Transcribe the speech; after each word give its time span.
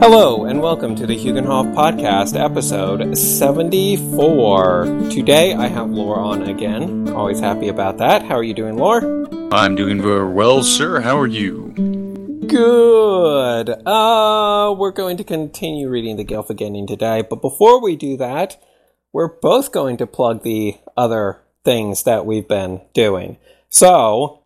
Hello, 0.00 0.46
and 0.46 0.62
welcome 0.62 0.96
to 0.96 1.06
the 1.06 1.14
Hugenhoff 1.14 1.74
Podcast, 1.74 2.34
episode 2.34 3.14
74. 3.18 5.08
Today 5.10 5.52
I 5.52 5.66
have 5.66 5.90
Lore 5.90 6.18
on 6.18 6.44
again. 6.44 7.10
Always 7.10 7.38
happy 7.38 7.68
about 7.68 7.98
that. 7.98 8.22
How 8.22 8.36
are 8.36 8.42
you 8.42 8.54
doing, 8.54 8.78
Lore? 8.78 9.28
I'm 9.52 9.74
doing 9.74 10.00
very 10.00 10.26
well, 10.26 10.62
sir. 10.62 11.02
How 11.02 11.18
are 11.18 11.26
you? 11.26 11.74
Good. 12.46 13.68
Uh, 13.86 14.74
we're 14.78 14.90
going 14.90 15.18
to 15.18 15.24
continue 15.24 15.90
reading 15.90 16.16
the 16.16 16.24
Gylfaginning 16.24 16.86
today, 16.88 17.22
but 17.28 17.42
before 17.42 17.82
we 17.82 17.94
do 17.94 18.16
that, 18.16 18.56
we're 19.12 19.28
both 19.28 19.70
going 19.70 19.98
to 19.98 20.06
plug 20.06 20.42
the 20.44 20.78
other 20.96 21.42
things 21.62 22.04
that 22.04 22.24
we've 22.24 22.48
been 22.48 22.80
doing. 22.94 23.36
So, 23.68 24.39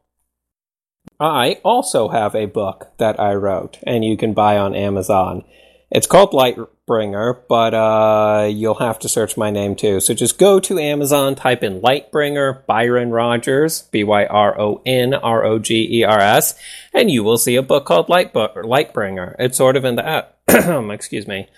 I 1.21 1.61
also 1.65 2.09
have 2.09 2.35
a 2.35 2.47
book 2.47 2.93
that 2.99 3.21
I 3.21 3.35
wrote, 3.35 3.79
and 3.85 4.05
you 4.05 4.17
can 4.17 4.35
buy 4.35 4.59
on 4.59 4.75
Amazon. 4.75 5.45
It's 5.91 6.09
called 6.09 6.33
Lightbringer, 6.33 7.43
but 7.49 7.73
uh, 7.73 8.47
you'll 8.47 8.75
have 8.75 8.99
to 9.01 9.09
search 9.09 9.37
my 9.37 9.51
name 9.51 9.77
too. 9.77 10.01
So 10.01 10.13
just 10.13 10.39
go 10.39 10.59
to 10.61 10.79
Amazon, 10.79 11.37
type 11.37 11.63
in 11.63 11.81
Lightbringer, 11.81 12.67
Byron 12.67 13.11
Rogers, 13.11 13.83
B 13.83 14.03
Y 14.03 14.27
R 14.27 14.61
O 14.61 14.83
N 14.85 15.15
R 15.15 15.45
O 15.45 15.59
G 15.61 16.01
E 16.01 16.05
R 16.05 16.21
S, 16.21 16.59
and 16.93 17.11
you 17.11 17.23
will 17.23 17.39
see 17.39 17.55
a 17.55 17.63
book 17.63 17.87
called 17.87 18.09
Lightbringer. 18.09 19.37
It's 19.39 19.57
sort 19.57 19.77
of 19.77 19.85
in 19.85 19.97
the, 19.97 20.27
excuse 20.93 21.29
me, 21.29 21.49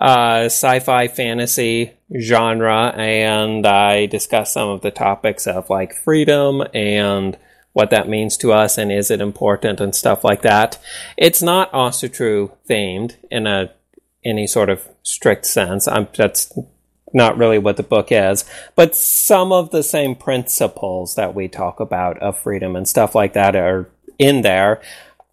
uh, 0.00 0.44
sci 0.46 0.80
fi 0.80 1.08
fantasy 1.08 1.92
genre, 2.18 2.94
and 2.96 3.66
I 3.66 4.06
discuss 4.06 4.52
some 4.52 4.70
of 4.70 4.80
the 4.80 4.90
topics 4.90 5.46
of 5.46 5.68
like 5.68 5.94
freedom 5.94 6.62
and 6.72 7.36
what 7.72 7.90
that 7.90 8.08
means 8.08 8.36
to 8.38 8.52
us 8.52 8.78
and 8.78 8.92
is 8.92 9.10
it 9.10 9.20
important 9.20 9.80
and 9.80 9.94
stuff 9.94 10.24
like 10.24 10.42
that. 10.42 10.78
It's 11.16 11.42
not 11.42 11.72
Asatru 11.72 12.52
themed 12.68 13.16
in 13.30 13.46
a 13.46 13.72
any 14.24 14.46
sort 14.46 14.70
of 14.70 14.88
strict 15.02 15.46
sense. 15.46 15.88
I'm, 15.88 16.06
that's 16.14 16.52
not 17.12 17.36
really 17.36 17.58
what 17.58 17.76
the 17.76 17.82
book 17.82 18.08
is, 18.10 18.44
but 18.76 18.94
some 18.94 19.52
of 19.52 19.70
the 19.70 19.82
same 19.82 20.14
principles 20.14 21.14
that 21.16 21.34
we 21.34 21.48
talk 21.48 21.80
about 21.80 22.18
of 22.22 22.38
freedom 22.38 22.76
and 22.76 22.88
stuff 22.88 23.14
like 23.14 23.32
that 23.32 23.56
are 23.56 23.90
in 24.18 24.42
there. 24.42 24.80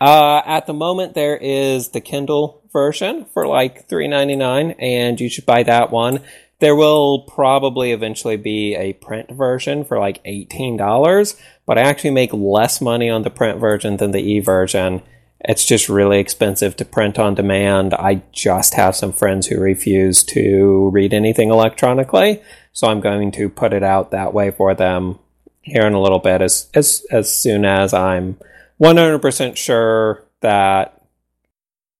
Uh, 0.01 0.41
at 0.45 0.65
the 0.65 0.73
moment, 0.73 1.13
there 1.13 1.37
is 1.37 1.89
the 1.89 2.01
Kindle 2.01 2.63
version 2.71 3.25
for 3.33 3.45
like 3.45 3.87
three 3.89 4.07
ninety 4.07 4.35
nine, 4.35 4.71
and 4.79 5.19
you 5.19 5.29
should 5.29 5.45
buy 5.45 5.63
that 5.63 5.91
one. 5.91 6.21
There 6.59 6.75
will 6.75 7.19
probably 7.21 7.91
eventually 7.91 8.35
be 8.35 8.75
a 8.75 8.93
print 8.93 9.31
version 9.31 9.85
for 9.85 9.97
like 9.97 10.23
$18, 10.25 11.39
but 11.65 11.77
I 11.77 11.81
actually 11.81 12.11
make 12.11 12.33
less 12.33 12.81
money 12.81 13.09
on 13.09 13.23
the 13.23 13.29
print 13.29 13.59
version 13.59 13.97
than 13.97 14.11
the 14.11 14.19
e 14.21 14.39
version. 14.39 15.01
It's 15.39 15.65
just 15.65 15.87
really 15.87 16.19
expensive 16.19 16.75
to 16.75 16.85
print 16.85 17.17
on 17.17 17.33
demand. 17.33 17.93
I 17.93 18.23
just 18.33 18.73
have 18.73 18.95
some 18.95 19.13
friends 19.13 19.47
who 19.47 19.57
refuse 19.57 20.21
to 20.23 20.89
read 20.89 21.13
anything 21.13 21.49
electronically, 21.49 22.41
so 22.73 22.87
I'm 22.89 22.99
going 22.99 23.31
to 23.31 23.49
put 23.49 23.71
it 23.71 23.83
out 23.83 24.11
that 24.11 24.33
way 24.33 24.51
for 24.51 24.75
them 24.75 25.17
here 25.61 25.87
in 25.87 25.93
a 25.93 26.01
little 26.01 26.19
bit 26.19 26.41
as 26.41 26.69
as 26.73 27.05
as 27.09 27.31
soon 27.31 27.63
as 27.63 27.93
I'm 27.93 28.37
100% 28.81 29.55
sure 29.55 30.25
that 30.41 30.98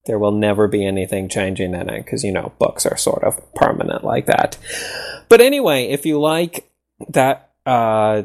there 0.06 0.20
will 0.20 0.32
never 0.32 0.68
be 0.68 0.86
anything 0.86 1.30
changing 1.30 1.74
in 1.74 1.90
it 1.90 2.06
because 2.06 2.24
you 2.24 2.32
know 2.32 2.52
books 2.60 2.86
are 2.86 2.98
sort 2.98 3.24
of 3.24 3.54
permanent 3.54 4.04
like 4.04 4.26
that. 4.26 4.58
But 5.28 5.42
anyway, 5.42 5.86
if 5.88 6.06
you 6.06 6.20
like 6.20 6.70
that 7.10 7.52
uh, 7.66 8.24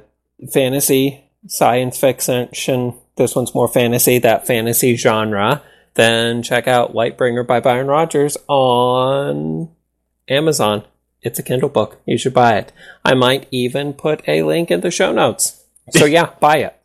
fantasy 0.52 1.24
science 1.46 1.98
fiction, 1.98 2.94
this 3.16 3.36
one's 3.36 3.54
more 3.54 3.68
fantasy, 3.68 4.18
that 4.18 4.46
fantasy 4.46 4.96
genre, 4.96 5.62
then 5.94 6.42
check 6.42 6.66
out 6.66 6.94
Lightbringer 6.94 7.46
by 7.46 7.60
Byron 7.60 7.86
Rogers 7.86 8.36
on 8.48 9.70
Amazon. 10.28 10.84
It's 11.22 11.38
a 11.38 11.42
Kindle 11.42 11.68
book. 11.68 12.00
You 12.06 12.18
should 12.18 12.34
buy 12.34 12.58
it. 12.58 12.72
I 13.04 13.14
might 13.14 13.48
even 13.50 13.94
put 13.94 14.26
a 14.28 14.42
link 14.42 14.70
in 14.70 14.80
the 14.80 14.90
show 14.90 15.12
notes. 15.12 15.64
So 15.90 16.04
yeah, 16.04 16.30
buy 16.40 16.58
it. 16.58 16.80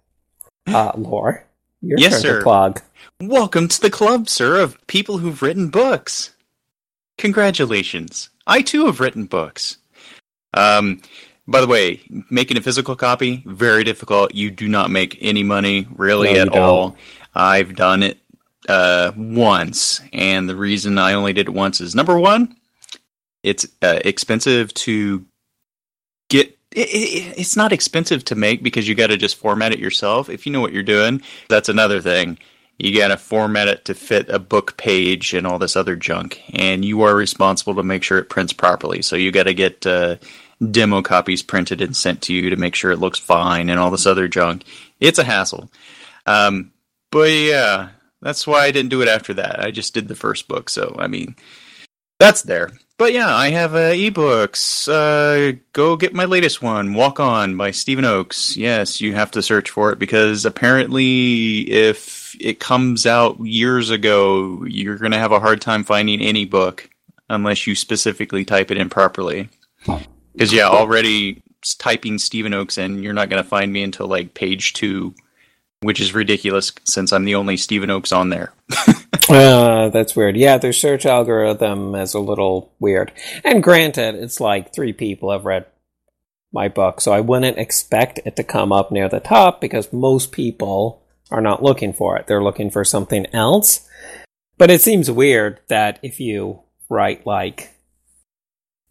Uh, 0.67 0.91
Lore, 0.95 1.45
your 1.81 1.99
Yes, 1.99 2.21
sir. 2.21 2.41
plug. 2.43 2.81
Welcome 3.21 3.67
to 3.69 3.81
the 3.81 3.89
club, 3.89 4.29
sir, 4.29 4.61
of 4.61 4.77
people 4.87 5.17
who've 5.19 5.41
written 5.41 5.69
books. 5.69 6.31
Congratulations. 7.17 8.29
I 8.47 8.61
too 8.61 8.85
have 8.85 8.99
written 8.99 9.25
books. 9.25 9.77
Um, 10.53 11.01
by 11.47 11.61
the 11.61 11.67
way, 11.67 12.01
making 12.29 12.57
a 12.57 12.61
physical 12.61 12.95
copy, 12.95 13.43
very 13.45 13.83
difficult. 13.83 14.35
You 14.35 14.51
do 14.51 14.67
not 14.67 14.91
make 14.91 15.17
any 15.21 15.43
money 15.43 15.87
really 15.95 16.33
No, 16.33 16.41
at 16.41 16.49
all. 16.49 16.95
I've 17.35 17.75
done 17.75 18.03
it 18.03 18.19
uh, 18.67 19.11
once, 19.17 20.01
and 20.13 20.47
the 20.49 20.55
reason 20.55 20.97
I 20.97 21.13
only 21.13 21.33
did 21.33 21.47
it 21.47 21.53
once 21.53 21.81
is 21.81 21.95
number 21.95 22.19
one, 22.19 22.55
it's 23.43 23.65
uh, 23.81 23.99
expensive 24.05 24.73
to 24.75 25.25
get. 26.29 26.58
It, 26.71 26.87
it, 26.89 27.39
it's 27.39 27.55
not 27.55 27.73
expensive 27.73 28.23
to 28.25 28.35
make 28.35 28.61
because 28.61 28.87
you 28.87 28.95
got 28.95 29.07
to 29.07 29.17
just 29.17 29.37
format 29.37 29.71
it 29.71 29.79
yourself. 29.79 30.29
If 30.29 30.45
you 30.45 30.51
know 30.51 30.61
what 30.61 30.73
you're 30.73 30.83
doing, 30.83 31.21
that's 31.47 31.69
another 31.69 31.99
thing. 32.01 32.37
You 32.77 32.97
got 32.97 33.09
to 33.09 33.17
format 33.17 33.67
it 33.67 33.85
to 33.85 33.93
fit 33.93 34.29
a 34.29 34.39
book 34.39 34.77
page 34.77 35.33
and 35.33 35.45
all 35.45 35.59
this 35.59 35.75
other 35.75 35.97
junk, 35.97 36.41
and 36.53 36.85
you 36.85 37.01
are 37.01 37.13
responsible 37.13 37.75
to 37.75 37.83
make 37.83 38.03
sure 38.03 38.17
it 38.17 38.29
prints 38.29 38.53
properly. 38.53 39.01
So 39.01 39.17
you 39.17 39.31
got 39.31 39.43
to 39.43 39.53
get 39.53 39.85
uh, 39.85 40.15
demo 40.71 41.01
copies 41.01 41.43
printed 41.43 41.81
and 41.81 41.95
sent 41.95 42.21
to 42.23 42.33
you 42.33 42.49
to 42.49 42.55
make 42.55 42.75
sure 42.75 42.91
it 42.91 42.99
looks 42.99 43.19
fine 43.19 43.69
and 43.69 43.79
all 43.79 43.91
this 43.91 44.05
other 44.05 44.27
junk. 44.29 44.63
It's 44.99 45.19
a 45.19 45.25
hassle. 45.25 45.69
Um, 46.25 46.71
but 47.11 47.31
yeah, 47.31 47.89
that's 48.21 48.45
why 48.45 48.63
I 48.63 48.71
didn't 48.71 48.89
do 48.89 49.01
it 49.01 49.07
after 49.07 49.33
that. 49.35 49.59
I 49.59 49.71
just 49.71 49.93
did 49.93 50.07
the 50.07 50.15
first 50.15 50.47
book, 50.47 50.69
so 50.69 50.95
I 50.99 51.07
mean, 51.07 51.35
that's 52.19 52.43
there. 52.43 52.71
But 52.99 53.13
yeah, 53.13 53.33
I 53.33 53.51
have 53.51 53.75
uh, 53.75 53.93
ebooks. 53.93 54.89
Uh, 54.89 55.57
go 55.71 55.95
get 55.95 56.13
my 56.13 56.25
latest 56.25 56.61
one, 56.61 56.93
Walk 56.93 57.21
On 57.21 57.55
by 57.55 57.71
Stephen 57.71 58.03
Oakes. 58.03 58.57
Yes, 58.57 58.99
you 58.99 59.15
have 59.15 59.31
to 59.31 59.41
search 59.41 59.69
for 59.69 59.93
it 59.93 59.99
because 59.99 60.43
apparently, 60.43 61.61
if 61.61 62.35
it 62.41 62.59
comes 62.59 63.05
out 63.05 63.39
years 63.39 63.89
ago, 63.89 64.65
you're 64.65 64.97
going 64.97 65.13
to 65.13 65.17
have 65.17 65.31
a 65.31 65.39
hard 65.39 65.61
time 65.61 65.85
finding 65.85 66.19
any 66.19 66.43
book 66.43 66.89
unless 67.29 67.65
you 67.65 67.73
specifically 67.73 68.43
type 68.43 68.69
it 68.69 68.75
in 68.75 68.89
properly. 68.89 69.47
Because 70.33 70.51
yeah, 70.51 70.67
already 70.67 71.41
typing 71.77 72.17
Stephen 72.17 72.53
Oakes 72.53 72.77
in, 72.77 73.01
you're 73.01 73.13
not 73.13 73.29
going 73.29 73.41
to 73.41 73.47
find 73.47 73.71
me 73.71 73.81
until 73.81 74.07
like 74.07 74.33
page 74.33 74.73
two, 74.73 75.15
which 75.81 75.99
is 75.99 76.13
ridiculous 76.13 76.71
since 76.83 77.11
I'm 77.11 77.25
the 77.25 77.35
only 77.35 77.57
Stephen 77.57 77.89
Oakes 77.89 78.11
on 78.11 78.29
there. 78.29 78.53
Uh, 79.29 79.89
that's 79.93 80.15
weird. 80.15 80.35
Yeah, 80.35 80.57
their 80.57 80.73
search 80.73 81.05
algorithm 81.05 81.95
is 81.95 82.13
a 82.13 82.19
little 82.19 82.73
weird. 82.79 83.11
And 83.43 83.63
granted, 83.63 84.15
it's 84.15 84.39
like 84.39 84.73
three 84.73 84.93
people 84.93 85.31
have 85.31 85.45
read 85.45 85.65
my 86.51 86.67
book, 86.67 86.99
so 86.99 87.11
I 87.13 87.21
wouldn't 87.21 87.57
expect 87.57 88.19
it 88.25 88.35
to 88.35 88.43
come 88.43 88.71
up 88.71 88.91
near 88.91 89.07
the 89.07 89.19
top 89.19 89.61
because 89.61 89.93
most 89.93 90.31
people 90.31 91.03
are 91.31 91.41
not 91.41 91.61
looking 91.63 91.93
for 91.93 92.17
it. 92.17 92.25
They're 92.27 92.43
looking 92.43 92.71
for 92.71 92.83
something 92.83 93.27
else. 93.33 93.87
But 94.57 94.71
it 94.71 94.81
seems 94.81 95.09
weird 95.11 95.59
that 95.67 95.99
if 96.01 96.19
you 96.19 96.63
write 96.89 97.25
like 97.25 97.69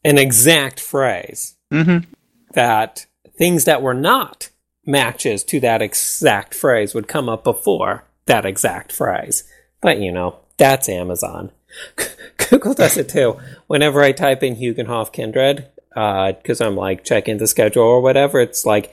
an 0.05 0.19
exact 0.19 0.81
phrase, 0.81 1.55
Mm-hmm. 1.70 2.10
that 2.55 3.05
things 3.37 3.65
that 3.66 3.82
were 3.82 3.93
not 3.93 4.49
matches 4.88 5.44
to 5.44 5.60
that 5.60 5.82
exact 5.82 6.54
phrase 6.54 6.94
would 6.94 7.06
come 7.06 7.28
up 7.28 7.44
before 7.44 8.04
that 8.26 8.47
exact 8.47 8.91
phrase. 8.91 9.44
But 9.81 10.00
you 10.00 10.10
know, 10.10 10.41
that's 10.56 10.88
Amazon. 10.88 11.53
Google 12.50 12.75
does 12.75 12.97
it 12.97 13.09
too. 13.09 13.38
Whenever 13.66 14.02
I 14.02 14.12
type 14.12 14.43
in 14.43 14.56
Hugenhoff 14.56 15.12
Kindred, 15.12 15.69
uh, 15.94 16.32
because 16.32 16.61
I'm 16.61 16.75
like 16.75 17.05
checking 17.05 17.37
the 17.37 17.46
schedule 17.46 17.82
or 17.85 18.00
whatever, 18.00 18.40
it's 18.40 18.64
like 18.64 18.93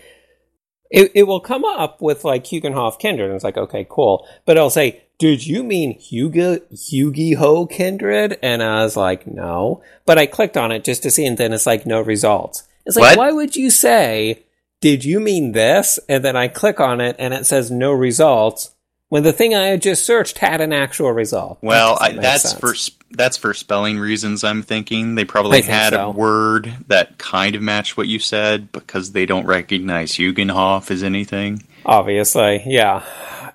it, 0.91 1.11
it 1.15 1.23
will 1.23 1.39
come 1.39 1.63
up 1.63 2.01
with 2.01 2.23
like 2.23 2.43
Hugenhoff 2.43 2.99
Kindred, 2.99 3.27
and 3.27 3.35
it's 3.35 3.43
like 3.43 3.57
okay, 3.57 3.87
cool. 3.89 4.27
But 4.45 4.57
it'll 4.57 4.69
say, 4.69 5.03
"Did 5.17 5.47
you 5.47 5.63
mean 5.63 5.97
Hugo 5.97 6.57
Hugie 6.73 7.37
Ho 7.37 7.65
Kindred?" 7.65 8.37
And 8.43 8.61
I 8.61 8.83
was 8.83 8.97
like, 8.97 9.25
"No," 9.25 9.81
but 10.05 10.17
I 10.17 10.25
clicked 10.25 10.57
on 10.57 10.71
it 10.71 10.83
just 10.83 11.03
to 11.03 11.11
see, 11.11 11.25
and 11.25 11.37
then 11.37 11.53
it's 11.53 11.65
like 11.65 11.85
no 11.85 12.01
results. 12.01 12.67
It's 12.85 12.95
like, 12.95 13.17
What? 13.17 13.17
why 13.17 13.31
would 13.31 13.55
you 13.55 13.71
say, 13.71 14.44
"Did 14.85 15.03
you 15.03 15.19
mean 15.19 15.53
this?" 15.53 15.97
And 16.07 16.23
then 16.23 16.35
I 16.35 16.47
click 16.47 16.79
on 16.79 17.01
it, 17.01 17.15
and 17.17 17.33
it 17.33 17.47
says 17.47 17.71
no 17.71 17.91
results. 17.91 18.74
When 19.15 19.23
the 19.23 19.31
thing 19.31 19.55
I 19.55 19.67
had 19.67 19.81
just 19.81 20.03
searched 20.05 20.39
had 20.39 20.59
an 20.59 20.73
actual 20.73 21.09
result. 21.09 21.59
Well, 21.61 21.95
doesn't 21.99 22.19
I, 22.19 22.21
that's 22.21 22.49
sense. 22.49 22.59
for 22.59 23.15
that's 23.15 23.37
for 23.37 23.53
spelling 23.53 23.97
reasons. 23.97 24.43
I'm 24.43 24.61
thinking 24.61 25.15
they 25.15 25.23
probably 25.23 25.61
think 25.61 25.71
had 25.71 25.93
so. 25.93 26.09
a 26.09 26.11
word 26.11 26.73
that 26.89 27.17
kind 27.17 27.55
of 27.55 27.61
matched 27.61 27.95
what 27.95 28.09
you 28.09 28.19
said 28.19 28.73
because 28.73 29.13
they 29.13 29.25
don't 29.25 29.45
recognize 29.45 30.11
Hugenhoff 30.11 30.91
as 30.91 31.01
anything. 31.01 31.63
Obviously, 31.85 32.61
yeah. 32.65 33.05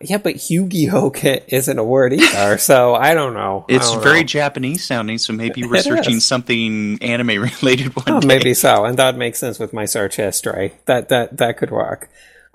Yeah, 0.00 0.16
but 0.16 0.48
Yu-Gi-Oh 0.48 1.12
isn't 1.48 1.78
a 1.78 1.84
word 1.84 2.14
either, 2.14 2.56
so 2.56 2.94
I 2.94 3.12
don't 3.12 3.34
know. 3.34 3.66
It's 3.68 3.90
don't 3.90 4.02
very. 4.02 4.24
Japanese 4.24 4.82
sounding, 4.82 5.18
so 5.18 5.34
maybe 5.34 5.62
we're 5.62 5.74
It 5.76 5.84
searching 5.84 6.16
is. 6.16 6.24
something 6.24 6.96
anime 7.02 7.26
related 7.62 7.94
one 7.94 8.04
Oh, 8.08 8.20
day. 8.20 8.26
maybe 8.28 8.54
so, 8.54 8.86
and 8.86 8.98
that 8.98 9.18
makes 9.18 9.38
sense 9.38 9.58
with 9.58 9.74
my 9.74 9.84
search 9.84 10.16
history. 10.16 10.72
That 10.86 11.10
that 11.10 11.36
that 11.36 11.58
could 11.58 11.70
work. 11.70 12.08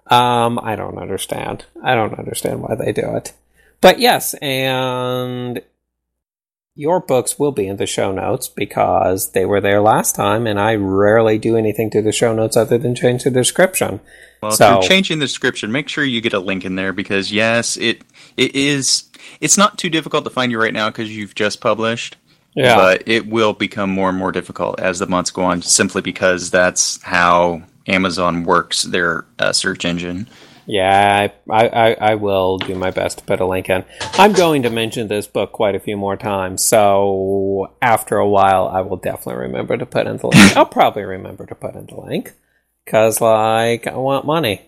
Um, 0.08 0.60
I 0.62 0.76
don't 0.76 0.98
understand. 0.98 1.66
I 1.84 1.96
don't 1.96 2.18
understand 2.18 2.62
why 2.62 2.76
they 2.76 2.92
do 2.92 3.16
it. 3.16 3.34
But 3.82 4.00
yes, 4.00 4.34
and 4.36 5.62
your 6.76 7.00
books 7.00 7.40
will 7.40 7.52
be 7.52 7.68
in 7.68 7.78
the 7.78 7.86
show 7.86 8.12
notes 8.12 8.50
because 8.50 9.32
they 9.32 9.46
were 9.46 9.62
there 9.62 9.82
last 9.82 10.16
time, 10.16 10.46
and 10.46 10.60
I 10.60 10.76
rarely 10.76 11.38
do 11.38 11.56
anything 11.56 11.90
to 11.92 12.02
the 12.02 12.12
show 12.12 12.36
notes 12.36 12.58
other 12.58 12.78
than 12.78 12.96
change 12.96 13.24
the 13.24 13.32
description. 13.32 14.02
Well, 14.42 14.52
So- 14.52 14.66
if 14.66 14.72
you're 14.72 14.90
changing 14.90 15.20
the 15.20 15.26
description, 15.26 15.72
make 15.72 15.88
sure 15.88 16.04
you 16.04 16.22
get 16.22 16.34
a 16.34 16.40
link 16.40 16.66
in 16.66 16.76
there 16.76 16.94
because 16.94 17.32
yes, 17.32 17.78
it 17.78 18.02
it 18.38 18.56
is. 18.56 19.06
It's 19.40 19.58
not 19.58 19.78
too 19.78 19.90
difficult 19.90 20.24
to 20.26 20.30
find 20.30 20.52
you 20.52 20.60
right 20.62 20.74
now 20.74 20.90
because 20.90 21.16
you've 21.16 21.36
just 21.36 21.62
published. 21.62 22.18
Yeah. 22.56 22.76
But 22.76 23.04
it 23.06 23.28
will 23.28 23.54
become 23.54 23.90
more 23.90 24.08
and 24.10 24.18
more 24.18 24.32
difficult 24.32 24.80
as 24.80 25.00
the 25.00 25.08
months 25.08 25.32
go 25.32 25.44
on, 25.44 25.62
simply 25.62 26.02
because 26.02 26.52
that's 26.52 27.02
how 27.02 27.64
Amazon 27.88 28.44
works 28.44 28.84
their 28.84 29.26
uh, 29.40 29.54
search 29.54 29.86
engine. 29.86 30.28
Yeah, 30.68 31.28
I, 31.50 31.68
I, 31.68 31.94
I 31.94 32.16
will 32.16 32.58
do 32.58 32.74
my 32.74 32.90
best 32.90 33.20
to 33.20 33.24
put 33.24 33.40
a 33.40 33.46
link 33.46 33.70
in. 33.70 33.86
I'm 34.14 34.34
going 34.34 34.64
to 34.64 34.70
mention 34.70 35.08
this 35.08 35.28
book 35.28 35.52
quite 35.52 35.76
a 35.76 35.80
few 35.80 35.96
more 35.96 36.18
times, 36.18 36.64
so 36.64 37.76
after 37.82 38.18
a 38.18 38.28
while, 38.28 38.68
I 38.68 38.82
will 38.82 38.98
definitely 38.98 39.44
remember 39.44 39.78
to 39.78 39.86
put 39.86 40.08
in 40.08 40.18
the 40.18 40.28
link. 40.28 40.58
I'll 40.58 40.66
probably 40.66 41.04
remember 41.04 41.46
to 41.46 41.56
put 41.56 41.76
in 41.76 41.86
the 41.86 42.00
link 42.00 42.34
because, 42.84 43.22
like, 43.22 43.86
I 43.86 43.96
want 43.96 44.26
money. 44.26 44.64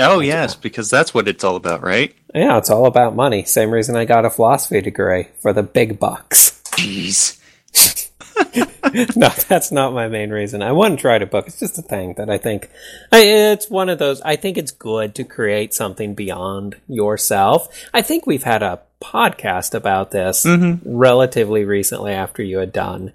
Oh 0.00 0.20
yes, 0.20 0.54
because 0.54 0.90
that's 0.90 1.12
what 1.12 1.26
it's 1.26 1.42
all 1.42 1.56
about, 1.56 1.82
right? 1.82 2.14
Yeah, 2.32 2.58
it's 2.58 2.70
all 2.70 2.86
about 2.86 3.16
money. 3.16 3.42
Same 3.44 3.72
reason 3.72 3.96
I 3.96 4.04
got 4.04 4.24
a 4.24 4.30
philosophy 4.30 4.80
degree 4.80 5.28
for 5.40 5.52
the 5.52 5.64
big 5.64 5.98
bucks. 5.98 6.62
Jeez. 6.76 7.40
no, 9.16 9.28
that's 9.48 9.72
not 9.72 9.92
my 9.92 10.08
main 10.08 10.30
reason. 10.30 10.62
I 10.62 10.72
want 10.72 10.98
to 10.98 11.00
try 11.00 11.18
to 11.18 11.26
book. 11.26 11.46
It's 11.46 11.58
just 11.58 11.78
a 11.78 11.82
thing 11.82 12.14
that 12.14 12.30
I 12.30 12.38
think 12.38 12.70
I, 13.12 13.20
it's 13.20 13.70
one 13.70 13.88
of 13.88 13.98
those. 13.98 14.20
I 14.22 14.36
think 14.36 14.56
it's 14.56 14.70
good 14.70 15.14
to 15.16 15.24
create 15.24 15.74
something 15.74 16.14
beyond 16.14 16.76
yourself. 16.88 17.68
I 17.92 18.02
think 18.02 18.26
we've 18.26 18.44
had 18.44 18.62
a 18.62 18.80
podcast 19.00 19.74
about 19.74 20.10
this 20.10 20.46
relatively 20.84 21.64
recently 21.64 22.12
after 22.12 22.42
you 22.42 22.58
had 22.58 22.72
done 22.72 23.12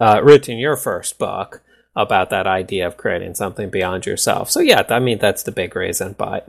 uh, 0.00 0.20
written 0.22 0.58
your 0.58 0.76
first 0.76 1.18
book 1.18 1.62
about 1.94 2.30
that 2.30 2.46
idea 2.46 2.86
of 2.86 2.96
creating 2.96 3.34
something 3.34 3.70
beyond 3.70 4.06
yourself. 4.06 4.50
So 4.50 4.60
yeah, 4.60 4.82
I 4.88 4.98
mean 4.98 5.18
that's 5.18 5.42
the 5.42 5.52
big 5.52 5.76
reason. 5.76 6.14
But 6.16 6.48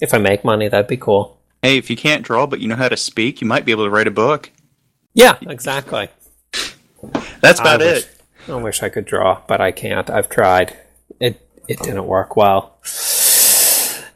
if 0.00 0.14
I 0.14 0.18
make 0.18 0.44
money, 0.44 0.68
that'd 0.68 0.86
be 0.86 0.96
cool. 0.96 1.38
Hey, 1.62 1.76
if 1.76 1.90
you 1.90 1.96
can't 1.96 2.24
draw 2.24 2.46
but 2.46 2.60
you 2.60 2.68
know 2.68 2.76
how 2.76 2.88
to 2.88 2.96
speak, 2.96 3.40
you 3.40 3.46
might 3.46 3.64
be 3.64 3.72
able 3.72 3.84
to 3.84 3.90
write 3.90 4.06
a 4.06 4.12
book. 4.12 4.50
Yeah, 5.14 5.36
exactly. 5.42 6.08
That's 7.40 7.60
about 7.60 7.82
I 7.82 7.92
wish, 7.92 8.04
it. 8.04 8.22
I 8.48 8.54
wish 8.56 8.82
I 8.82 8.88
could 8.88 9.04
draw, 9.04 9.42
but 9.46 9.60
I 9.60 9.72
can't. 9.72 10.08
I've 10.10 10.28
tried. 10.28 10.76
It 11.20 11.40
it 11.68 11.78
didn't 11.80 12.06
work 12.06 12.36
well. 12.36 12.78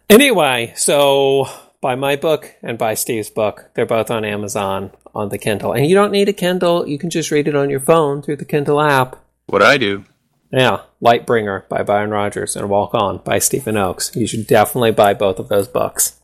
Anyway, 0.08 0.73
so 0.76 1.46
buy 1.81 1.94
my 1.94 2.17
book 2.17 2.55
and 2.62 2.79
buy 2.79 2.94
Steve's 2.94 3.31
book. 3.31 3.70
They're 3.75 3.87
both 3.87 4.11
on 4.11 4.25
Amazon 4.25 4.93
on 5.14 5.29
the 5.29 5.38
Kindle. 5.38 5.73
And 5.73 5.87
you 5.87 5.94
don't 5.94 6.12
need 6.12 6.29
a 6.29 6.32
Kindle. 6.32 6.87
You 6.88 6.99
can 6.99 7.11
just 7.11 7.31
read 7.31 7.49
it 7.49 7.56
on 7.56 7.70
your 7.70 7.81
phone 7.81 8.23
through 8.23 8.37
the 8.37 8.44
Kindle 8.44 8.81
app. 8.81 9.17
What 9.46 9.62
I 9.62 9.76
do. 9.76 10.05
Yeah, 10.50 10.82
Lightbringer 11.02 11.67
by 11.69 11.82
Byron 11.82 12.11
Rogers 12.11 12.56
and 12.56 12.69
Walk 12.69 12.94
On 12.94 13.19
by 13.19 13.38
Stephen 13.38 13.79
Oakes. 13.79 14.14
You 14.14 14.26
should 14.26 14.46
definitely 14.46 14.93
buy 14.93 15.14
both 15.14 15.38
of 15.38 15.49
those 15.49 15.67
books. 15.67 16.20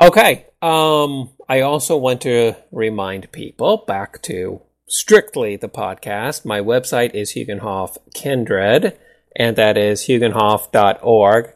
Okay, 0.00 0.46
um, 0.60 1.30
I 1.48 1.60
also 1.60 1.96
want 1.96 2.20
to 2.22 2.54
remind 2.72 3.30
people 3.30 3.78
back 3.78 4.20
to 4.22 4.60
strictly 4.92 5.56
the 5.56 5.68
podcast. 5.68 6.44
My 6.44 6.60
website 6.60 7.14
is 7.14 7.32
Hugenhoff 7.32 7.96
Kindred, 8.14 8.98
and 9.34 9.56
that 9.56 9.78
is 9.78 10.02
hugenhoff.org. 10.02 11.54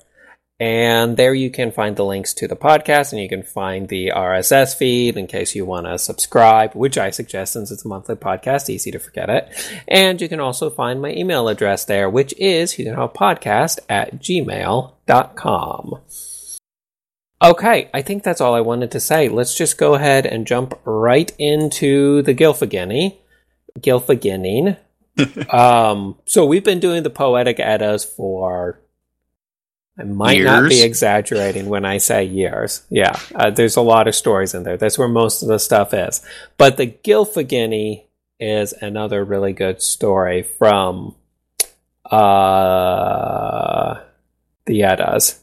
And 0.58 1.18
there 1.18 1.34
you 1.34 1.50
can 1.50 1.70
find 1.70 1.96
the 1.96 2.04
links 2.04 2.32
to 2.32 2.48
the 2.48 2.56
podcast 2.56 3.12
and 3.12 3.20
you 3.20 3.28
can 3.28 3.42
find 3.42 3.88
the 3.88 4.10
RSS 4.16 4.74
feed 4.74 5.18
in 5.18 5.26
case 5.26 5.54
you 5.54 5.66
want 5.66 5.84
to 5.84 5.98
subscribe, 5.98 6.72
which 6.74 6.96
I 6.96 7.10
suggest 7.10 7.52
since 7.52 7.70
it's 7.70 7.84
a 7.84 7.88
monthly 7.88 8.14
podcast, 8.14 8.70
easy 8.70 8.90
to 8.90 8.98
forget 8.98 9.28
it. 9.28 9.52
And 9.86 10.18
you 10.18 10.30
can 10.30 10.40
also 10.40 10.70
find 10.70 11.02
my 11.02 11.10
email 11.10 11.48
address 11.48 11.84
there, 11.84 12.08
which 12.08 12.32
is 12.38 12.72
hugenhoffpodcast 12.72 13.80
at 13.90 14.18
gmail.com. 14.18 16.00
Okay, 17.44 17.90
I 17.92 18.00
think 18.00 18.22
that's 18.22 18.40
all 18.40 18.54
I 18.54 18.62
wanted 18.62 18.92
to 18.92 19.00
say. 19.00 19.28
Let's 19.28 19.54
just 19.54 19.76
go 19.76 19.92
ahead 19.92 20.24
and 20.24 20.46
jump 20.46 20.80
right 20.86 21.30
into 21.38 22.22
the 22.22 22.34
Gilfagini. 22.34 23.18
Gylfaginning. 23.78 24.76
um, 25.52 26.16
so 26.24 26.44
we've 26.44 26.64
been 26.64 26.80
doing 26.80 27.02
the 27.02 27.10
poetic 27.10 27.58
eddas 27.58 28.04
for 28.04 28.80
I 29.98 30.04
might 30.04 30.42
not 30.42 30.68
be 30.68 30.82
exaggerating 30.82 31.66
when 31.66 31.86
I 31.86 31.98
say 31.98 32.24
years. 32.24 32.82
Yeah, 32.90 33.18
uh, 33.34 33.50
there's 33.50 33.76
a 33.76 33.82
lot 33.82 34.08
of 34.08 34.14
stories 34.14 34.52
in 34.54 34.62
there. 34.62 34.76
That's 34.76 34.98
where 34.98 35.08
most 35.08 35.42
of 35.42 35.48
the 35.48 35.58
stuff 35.58 35.94
is. 35.94 36.20
But 36.58 36.76
the 36.76 36.86
Gilfagini 36.86 38.04
is 38.38 38.74
another 38.74 39.24
really 39.24 39.54
good 39.54 39.80
story 39.80 40.42
from 40.42 41.14
uh, 42.10 44.00
the 44.66 44.82
Eddas. 44.82 45.42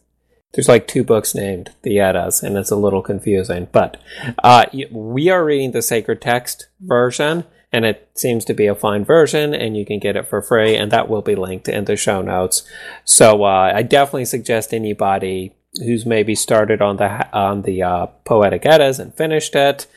There's 0.54 0.68
like 0.70 0.88
two 0.88 1.04
books 1.04 1.34
named 1.34 1.72
the 1.82 2.00
Eddas, 2.00 2.44
and 2.44 2.56
it's 2.56 2.70
a 2.70 2.76
little 2.76 3.02
confusing. 3.02 3.68
But 3.72 3.98
uh, 4.44 4.66
we 4.92 5.30
are 5.30 5.44
reading 5.44 5.72
the 5.72 5.82
sacred 5.82 6.22
text 6.22 6.68
version, 6.80 7.46
and 7.74 7.86
it 7.86 8.08
seems 8.14 8.46
to 8.46 8.54
be 8.54 8.68
a 8.68 8.76
fine 8.76 9.04
version, 9.04 9.54
and 9.54 9.76
you 9.76 9.84
can 9.84 10.00
get 10.00 10.16
it 10.16 10.28
for 10.28 10.42
free, 10.42 10.76
and 10.76 10.92
that 10.92 11.10
will 11.10 11.24
be 11.24 11.36
linked 11.36 11.68
in 11.68 11.86
the 11.86 11.98
show 11.98 12.22
notes. 12.22 12.64
So 13.04 13.44
uh, 13.44 13.74
I 13.76 13.82
definitely 13.82 14.26
suggest 14.26 14.74
anybody 14.74 15.56
who's 15.84 16.06
maybe 16.06 16.36
started 16.36 16.82
on 16.84 16.98
the 16.98 17.36
on 17.36 17.64
the 17.64 17.82
uh, 17.82 18.06
poetic 18.26 18.66
eddas 18.66 19.00
and 19.00 19.14
finished 19.16 19.56
it, 19.56 19.88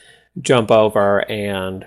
jump 0.40 0.70
over 0.70 1.30
and 1.30 1.86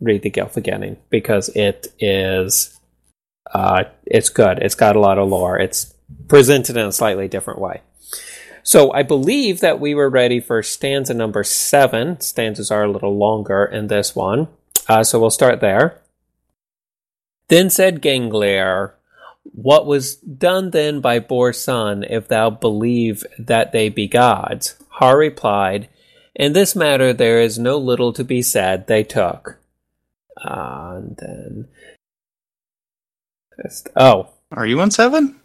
read 0.00 0.22
the 0.22 0.30
Gilfageddon 0.30 0.96
because 1.08 1.48
it 1.50 1.86
is 2.00 2.78
uh, 3.54 3.84
it's 4.06 4.28
good. 4.28 4.58
It's 4.58 4.74
got 4.74 4.96
a 4.96 5.00
lot 5.00 5.18
of 5.18 5.28
lore. 5.28 5.58
It's 5.58 5.94
presented 6.26 6.76
in 6.76 6.86
a 6.86 6.92
slightly 6.92 7.28
different 7.28 7.60
way. 7.60 7.82
So 8.64 8.92
I 8.92 9.02
believe 9.02 9.60
that 9.60 9.80
we 9.80 9.94
were 9.94 10.10
ready 10.10 10.40
for 10.40 10.62
stanza 10.62 11.14
number 11.14 11.44
seven. 11.44 12.20
Stanzas 12.20 12.70
are 12.70 12.84
a 12.84 12.90
little 12.90 13.16
longer 13.16 13.64
in 13.64 13.86
this 13.86 14.14
one. 14.16 14.48
Uh, 14.88 15.04
so 15.04 15.20
we'll 15.20 15.30
start 15.30 15.60
there. 15.60 16.00
Then 17.48 17.70
said 17.70 18.00
Ganglier, 18.00 18.94
What 19.44 19.86
was 19.86 20.16
done 20.16 20.70
then 20.70 21.00
by 21.00 21.18
Bor's 21.18 21.58
son, 21.60 22.04
if 22.04 22.28
thou 22.28 22.50
believe 22.50 23.24
that 23.38 23.72
they 23.72 23.88
be 23.88 24.06
gods? 24.06 24.76
Har 24.88 25.18
replied, 25.18 25.88
In 26.34 26.52
this 26.52 26.74
matter 26.74 27.12
there 27.12 27.40
is 27.40 27.58
no 27.58 27.76
little 27.76 28.12
to 28.14 28.24
be 28.24 28.42
said, 28.42 28.86
they 28.86 29.04
took. 29.04 29.58
Uh, 30.42 30.94
and 30.96 31.16
then. 31.16 31.68
Oh, 33.96 34.30
Are 34.52 34.66
you 34.66 34.80
on 34.80 34.90
seven? 34.90 35.40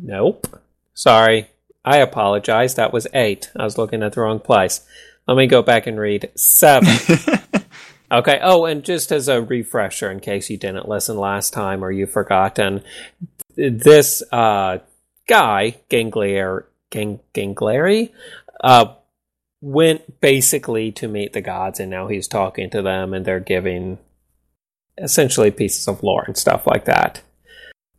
Nope. 0.00 0.60
Sorry. 0.94 1.48
I 1.84 1.98
apologize. 1.98 2.74
That 2.74 2.92
was 2.92 3.06
eight. 3.14 3.50
I 3.56 3.64
was 3.64 3.78
looking 3.78 4.02
at 4.02 4.12
the 4.12 4.20
wrong 4.20 4.40
place. 4.40 4.86
Let 5.26 5.36
me 5.36 5.46
go 5.46 5.62
back 5.62 5.86
and 5.86 5.98
read 5.98 6.30
seven. 6.34 6.88
okay. 8.10 8.38
Oh, 8.42 8.64
and 8.64 8.84
just 8.84 9.12
as 9.12 9.28
a 9.28 9.42
refresher, 9.42 10.10
in 10.10 10.20
case 10.20 10.50
you 10.50 10.56
didn't 10.56 10.88
listen 10.88 11.16
last 11.16 11.52
time 11.52 11.84
or 11.84 11.90
you've 11.90 12.12
forgotten, 12.12 12.82
this 13.56 14.22
uh, 14.32 14.78
guy, 15.28 15.76
Ganglier, 15.88 16.66
Gang, 16.90 17.20
Ganglieri, 17.34 18.12
uh, 18.62 18.94
went 19.60 20.20
basically 20.20 20.92
to 20.92 21.08
meet 21.08 21.32
the 21.32 21.40
gods, 21.40 21.80
and 21.80 21.90
now 21.90 22.06
he's 22.06 22.28
talking 22.28 22.70
to 22.70 22.82
them, 22.82 23.12
and 23.12 23.24
they're 23.24 23.40
giving 23.40 23.98
essentially 24.96 25.50
pieces 25.50 25.88
of 25.88 26.02
lore 26.02 26.24
and 26.26 26.36
stuff 26.36 26.66
like 26.66 26.84
that. 26.84 27.22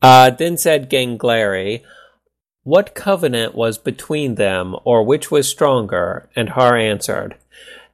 Uh, 0.01 0.29
then 0.29 0.57
said 0.57 0.89
Gangleri, 0.89 1.83
What 2.63 2.95
covenant 2.95 3.55
was 3.55 3.77
between 3.77 4.35
them, 4.35 4.75
or 4.85 5.03
which 5.03 5.29
was 5.29 5.47
stronger? 5.47 6.29
And 6.35 6.49
Har 6.49 6.75
answered, 6.75 7.35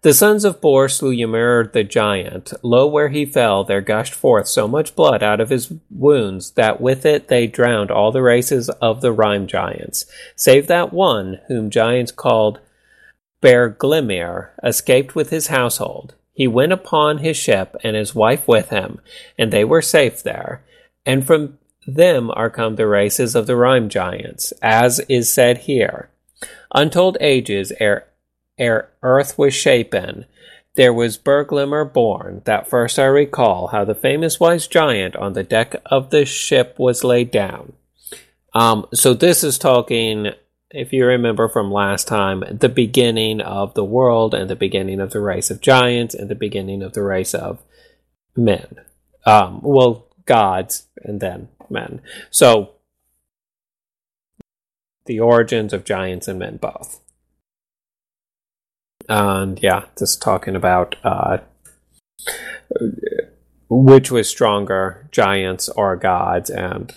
The 0.05 0.13
sons 0.13 0.45
of 0.45 0.61
Bor 0.61 0.87
slew 0.87 1.13
Ymir 1.13 1.71
the 1.73 1.83
giant. 1.83 2.53
Lo, 2.61 2.85
where 2.85 3.09
he 3.09 3.25
fell, 3.25 3.63
there 3.63 3.81
gushed 3.81 4.13
forth 4.13 4.47
so 4.47 4.67
much 4.67 4.95
blood 4.95 5.23
out 5.23 5.41
of 5.41 5.49
his 5.49 5.73
wounds 5.89 6.51
that 6.51 6.79
with 6.79 7.07
it 7.07 7.27
they 7.27 7.47
drowned 7.47 7.89
all 7.89 8.11
the 8.11 8.21
races 8.21 8.69
of 8.69 9.01
the 9.01 9.11
Rime 9.11 9.47
giants, 9.47 10.05
save 10.35 10.67
that 10.67 10.93
one 10.93 11.39
whom 11.47 11.71
giants 11.71 12.11
called 12.11 12.59
Bergelmir 13.41 14.49
escaped 14.61 15.15
with 15.15 15.31
his 15.31 15.47
household. 15.47 16.13
He 16.33 16.45
went 16.45 16.71
upon 16.71 17.17
his 17.17 17.35
ship 17.35 17.75
and 17.83 17.95
his 17.95 18.13
wife 18.13 18.47
with 18.47 18.69
him, 18.69 18.99
and 19.39 19.51
they 19.51 19.63
were 19.63 19.81
safe 19.81 20.21
there. 20.21 20.63
And 21.03 21.25
from 21.25 21.57
them 21.87 22.29
are 22.29 22.51
come 22.51 22.75
the 22.75 22.85
races 22.85 23.33
of 23.33 23.47
the 23.47 23.55
Rime 23.55 23.89
giants, 23.89 24.53
as 24.61 24.99
is 25.09 25.33
said 25.33 25.57
here. 25.65 26.11
Untold 26.75 27.17
ages 27.19 27.73
ere, 27.79 28.05
ere 28.57 28.89
earth 29.01 29.37
was 29.37 29.53
shapen, 29.53 30.25
there 30.75 30.93
was 30.93 31.17
Bergelmir 31.17 31.91
born. 31.91 32.41
That 32.45 32.69
first 32.69 32.99
I 32.99 33.05
recall 33.05 33.67
how 33.67 33.85
the 33.85 33.95
famous 33.95 34.39
wise 34.39 34.67
giant 34.67 35.15
on 35.15 35.33
the 35.33 35.43
deck 35.43 35.75
of 35.85 36.09
the 36.09 36.25
ship 36.25 36.75
was 36.77 37.03
laid 37.03 37.31
down. 37.31 37.73
Um, 38.53 38.85
so 38.93 39.13
this 39.13 39.43
is 39.43 39.57
talking 39.57 40.33
if 40.75 40.91
you 40.91 41.05
remember 41.05 41.47
from 41.47 41.71
last 41.71 42.05
time, 42.07 42.43
the 42.51 42.69
beginning 42.69 43.39
of 43.39 43.73
the 43.75 43.83
world 43.83 44.33
and 44.33 44.49
the 44.49 44.57
beginning 44.57 44.99
of 44.99 45.11
the 45.11 45.21
race 45.21 45.49
of 45.49 45.61
giants 45.61 46.13
and 46.13 46.29
the 46.29 46.35
beginning 46.35 46.83
of 46.83 46.91
the 46.93 47.01
race 47.01 47.33
of 47.33 47.63
men. 48.35 48.75
Um, 49.25 49.61
well, 49.63 50.07
gods 50.25 50.87
and 50.97 51.21
then 51.21 51.47
men. 51.69 52.01
So 52.29 52.71
the 55.05 55.19
origins 55.19 55.71
of 55.71 55.85
giants 55.85 56.27
and 56.27 56.39
men 56.39 56.57
both. 56.57 56.99
And 59.07 59.61
yeah, 59.61 59.85
just 59.97 60.21
talking 60.21 60.55
about 60.55 60.95
uh, 61.03 61.37
which 63.69 64.11
was 64.11 64.29
stronger, 64.29 65.07
giants 65.11 65.69
or 65.69 65.95
gods, 65.95 66.49
and 66.49 66.93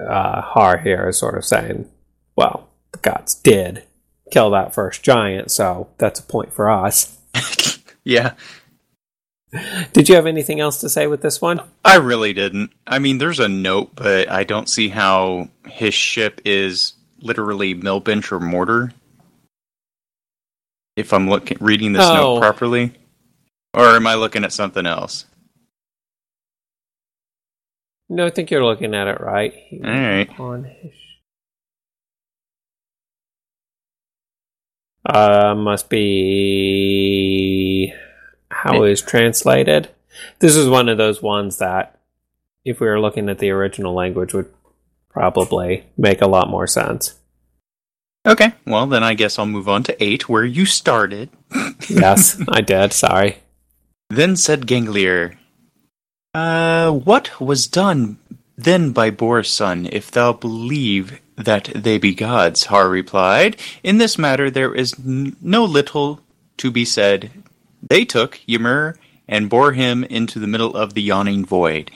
uh, 0.00 0.40
Har 0.40 0.78
here 0.78 1.08
is 1.08 1.18
sort 1.18 1.36
of 1.36 1.44
saying, 1.44 1.88
well, 2.36 2.68
the 2.92 2.98
gods 2.98 3.34
did 3.34 3.84
kill 4.30 4.50
that 4.50 4.74
first 4.74 5.02
giant, 5.02 5.50
so 5.50 5.88
that's 5.98 6.20
a 6.20 6.24
point 6.24 6.52
for 6.52 6.70
us. 6.70 7.18
yeah. 8.04 8.34
Did 9.94 10.08
you 10.08 10.14
have 10.14 10.26
anything 10.26 10.60
else 10.60 10.80
to 10.80 10.90
say 10.90 11.06
with 11.06 11.22
this 11.22 11.40
one? 11.40 11.62
I 11.84 11.96
really 11.96 12.34
didn't. 12.34 12.70
I 12.86 12.98
mean, 12.98 13.18
there's 13.18 13.40
a 13.40 13.48
note, 13.48 13.94
but 13.94 14.30
I 14.30 14.44
don't 14.44 14.68
see 14.68 14.88
how 14.88 15.48
his 15.66 15.94
ship 15.94 16.42
is 16.44 16.92
literally 17.20 17.72
mill 17.74 18.00
bench 18.00 18.30
or 18.30 18.40
mortar. 18.40 18.92
If 20.98 21.12
I'm 21.12 21.30
looking 21.30 21.58
reading 21.60 21.92
this 21.92 22.04
oh. 22.04 22.14
note 22.14 22.40
properly, 22.40 22.92
or 23.72 23.86
am 23.86 24.08
I 24.08 24.14
looking 24.14 24.42
at 24.42 24.52
something 24.52 24.84
else? 24.84 25.26
No, 28.08 28.26
I 28.26 28.30
think 28.30 28.50
you're 28.50 28.64
looking 28.64 28.96
at 28.96 29.06
it 29.06 29.20
right. 29.20 29.54
All 29.72 29.78
right. 29.80 30.40
On 30.40 30.64
his 30.64 30.94
uh, 35.06 35.54
must 35.54 35.88
be 35.88 37.94
how 38.50 38.82
it 38.82 38.90
is 38.90 39.00
translated. 39.00 39.90
This 40.40 40.56
is 40.56 40.68
one 40.68 40.88
of 40.88 40.98
those 40.98 41.22
ones 41.22 41.58
that, 41.58 42.00
if 42.64 42.80
we 42.80 42.88
were 42.88 43.00
looking 43.00 43.28
at 43.28 43.38
the 43.38 43.50
original 43.50 43.94
language, 43.94 44.34
would 44.34 44.52
probably 45.08 45.86
make 45.96 46.20
a 46.20 46.26
lot 46.26 46.50
more 46.50 46.66
sense. 46.66 47.14
Okay, 48.26 48.52
well 48.66 48.86
then 48.86 49.02
I 49.02 49.14
guess 49.14 49.38
I'll 49.38 49.46
move 49.46 49.68
on 49.68 49.82
to 49.84 50.02
eight, 50.02 50.28
where 50.28 50.44
you 50.44 50.66
started. 50.66 51.30
yes, 51.88 52.40
I 52.48 52.60
did. 52.60 52.92
Sorry. 52.92 53.38
Then 54.10 54.36
said 54.36 54.66
Ganglier, 54.66 55.38
uh, 56.34 56.90
what 56.90 57.40
was 57.40 57.66
done 57.66 58.18
then 58.56 58.92
by 58.92 59.10
Bor's 59.10 59.50
son, 59.50 59.88
if 59.92 60.10
thou 60.10 60.32
believe 60.32 61.20
that 61.36 61.70
they 61.74 61.98
be 61.98 62.14
gods? 62.14 62.66
Har 62.66 62.88
replied, 62.88 63.56
In 63.82 63.98
this 63.98 64.18
matter 64.18 64.50
there 64.50 64.74
is 64.74 64.94
n- 64.98 65.36
no 65.40 65.64
little 65.64 66.20
to 66.58 66.70
be 66.70 66.84
said. 66.84 67.30
They 67.82 68.04
took 68.04 68.40
Ymir 68.48 68.96
and 69.28 69.50
bore 69.50 69.72
him 69.72 70.04
into 70.04 70.38
the 70.38 70.46
middle 70.46 70.76
of 70.76 70.94
the 70.94 71.02
yawning 71.02 71.44
void, 71.44 71.90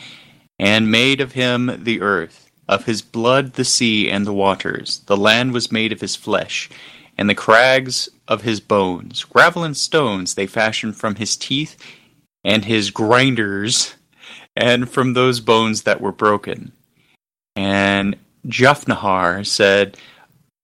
and 0.59 0.91
made 0.91 1.21
of 1.21 1.33
him 1.33 1.83
the 1.83 2.01
earth, 2.01 2.42
of 2.69 2.85
his 2.85 3.03
blood 3.03 3.55
the 3.55 3.65
sea 3.65 4.11
and 4.11 4.27
the 4.27 4.33
waters. 4.33 5.01
The 5.07 5.17
land 5.17 5.53
was 5.53 5.73
made 5.73 5.93
of 5.93 6.01
his 6.01 6.17
flesh, 6.17 6.71
and 7.19 7.29
the 7.29 7.35
crags 7.35 8.09
of 8.29 8.43
his 8.43 8.61
bones. 8.61 9.25
Gravel 9.25 9.65
and 9.65 9.77
stones 9.77 10.35
they 10.35 10.47
fashioned 10.47 10.97
from 10.97 11.17
his 11.17 11.37
teeth, 11.37 11.77
and 12.45 12.65
his 12.65 12.91
grinders 12.91 13.95
and 14.57 14.89
from 14.89 15.13
those 15.13 15.41
bones 15.41 15.83
that 15.83 16.01
were 16.01 16.13
broken. 16.13 16.73
And 17.57 18.17
Jafnahar 18.47 19.47
said, 19.47 19.97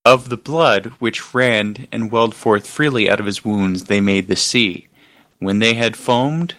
Of 0.05 0.29
the 0.29 0.37
blood 0.37 0.87
which 0.99 1.33
ran 1.33 1.87
and 1.91 2.11
welled 2.11 2.35
forth 2.35 2.67
freely 2.67 3.09
out 3.09 3.19
of 3.19 3.25
his 3.25 3.45
wounds, 3.45 3.85
they 3.85 4.01
made 4.01 4.27
the 4.27 4.35
sea. 4.35 4.87
When 5.39 5.59
they 5.59 5.75
had 5.75 5.95
foamed, 5.95 6.55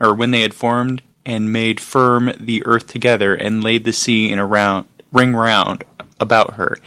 or 0.00 0.14
when 0.14 0.30
they 0.30 0.40
had 0.40 0.54
formed 0.54 1.02
and 1.26 1.52
made 1.52 1.80
firm 1.80 2.32
the 2.38 2.64
earth 2.66 2.86
together, 2.86 3.34
and 3.34 3.64
laid 3.64 3.84
the 3.84 3.92
sea 3.92 4.30
in 4.30 4.38
a 4.38 4.46
round, 4.46 4.86
ring 5.12 5.34
round 5.34 5.84
about 6.20 6.54
her, 6.54 6.78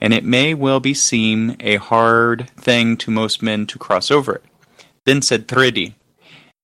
and 0.00 0.12
it 0.12 0.24
may 0.24 0.54
well 0.54 0.80
be 0.80 0.94
seem 0.94 1.56
a 1.60 1.76
hard 1.76 2.50
thing 2.56 2.96
to 2.96 3.10
most 3.10 3.42
men 3.42 3.66
to 3.66 3.78
cross 3.78 4.10
over 4.10 4.36
it. 4.36 4.44
Then 5.04 5.22
said 5.22 5.48
Thridi, 5.48 5.94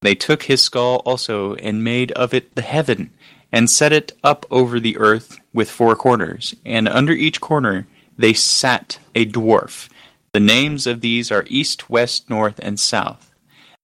they 0.03 0.15
took 0.15 0.45
his 0.45 0.61
skull 0.61 0.97
also, 1.07 1.55
and 1.55 1.85
made 1.85 2.13
of 2.13 2.35
it 2.35 2.55
the 2.55 2.63
heaven, 2.63 3.11
and 3.53 3.71
set 3.71 3.93
it 3.93 4.13
up 4.25 4.45
over 4.51 4.81
the 4.81 4.99
earth 4.99 5.39
with 5.53 5.71
four 5.71 5.95
corners, 5.95 6.55
and 6.65 6.89
under 6.89 7.13
each 7.13 7.41
corner 7.41 7.87
they 8.19 8.33
sat 8.33 8.99
a 9.15 9.25
dwarf. 9.27 9.89
The 10.33 10.41
names 10.41 10.87
of 10.87 11.03
these 11.03 11.31
are 11.31 11.45
East, 11.47 11.89
West, 11.89 12.29
North, 12.29 12.59
and 12.63 12.81
South. 12.81 13.32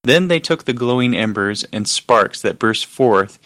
Then 0.04 0.28
they 0.28 0.40
took 0.40 0.64
the 0.64 0.72
glowing 0.72 1.14
embers 1.14 1.64
and 1.72 1.88
sparks 1.88 2.40
that 2.42 2.58
burst 2.58 2.86
forth 2.86 3.38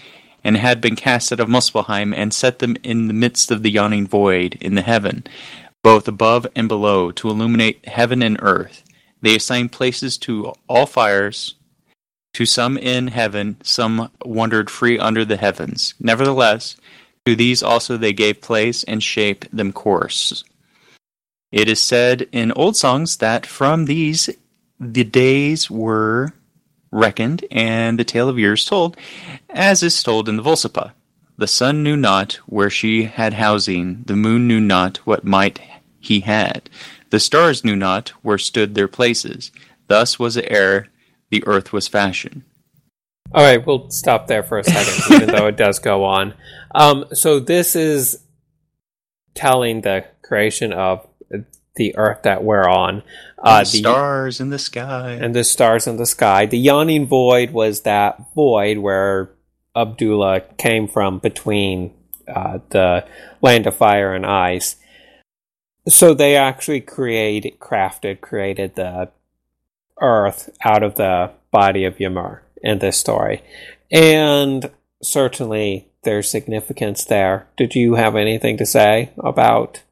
and 0.44 0.56
had 0.56 0.80
been 0.80 0.96
cast 0.96 1.32
out 1.32 1.40
of 1.40 1.48
Muspelheim, 1.48 2.12
and 2.14 2.34
set 2.34 2.58
them 2.58 2.76
in 2.82 3.06
the 3.06 3.14
midst 3.14 3.50
of 3.50 3.62
the 3.62 3.70
yawning 3.70 4.06
void 4.06 4.58
in 4.60 4.74
the 4.74 4.82
heaven, 4.82 5.24
both 5.82 6.08
above 6.08 6.46
and 6.56 6.68
below, 6.68 7.12
to 7.12 7.30
illuminate 7.30 7.86
heaven 7.86 8.22
and 8.22 8.36
earth. 8.42 8.82
They 9.20 9.36
assigned 9.36 9.72
places 9.72 10.18
to 10.18 10.52
all 10.68 10.86
fires, 10.86 11.54
to 12.34 12.44
some 12.44 12.76
in 12.76 13.08
heaven, 13.08 13.56
some 13.62 14.10
wandered 14.24 14.68
free 14.68 14.98
under 14.98 15.24
the 15.24 15.36
heavens. 15.36 15.94
Nevertheless, 16.00 16.76
to 17.24 17.36
these 17.36 17.62
also 17.62 17.96
they 17.96 18.12
gave 18.12 18.40
place 18.40 18.82
and 18.84 19.02
shaped 19.02 19.54
them 19.56 19.72
course. 19.72 20.42
It 21.52 21.68
is 21.68 21.80
said 21.80 22.28
in 22.32 22.50
old 22.52 22.76
songs 22.76 23.18
that 23.18 23.46
from 23.46 23.84
these 23.84 24.28
the 24.80 25.04
days 25.04 25.70
were 25.70 26.32
reckoned 26.92 27.44
and 27.50 27.98
the 27.98 28.04
tale 28.04 28.28
of 28.28 28.38
years 28.38 28.64
told, 28.64 28.96
as 29.50 29.82
is 29.82 30.00
told 30.02 30.28
in 30.28 30.36
the 30.36 30.42
Völuspá. 30.42 30.92
The 31.36 31.48
sun 31.48 31.82
knew 31.82 31.96
not 31.96 32.34
where 32.46 32.70
she 32.70 33.04
had 33.04 33.34
housing, 33.34 34.04
the 34.06 34.14
moon 34.14 34.46
knew 34.46 34.60
not 34.60 34.98
what 34.98 35.24
might 35.24 35.60
he 35.98 36.20
had, 36.20 36.70
the 37.10 37.18
stars 37.18 37.64
knew 37.64 37.74
not 37.74 38.10
where 38.22 38.38
stood 38.38 38.74
their 38.74 38.88
places. 38.88 39.50
Thus 39.88 40.18
was 40.18 40.36
it 40.36 40.46
ere 40.48 40.88
the 41.30 41.44
earth 41.46 41.72
was 41.72 41.88
fashioned. 41.88 42.42
All 43.34 43.42
right, 43.42 43.66
we'll 43.66 43.88
stop 43.90 44.26
there 44.26 44.42
for 44.42 44.58
a 44.58 44.64
second, 44.64 45.14
even 45.14 45.34
though 45.34 45.46
it 45.46 45.56
does 45.56 45.78
go 45.78 46.04
on. 46.04 46.34
Um, 46.74 47.06
so 47.12 47.40
this 47.40 47.74
is 47.74 48.22
telling 49.34 49.80
the 49.80 50.04
creation 50.22 50.72
of 50.72 51.06
the 51.76 51.96
earth 51.96 52.22
that 52.22 52.44
we're 52.44 52.68
on. 52.68 53.02
Uh, 53.38 53.60
the, 53.60 53.66
stars 53.66 54.40
in 54.40 54.50
the 54.50 54.58
sky. 54.58 55.12
And 55.12 55.34
the 55.34 55.44
stars 55.44 55.86
in 55.86 55.96
the 55.96 56.06
sky. 56.06 56.46
The 56.46 56.58
yawning 56.58 57.06
void 57.06 57.50
was 57.50 57.82
that 57.82 58.34
void 58.34 58.78
where 58.78 59.30
Audhumla 59.74 60.56
came 60.58 60.86
from 60.86 61.18
between 61.18 61.94
uh, 62.28 62.58
the 62.70 63.06
land 63.40 63.66
of 63.66 63.76
fire 63.76 64.14
and 64.14 64.26
ice. 64.26 64.76
So 65.88 66.14
they 66.14 66.36
actually 66.36 66.80
created, 66.80 67.58
crafted, 67.58 68.20
created 68.20 68.76
the 68.76 69.10
Earth 70.00 70.50
out 70.64 70.82
of 70.82 70.96
the 70.96 71.32
body 71.50 71.84
of 71.84 72.00
Ymir 72.00 72.42
in 72.62 72.78
this 72.78 72.98
story. 72.98 73.42
And 73.90 74.70
certainly 75.02 75.88
there's 76.02 76.30
significance 76.30 77.04
there. 77.04 77.46
Did 77.56 77.74
you 77.74 77.94
have 77.94 78.16
anything 78.16 78.56
to 78.58 78.66
say 78.66 79.12
about? 79.18 79.82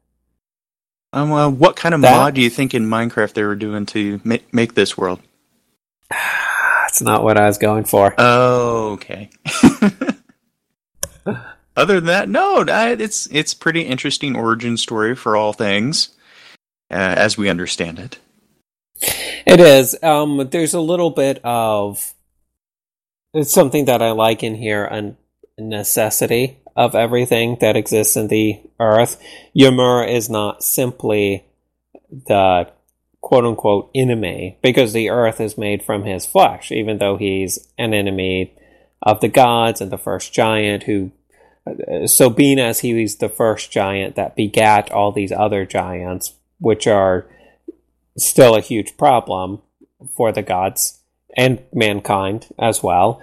Um, 1.13 1.29
well, 1.29 1.51
what 1.51 1.75
kind 1.75 1.93
of 1.93 2.01
that? 2.01 2.11
mod 2.11 2.33
do 2.35 2.41
you 2.41 2.49
think 2.49 2.73
in 2.73 2.87
Minecraft 2.87 3.33
they 3.33 3.43
were 3.43 3.55
doing 3.55 3.85
to 3.87 4.21
make, 4.23 4.53
make 4.53 4.75
this 4.75 4.97
world? 4.97 5.19
That's 6.09 7.01
not 7.01 7.23
what 7.23 7.37
I 7.37 7.47
was 7.47 7.57
going 7.57 7.83
for. 7.85 8.13
Oh, 8.17 8.91
okay. 8.93 9.29
Other 11.75 11.95
than 11.95 12.07
that, 12.07 12.27
no, 12.27 12.65
it's 12.67 13.27
it's 13.31 13.53
pretty 13.53 13.83
interesting 13.83 14.35
origin 14.35 14.75
story 14.75 15.15
for 15.15 15.37
all 15.37 15.53
things, 15.53 16.09
uh, 16.91 16.95
as 16.95 17.37
we 17.37 17.49
understand 17.49 17.97
it. 17.97 18.19
It 19.45 19.61
is. 19.61 19.95
Um, 20.03 20.49
there's 20.51 20.73
a 20.73 20.81
little 20.81 21.11
bit 21.11 21.39
of 21.45 22.13
it's 23.33 23.53
something 23.53 23.85
that 23.85 24.01
I 24.01 24.11
like 24.11 24.43
in 24.43 24.55
here 24.55 24.83
a 24.83 25.15
necessity 25.57 26.57
of 26.75 26.95
everything 26.95 27.57
that 27.61 27.75
exists 27.75 28.15
in 28.15 28.27
the 28.27 28.61
earth. 28.79 29.21
Ymir 29.55 30.03
is 30.03 30.29
not 30.29 30.63
simply 30.63 31.45
the 32.09 32.71
quote 33.21 33.45
unquote 33.45 33.89
enemy 33.93 34.57
because 34.61 34.93
the 34.93 35.09
earth 35.09 35.39
is 35.39 35.57
made 35.57 35.83
from 35.83 36.03
his 36.03 36.25
flesh, 36.25 36.71
even 36.71 36.97
though 36.97 37.17
he's 37.17 37.67
an 37.77 37.93
enemy 37.93 38.53
of 39.01 39.21
the 39.21 39.27
gods 39.27 39.81
and 39.81 39.91
the 39.91 39.97
first 39.97 40.33
giant 40.33 40.83
who 40.83 41.11
so 42.07 42.29
being 42.29 42.59
as 42.59 42.79
he 42.79 42.93
was 42.93 43.17
the 43.17 43.29
first 43.29 43.71
giant 43.71 44.15
that 44.15 44.35
begat 44.35 44.91
all 44.91 45.11
these 45.11 45.31
other 45.31 45.65
giants, 45.65 46.33
which 46.59 46.87
are 46.87 47.27
still 48.17 48.55
a 48.55 48.61
huge 48.61 48.97
problem 48.97 49.61
for 50.15 50.31
the 50.31 50.41
gods 50.41 50.99
and 51.37 51.63
mankind 51.73 52.47
as 52.59 52.81
well. 52.81 53.21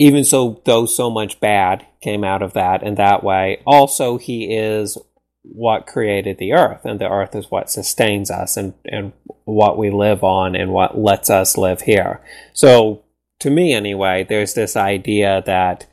Even 0.00 0.24
so, 0.24 0.62
though 0.64 0.86
so 0.86 1.10
much 1.10 1.40
bad 1.40 1.86
came 2.00 2.24
out 2.24 2.40
of 2.40 2.54
that 2.54 2.82
in 2.82 2.94
that 2.94 3.22
way, 3.22 3.60
also 3.66 4.16
he 4.16 4.56
is 4.56 4.96
what 5.42 5.86
created 5.86 6.38
the 6.38 6.54
earth, 6.54 6.86
and 6.86 6.98
the 6.98 7.08
earth 7.08 7.34
is 7.34 7.50
what 7.50 7.70
sustains 7.70 8.30
us 8.30 8.56
and, 8.56 8.72
and 8.86 9.12
what 9.44 9.76
we 9.76 9.90
live 9.90 10.24
on 10.24 10.56
and 10.56 10.72
what 10.72 10.98
lets 10.98 11.28
us 11.28 11.58
live 11.58 11.82
here. 11.82 12.22
So, 12.54 13.04
to 13.40 13.50
me 13.50 13.74
anyway, 13.74 14.24
there's 14.26 14.54
this 14.54 14.74
idea 14.74 15.42
that 15.44 15.86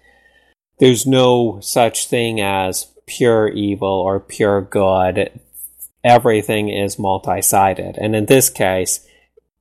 there's 0.80 1.06
no 1.06 1.60
such 1.62 2.08
thing 2.08 2.40
as 2.40 2.88
pure 3.08 3.50
evil 3.50 3.90
or 3.90 4.22
pure 4.22 4.62
good. 4.62 5.38
Everything 6.06 6.70
is 6.70 6.98
multi 6.98 7.42
sided. 7.42 7.98
And 7.98 8.16
in 8.16 8.28
this 8.28 8.50
case, 8.50 9.06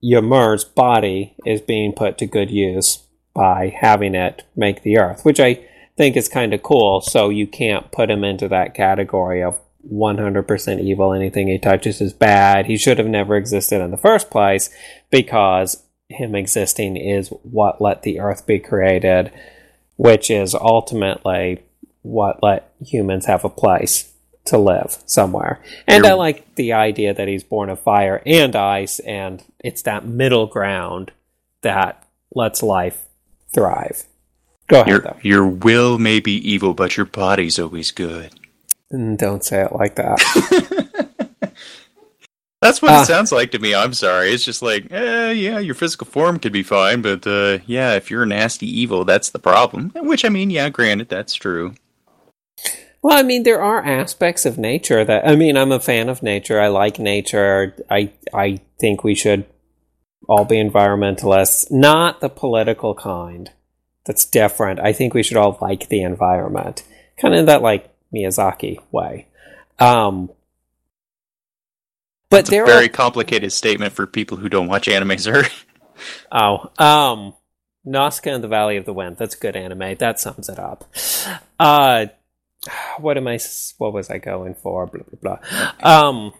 Ymir's 0.01 0.63
body 0.63 1.35
is 1.45 1.61
being 1.61 1.93
put 1.93 2.17
to 2.19 2.27
good 2.27 2.53
use 2.53 3.06
by 3.37 3.69
having 3.79 4.15
it 4.15 4.45
make 4.57 4.83
the 4.83 4.97
earth, 4.97 5.23
which 5.23 5.39
I 5.39 5.63
think 5.97 6.17
is 6.17 6.29
kind 6.29 6.55
of 6.55 6.63
cool. 6.63 7.03
So 7.03 7.29
you 7.29 7.47
can't 7.47 7.93
put 7.93 8.11
him 8.11 8.25
into 8.25 8.49
that 8.49 8.75
category 8.75 9.43
of 9.43 9.61
100% 9.93 10.81
evil. 10.81 11.13
Anything 11.13 11.47
he 11.47 11.59
touches 11.59 12.01
is 12.01 12.15
bad. 12.15 12.65
He 12.65 12.79
should 12.79 12.99
have 12.99 13.07
never 13.07 13.37
existed 13.37 13.83
in 13.83 13.91
the 13.91 13.99
first 13.99 14.31
place 14.31 14.71
because 15.11 15.83
him 16.09 16.35
existing 16.35 16.97
is 16.97 17.29
what 17.43 17.81
let 17.81 18.03
the 18.03 18.21
earth 18.21 18.47
be 18.47 18.59
created, 18.59 19.31
which 19.97 20.31
is 20.31 20.55
ultimately 20.55 21.63
what 22.03 22.43
let 22.43 22.73
humans 22.81 23.27
have 23.27 23.45
a 23.45 23.51
place 23.51 24.13
to 24.47 24.57
live 24.57 24.97
somewhere. 25.05 25.61
And 25.87 26.05
You're... 26.05 26.13
I 26.13 26.17
like 26.17 26.55
the 26.55 26.73
idea 26.73 27.13
that 27.13 27.29
he's 27.29 27.45
born 27.45 27.69
of 27.69 27.81
fire 27.81 28.23
and 28.25 28.57
ice, 28.57 28.99
and 29.01 29.45
it's 29.59 29.83
that 29.83 30.07
middle 30.07 30.47
ground 30.47 31.13
that 31.63 32.03
lets 32.35 32.63
life 32.63 33.03
thrive. 33.57 34.05
Go 34.69 34.83
ahead, 34.83 34.89
your, 34.89 35.01
though. 35.01 35.17
Your 35.23 35.47
will 35.47 35.99
may 35.99 36.21
be 36.21 36.33
evil, 36.33 36.75
but 36.75 36.97
your 36.97 37.07
body's 37.07 37.59
always 37.59 37.91
good. 37.91 38.39
Mm, 38.93 39.17
don't 39.17 39.43
say 39.43 39.63
it 39.63 39.73
like 39.73 39.97
that. 39.97 40.21
That's 42.63 42.83
what 42.83 42.91
uh, 42.93 43.03
it 43.03 43.07
sounds 43.07 43.33
like 43.33 43.51
to 43.53 43.59
me. 43.59 43.75
I'm 43.75 43.95
sorry. 43.95 44.31
It's 44.31 44.45
just 44.45 44.63
like, 44.63 44.91
eh, 44.91 45.31
yeah, 45.33 45.59
your 45.59 45.75
physical 45.75 46.07
form 46.07 46.39
could 46.39 46.53
be 46.53 46.63
fine, 46.63 47.03
but 47.03 47.27
uh, 47.27 47.59
yeah, 47.67 47.95
if 47.95 48.11
you're 48.11 48.27
nasty 48.27 48.67
evil, 48.67 49.05
that's 49.05 49.31
the 49.31 49.39
problem. 49.39 49.93
Which 49.95 50.25
I 50.25 50.31
mean, 50.31 50.51
yeah, 50.51 50.69
granted, 50.69 51.09
that's 51.09 51.35
true. 51.35 51.75
Well, 53.03 53.17
I 53.17 53.23
mean, 53.23 53.45
there 53.45 53.63
are 53.63 53.85
aspects 53.85 54.47
of 54.47 54.59
nature 54.59 55.05
that 55.05 55.29
I 55.29 55.37
mean, 55.37 55.57
I'm 55.57 55.71
a 55.71 55.79
fan 55.79 56.09
of 56.09 56.23
nature. 56.23 56.61
I 56.61 56.69
like 56.69 56.99
nature. 56.99 57.77
I 57.91 58.11
I 58.35 58.61
think 58.81 59.05
we 59.05 59.15
should 59.15 59.45
all 60.29 60.45
be 60.45 60.57
environmentalists, 60.57 61.71
not 61.71 62.21
the 62.21 62.29
political 62.29 62.95
kind. 62.95 63.51
That's 64.05 64.25
different. 64.25 64.81
I 64.81 64.93
think 64.93 65.15
we 65.15 65.23
should 65.23 65.37
all 65.37 65.59
like 65.61 65.89
the 65.89 66.03
environment, 66.03 66.85
kind 67.17 67.35
of 67.35 67.47
that 67.47 67.63
like 67.63 67.91
Miyazaki 68.15 68.79
way. 68.93 69.27
Um, 69.79 70.31
but 72.31 72.47
there 72.47 72.65
a 72.65 72.67
very 72.67 72.87
are, 72.87 72.89
complicated 72.89 73.53
statement 73.53 73.93
for 73.93 74.07
people 74.07 74.37
who 74.37 74.49
don't 74.49 74.69
watch 74.69 74.89
anime, 74.89 75.19
sir. 75.19 75.45
oh, 76.33 76.71
um, 76.79 77.35
Nausicaa 77.85 78.35
and 78.35 78.45
the 78.45 78.49
Valley 78.49 78.77
of 78.77 78.85
the 78.85 78.93
Wind. 78.93 79.17
That's 79.17 79.35
good 79.35 79.57
anime. 79.57 79.97
That 79.97 80.19
sums 80.21 80.49
it 80.49 80.59
up. 80.59 80.85
Uh, 81.59 82.07
what 82.99 83.17
am 83.17 83.29
I? 83.29 83.39
What 83.79 83.93
was 83.93 84.11
I 84.11 84.19
going 84.19 84.55
for? 84.55 84.87
Blah 84.87 85.03
blah 85.21 85.39
blah. 85.39 86.09
Um, 86.09 86.33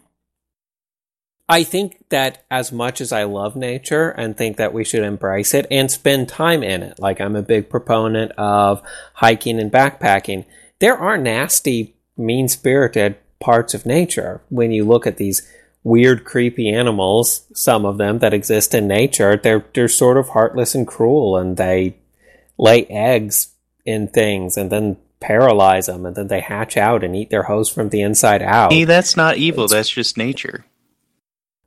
I 1.49 1.63
think 1.63 2.09
that 2.09 2.45
as 2.51 2.73
much 2.73 3.01
as 3.01 3.13
I 3.13 3.25
love 3.25 3.55
nature 3.55 4.11
and 4.11 4.37
think 4.37 4.57
that 4.57 4.73
we 4.73 4.83
should 4.83 5.05
embrace 5.05 5.55
it 5.55 5.67
and 5.71 5.91
spend 5.91 6.29
time 6.29 6.65
in 6.65 6.83
it, 6.83 6.99
like 6.99 7.21
I'm 7.21 7.37
a 7.37 7.43
big 7.43 7.71
proponent 7.71 8.33
of 8.33 8.83
hiking 9.15 9.61
and 9.61 9.71
backpacking, 9.71 10.45
there 10.81 10.97
are 10.97 11.17
nasty, 11.17 11.95
mean 12.17 12.49
spirited 12.49 13.17
parts 13.39 13.75
of 13.75 13.87
nature 13.87 14.41
when 14.49 14.73
you 14.73 14.85
look 14.85 15.07
at 15.07 15.19
these 15.19 15.49
weird, 15.85 16.25
creepy 16.25 16.69
animals, 16.69 17.47
some 17.55 17.85
of 17.85 17.97
them 17.97 18.19
that 18.19 18.35
exist 18.35 18.75
in 18.75 18.89
nature. 18.89 19.37
They're, 19.37 19.65
they're 19.73 19.87
sort 19.87 20.17
of 20.17 20.31
heartless 20.31 20.75
and 20.75 20.87
cruel 20.87 21.37
and 21.37 21.57
they 21.57 21.97
lay 22.59 22.87
eggs 22.87 23.55
in 23.85 24.09
things 24.09 24.57
and 24.57 24.71
then 24.71 24.97
paralyze 25.21 25.87
them 25.87 26.05
and 26.05 26.17
then 26.17 26.27
they 26.27 26.41
hatch 26.41 26.77
out 26.77 27.05
and 27.05 27.15
eat 27.15 27.31
their 27.31 27.45
host 27.45 27.73
from 27.73 27.91
the 27.91 28.03
inside 28.03 28.43
out. 28.43 28.73
Hey, 28.73 28.85
that's 28.85 29.17
not 29.17 29.37
evil. 29.37 29.65
It's, 29.65 29.73
that's 29.73 29.89
just 29.89 30.19
nature. 30.19 30.65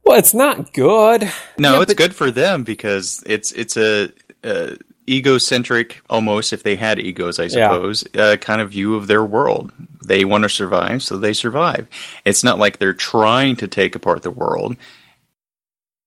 Well, 0.10 0.18
it's 0.18 0.34
not 0.34 0.74
good. 0.74 1.32
No, 1.60 1.76
yeah, 1.76 1.82
it's 1.84 1.92
but... 1.92 1.98
good 1.98 2.16
for 2.16 2.32
them 2.32 2.64
because 2.64 3.24
it's 3.28 3.52
it's 3.52 3.78
a, 3.78 4.12
a, 4.44 4.76
egocentric, 5.08 6.02
almost 6.10 6.52
if 6.52 6.64
they 6.64 6.76
had 6.76 6.98
egos, 6.98 7.38
I 7.38 7.48
suppose, 7.48 8.04
yeah. 8.16 8.22
uh, 8.24 8.38
kind 8.38 8.60
of 8.60 8.72
view 8.72 8.96
of 8.96 9.06
their 9.06 9.24
world. 9.24 9.72
They 10.04 10.26
want 10.26 10.46
to 10.46 10.50
survive, 10.50 11.04
so 11.04 11.20
they 11.20 11.34
survive. 11.34 11.88
It's 12.26 12.44
not 12.44 12.58
like 12.58 12.80
they're 12.80 12.96
trying 12.96 13.58
to 13.58 13.68
take 13.68 13.94
apart 13.94 14.24
the 14.24 14.32
world. 14.32 14.78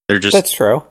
They're 0.09 0.19
just 0.19 0.35
that's 0.35 0.53
true. 0.53 0.83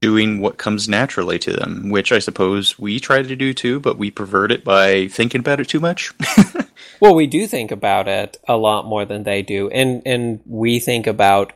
Doing 0.00 0.40
what 0.40 0.56
comes 0.56 0.88
naturally 0.88 1.40
to 1.40 1.52
them, 1.52 1.90
which 1.90 2.12
I 2.12 2.20
suppose 2.20 2.78
we 2.78 3.00
try 3.00 3.20
to 3.20 3.34
do 3.34 3.52
too, 3.52 3.80
but 3.80 3.98
we 3.98 4.12
pervert 4.12 4.52
it 4.52 4.62
by 4.62 5.08
thinking 5.08 5.40
about 5.40 5.58
it 5.58 5.68
too 5.68 5.80
much. 5.80 6.12
well, 7.00 7.16
we 7.16 7.26
do 7.26 7.48
think 7.48 7.72
about 7.72 8.06
it 8.06 8.36
a 8.46 8.56
lot 8.56 8.86
more 8.86 9.04
than 9.04 9.24
they 9.24 9.42
do, 9.42 9.68
and 9.70 10.02
and 10.06 10.38
we 10.46 10.78
think 10.78 11.08
about 11.08 11.52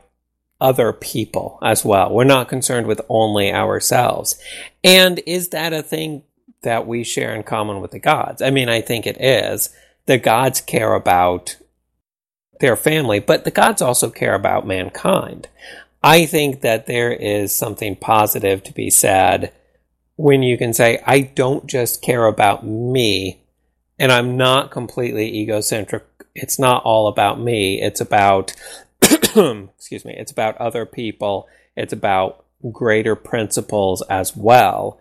other 0.59 0.93
people 0.93 1.59
as 1.61 1.83
well. 1.83 2.13
We're 2.13 2.23
not 2.23 2.47
concerned 2.47 2.87
with 2.87 3.01
only 3.09 3.51
ourselves. 3.53 4.39
And 4.83 5.21
is 5.25 5.49
that 5.49 5.73
a 5.73 5.83
thing 5.83 6.23
that 6.63 6.87
we 6.87 7.03
share 7.03 7.35
in 7.35 7.43
common 7.43 7.81
with 7.81 7.91
the 7.91 7.99
gods? 7.99 8.41
I 8.41 8.49
mean, 8.49 8.69
I 8.69 8.81
think 8.81 9.05
it 9.05 9.19
is. 9.19 9.69
The 10.05 10.17
gods 10.17 10.61
care 10.61 10.93
about 10.93 11.57
their 12.59 12.75
family, 12.75 13.19
but 13.19 13.43
the 13.43 13.51
gods 13.51 13.81
also 13.81 14.09
care 14.09 14.33
about 14.33 14.67
mankind. 14.67 15.47
I 16.01 16.25
think 16.25 16.61
that 16.61 16.85
there 16.85 17.11
is 17.11 17.53
something 17.53 17.95
positive 17.95 18.63
to 18.63 18.73
be 18.73 18.89
said 18.89 19.51
when 20.15 20.43
you 20.43 20.57
can 20.57 20.73
say, 20.73 21.01
I 21.05 21.21
don't 21.21 21.65
just 21.67 22.01
care 22.01 22.25
about 22.25 22.65
me, 22.65 23.41
and 23.99 24.11
I'm 24.11 24.37
not 24.37 24.71
completely 24.71 25.35
egocentric. 25.35 26.03
It's 26.33 26.59
not 26.59 26.83
all 26.83 27.07
about 27.07 27.39
me. 27.39 27.81
It's 27.81 28.01
about 28.01 28.53
excuse 29.77 30.05
me, 30.05 30.13
it's 30.17 30.31
about 30.31 30.57
other 30.57 30.85
people, 30.85 31.47
it's 31.75 31.93
about 31.93 32.45
greater 32.71 33.15
principles 33.15 34.01
as 34.09 34.35
well. 34.35 34.99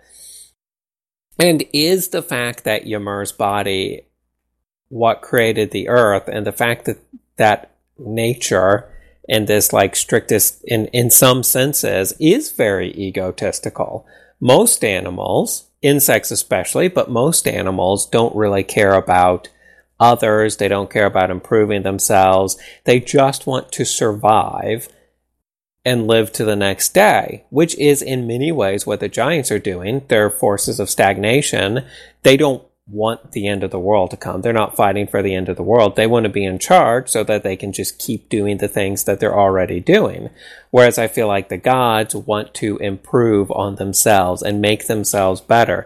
And 1.38 1.64
is 1.72 2.08
the 2.08 2.22
fact 2.22 2.64
that 2.64 2.86
Ymir's 2.86 3.32
body 3.32 4.06
what 4.88 5.22
created 5.22 5.70
the 5.70 5.88
earth 5.88 6.28
and 6.28 6.46
the 6.46 6.52
fact 6.52 6.84
that 6.84 6.98
that 7.36 7.74
nature 7.98 8.88
in 9.28 9.46
this 9.46 9.72
like 9.72 9.96
strictest 9.96 10.62
in 10.64 10.86
in 10.88 11.10
some 11.10 11.42
senses 11.42 12.14
is 12.20 12.52
very 12.52 12.92
egotistical. 12.96 14.06
Most 14.40 14.84
animals, 14.84 15.68
insects 15.82 16.30
especially, 16.30 16.88
but 16.88 17.10
most 17.10 17.48
animals 17.48 18.06
don't 18.06 18.36
really 18.36 18.62
care 18.62 18.94
about 18.94 19.48
others. 19.98 20.56
They 20.56 20.68
don't 20.68 20.90
care 20.90 21.06
about 21.06 21.30
improving 21.30 21.82
themselves. 21.82 22.56
They 22.84 23.00
just 23.00 23.46
want 23.46 23.72
to 23.72 23.84
survive 23.84 24.88
and 25.84 26.06
live 26.06 26.32
to 26.32 26.44
the 26.44 26.56
next 26.56 26.94
day, 26.94 27.44
which 27.50 27.76
is 27.76 28.00
in 28.00 28.26
many 28.26 28.50
ways 28.50 28.86
what 28.86 29.00
the 29.00 29.08
giants 29.08 29.50
are 29.50 29.58
doing. 29.58 30.02
They're 30.08 30.30
forces 30.30 30.80
of 30.80 30.88
stagnation. 30.88 31.84
They 32.22 32.36
don't 32.36 32.62
want 32.86 33.32
the 33.32 33.46
end 33.46 33.64
of 33.64 33.70
the 33.70 33.78
world 33.78 34.10
to 34.10 34.16
come. 34.16 34.42
They're 34.42 34.52
not 34.52 34.76
fighting 34.76 35.06
for 35.06 35.22
the 35.22 35.34
end 35.34 35.48
of 35.48 35.56
the 35.56 35.62
world. 35.62 35.96
They 35.96 36.06
want 36.06 36.24
to 36.24 36.30
be 36.30 36.44
in 36.44 36.58
charge 36.58 37.08
so 37.08 37.24
that 37.24 37.42
they 37.42 37.56
can 37.56 37.72
just 37.72 37.98
keep 37.98 38.28
doing 38.28 38.58
the 38.58 38.68
things 38.68 39.04
that 39.04 39.20
they're 39.20 39.38
already 39.38 39.80
doing. 39.80 40.28
Whereas 40.70 40.98
I 40.98 41.08
feel 41.08 41.26
like 41.26 41.48
the 41.48 41.56
gods 41.56 42.14
want 42.14 42.52
to 42.54 42.76
improve 42.78 43.50
on 43.50 43.76
themselves 43.76 44.42
and 44.42 44.60
make 44.60 44.86
themselves 44.86 45.40
better 45.40 45.84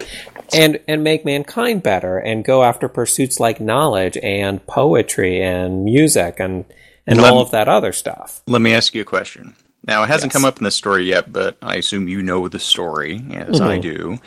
and 0.52 0.80
and 0.88 1.04
make 1.04 1.24
mankind 1.24 1.82
better 1.82 2.18
and 2.18 2.44
go 2.44 2.64
after 2.64 2.88
pursuits 2.88 3.38
like 3.38 3.60
knowledge 3.60 4.16
and 4.22 4.66
poetry 4.66 5.42
and 5.42 5.84
music 5.84 6.40
and 6.40 6.64
and 7.06 7.20
let 7.20 7.32
all 7.32 7.40
of 7.40 7.50
that 7.52 7.68
other 7.68 7.92
stuff. 7.92 8.42
Let 8.46 8.60
me 8.60 8.74
ask 8.74 8.94
you 8.94 9.02
a 9.02 9.04
question. 9.04 9.54
Now, 9.86 10.02
it 10.02 10.08
hasn't 10.08 10.30
yes. 10.30 10.40
come 10.40 10.44
up 10.44 10.58
in 10.58 10.64
the 10.64 10.70
story 10.70 11.04
yet, 11.04 11.32
but 11.32 11.56
I 11.62 11.76
assume 11.76 12.08
you 12.08 12.22
know 12.22 12.48
the 12.48 12.58
story 12.58 13.16
as 13.32 13.60
mm-hmm. 13.60 13.62
I 13.62 13.78
do. 13.78 14.18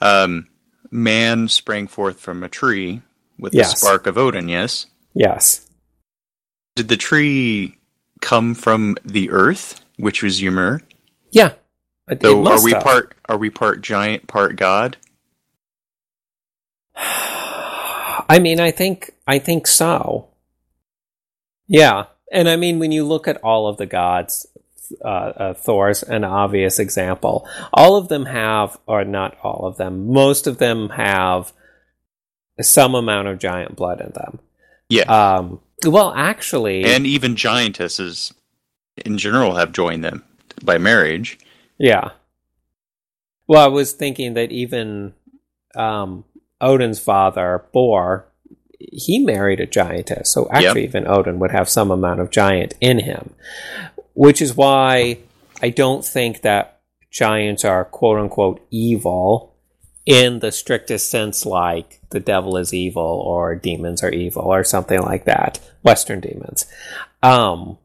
Um, 0.00 0.48
man 0.90 1.48
sprang 1.48 1.86
forth 1.86 2.20
from 2.20 2.42
a 2.42 2.48
tree 2.48 3.02
with 3.38 3.54
yes. 3.54 3.72
the 3.72 3.78
spark 3.78 4.06
of 4.06 4.16
Odin, 4.18 4.48
yes? 4.48 4.86
Yes. 5.14 5.68
Did 6.74 6.88
the 6.88 6.96
tree 6.96 7.78
come 8.20 8.54
from 8.54 8.96
the 9.04 9.30
earth, 9.30 9.84
which 9.98 10.22
was 10.22 10.42
Ymir? 10.42 10.82
Yeah. 11.30 11.52
So 12.20 12.46
are 12.46 12.62
we 12.62 12.72
have. 12.72 12.82
part 12.82 13.16
are 13.28 13.36
we 13.36 13.50
part 13.50 13.80
giant, 13.80 14.28
part 14.28 14.56
god? 14.56 14.96
I 16.96 18.38
mean, 18.40 18.60
I 18.60 18.70
think 18.70 19.10
I 19.26 19.38
think 19.38 19.66
so. 19.66 20.28
Yeah, 21.66 22.04
and 22.30 22.48
I 22.48 22.56
mean, 22.56 22.78
when 22.78 22.92
you 22.92 23.04
look 23.04 23.26
at 23.26 23.42
all 23.42 23.66
of 23.66 23.76
the 23.76 23.86
gods, 23.86 24.46
uh, 25.04 25.08
uh, 25.08 25.54
Thor's 25.54 26.02
an 26.02 26.24
obvious 26.24 26.78
example. 26.78 27.48
All 27.72 27.96
of 27.96 28.08
them 28.08 28.26
have, 28.26 28.78
or 28.86 29.04
not 29.04 29.36
all 29.42 29.66
of 29.66 29.76
them, 29.76 30.12
most 30.12 30.46
of 30.46 30.58
them 30.58 30.90
have 30.90 31.52
some 32.60 32.94
amount 32.94 33.28
of 33.28 33.38
giant 33.38 33.76
blood 33.76 34.00
in 34.00 34.12
them. 34.12 34.38
Yeah. 34.88 35.02
Um, 35.02 35.60
Well, 35.84 36.12
actually, 36.16 36.84
and 36.84 37.06
even 37.06 37.34
giantesses 37.34 38.32
in 39.04 39.18
general 39.18 39.56
have 39.56 39.72
joined 39.72 40.04
them 40.04 40.24
by 40.62 40.78
marriage. 40.78 41.38
Yeah. 41.78 42.10
Well, 43.46 43.64
I 43.64 43.68
was 43.68 43.92
thinking 43.92 44.34
that 44.34 44.50
even 44.50 45.14
um, 45.76 46.24
Odin's 46.60 46.98
father, 46.98 47.64
Bor, 47.72 48.26
he 48.78 49.18
married 49.18 49.60
a 49.60 49.66
giantess. 49.66 50.32
So 50.32 50.48
actually, 50.50 50.82
yep. 50.82 50.88
even 50.88 51.06
Odin 51.06 51.38
would 51.38 51.50
have 51.50 51.68
some 51.68 51.90
amount 51.90 52.20
of 52.20 52.30
giant 52.30 52.74
in 52.80 53.00
him, 53.00 53.34
which 54.16 54.40
is 54.40 54.56
why 54.56 55.18
I 55.62 55.68
don't 55.68 56.04
think 56.04 56.40
that 56.40 56.80
giants 57.10 57.64
are 57.64 57.84
quote 57.84 58.18
unquote 58.18 58.66
evil 58.70 59.54
in 60.06 60.38
the 60.38 60.50
strictest 60.50 61.10
sense, 61.10 61.44
like 61.44 62.00
the 62.10 62.20
devil 62.20 62.56
is 62.56 62.72
evil 62.72 63.02
or 63.02 63.54
demons 63.54 64.02
are 64.02 64.10
evil 64.10 64.44
or 64.44 64.64
something 64.64 65.00
like 65.00 65.26
that. 65.26 65.60
Western 65.82 66.20
demons. 66.20 66.64
Um, 67.22 67.76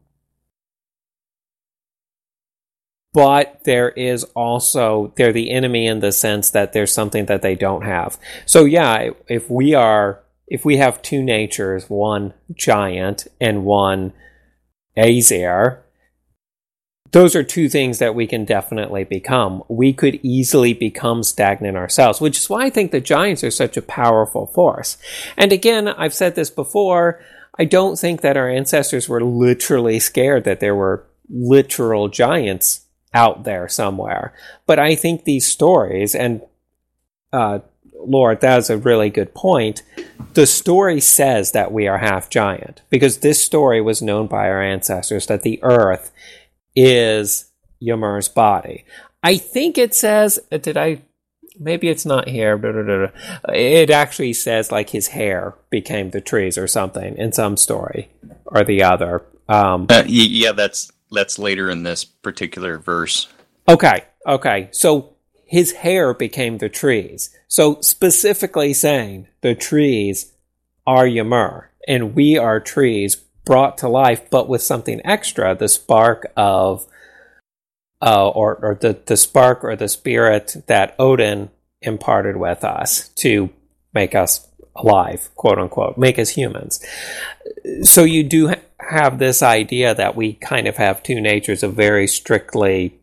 but 3.12 3.60
there 3.64 3.90
is 3.90 4.24
also 4.34 5.12
they're 5.16 5.34
the 5.34 5.50
enemy 5.50 5.86
in 5.86 6.00
the 6.00 6.12
sense 6.12 6.50
that 6.50 6.72
there's 6.72 6.92
something 6.92 7.26
that 7.26 7.42
they 7.42 7.54
don't 7.54 7.82
have. 7.82 8.18
So 8.46 8.64
yeah, 8.64 9.10
if 9.28 9.50
we 9.50 9.74
are 9.74 10.22
if 10.46 10.64
we 10.64 10.78
have 10.78 11.02
two 11.02 11.22
natures, 11.22 11.90
one 11.90 12.32
giant 12.54 13.26
and 13.38 13.64
one 13.64 14.14
Aesir, 14.96 15.81
those 17.12 17.36
are 17.36 17.42
two 17.42 17.68
things 17.68 17.98
that 17.98 18.14
we 18.14 18.26
can 18.26 18.44
definitely 18.44 19.04
become. 19.04 19.62
We 19.68 19.92
could 19.92 20.18
easily 20.22 20.72
become 20.72 21.22
stagnant 21.22 21.76
ourselves, 21.76 22.20
which 22.20 22.38
is 22.38 22.50
why 22.50 22.64
I 22.64 22.70
think 22.70 22.90
the 22.90 23.00
giants 23.00 23.44
are 23.44 23.50
such 23.50 23.76
a 23.76 23.82
powerful 23.82 24.46
force. 24.46 24.96
And 25.36 25.52
again, 25.52 25.88
I've 25.88 26.14
said 26.14 26.34
this 26.34 26.50
before, 26.50 27.22
I 27.58 27.66
don't 27.66 27.98
think 27.98 28.22
that 28.22 28.38
our 28.38 28.48
ancestors 28.48 29.08
were 29.08 29.22
literally 29.22 30.00
scared 30.00 30.44
that 30.44 30.60
there 30.60 30.74
were 30.74 31.06
literal 31.28 32.08
giants 32.08 32.86
out 33.12 33.44
there 33.44 33.68
somewhere. 33.68 34.32
But 34.66 34.78
I 34.78 34.94
think 34.94 35.24
these 35.24 35.46
stories, 35.46 36.14
and 36.14 36.40
uh, 37.30 37.58
Lord, 37.94 38.40
that's 38.40 38.70
a 38.70 38.78
really 38.78 39.10
good 39.10 39.34
point. 39.34 39.82
The 40.32 40.46
story 40.46 41.00
says 41.00 41.52
that 41.52 41.72
we 41.72 41.86
are 41.86 41.98
half 41.98 42.30
giant 42.30 42.80
because 42.88 43.18
this 43.18 43.44
story 43.44 43.82
was 43.82 44.00
known 44.00 44.28
by 44.28 44.48
our 44.48 44.62
ancestors 44.62 45.26
that 45.26 45.42
the 45.42 45.62
earth 45.62 46.10
is 46.74 47.50
Ymir's 47.80 48.28
body. 48.28 48.84
I 49.22 49.36
think 49.36 49.78
it 49.78 49.94
says, 49.94 50.38
uh, 50.50 50.58
did 50.58 50.76
I? 50.76 51.02
Maybe 51.58 51.88
it's 51.88 52.06
not 52.06 52.28
here. 52.28 52.56
Blah, 52.56 52.72
blah, 52.72 52.82
blah, 52.82 53.54
it 53.54 53.90
actually 53.90 54.32
says 54.32 54.72
like 54.72 54.90
his 54.90 55.08
hair 55.08 55.54
became 55.70 56.10
the 56.10 56.20
trees 56.20 56.56
or 56.56 56.66
something 56.66 57.16
in 57.16 57.32
some 57.32 57.56
story 57.56 58.10
or 58.46 58.64
the 58.64 58.82
other. 58.82 59.22
Um, 59.48 59.86
uh, 59.90 60.04
yeah, 60.06 60.52
that's 60.52 60.90
that's 61.10 61.38
later 61.38 61.70
in 61.70 61.82
this 61.82 62.04
particular 62.04 62.78
verse. 62.78 63.28
Okay, 63.68 64.04
okay. 64.26 64.68
So 64.72 65.14
his 65.44 65.72
hair 65.72 66.14
became 66.14 66.58
the 66.58 66.70
trees. 66.70 67.30
So 67.48 67.80
specifically 67.82 68.72
saying 68.72 69.28
the 69.42 69.54
trees 69.54 70.32
are 70.86 71.06
Ymir, 71.06 71.70
and 71.86 72.14
we 72.14 72.38
are 72.38 72.58
trees 72.60 73.22
brought 73.44 73.78
to 73.78 73.88
life, 73.88 74.30
but 74.30 74.48
with 74.48 74.62
something 74.62 75.00
extra, 75.04 75.54
the 75.54 75.68
spark 75.68 76.30
of, 76.36 76.86
uh, 78.00 78.28
or, 78.28 78.56
or 78.56 78.74
the, 78.74 78.98
the 79.06 79.16
spark 79.16 79.64
or 79.64 79.76
the 79.76 79.88
spirit 79.88 80.56
that 80.66 80.94
Odin 80.98 81.50
imparted 81.80 82.36
with 82.36 82.64
us 82.64 83.08
to 83.08 83.50
make 83.92 84.14
us 84.14 84.48
alive, 84.76 85.28
quote 85.34 85.58
unquote, 85.58 85.98
make 85.98 86.18
us 86.18 86.30
humans. 86.30 86.84
So 87.82 88.04
you 88.04 88.22
do 88.22 88.48
ha- 88.48 88.60
have 88.78 89.18
this 89.18 89.42
idea 89.42 89.94
that 89.94 90.16
we 90.16 90.34
kind 90.34 90.66
of 90.66 90.76
have 90.76 91.02
two 91.02 91.20
natures, 91.20 91.62
a 91.62 91.68
very 91.68 92.06
strictly 92.06 92.98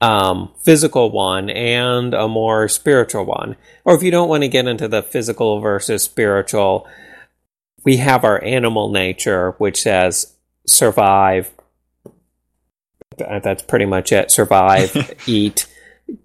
um, 0.00 0.52
physical 0.62 1.10
one 1.10 1.48
and 1.48 2.12
a 2.12 2.28
more 2.28 2.68
spiritual 2.68 3.24
one. 3.24 3.56
Or 3.84 3.94
if 3.94 4.02
you 4.02 4.10
don't 4.10 4.28
want 4.28 4.42
to 4.42 4.48
get 4.48 4.66
into 4.66 4.88
the 4.88 5.02
physical 5.02 5.60
versus 5.60 6.02
spiritual, 6.02 6.86
we 7.84 7.98
have 7.98 8.24
our 8.24 8.42
animal 8.42 8.90
nature, 8.90 9.52
which 9.58 9.82
says 9.82 10.34
survive. 10.66 11.52
That's 13.16 13.62
pretty 13.62 13.86
much 13.86 14.12
it. 14.12 14.30
Survive, 14.30 15.14
eat, 15.26 15.66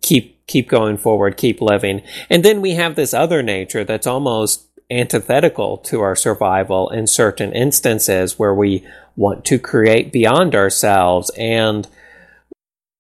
keep 0.01 0.45
keep 0.47 0.67
going 0.67 0.97
forward, 0.97 1.37
keep 1.37 1.61
living. 1.61 2.01
And 2.29 2.43
then 2.43 2.61
we 2.61 2.71
have 2.71 2.95
this 2.95 3.13
other 3.13 3.43
nature 3.43 3.83
that's 3.83 4.07
almost 4.07 4.67
antithetical 4.91 5.77
to 5.77 6.01
our 6.01 6.15
survival 6.15 6.89
in 6.89 7.05
certain 7.05 7.53
instances 7.53 8.39
where 8.39 8.53
we 8.53 8.85
want 9.15 9.45
to 9.45 9.59
create 9.59 10.11
beyond 10.11 10.55
ourselves 10.55 11.29
and 11.37 11.87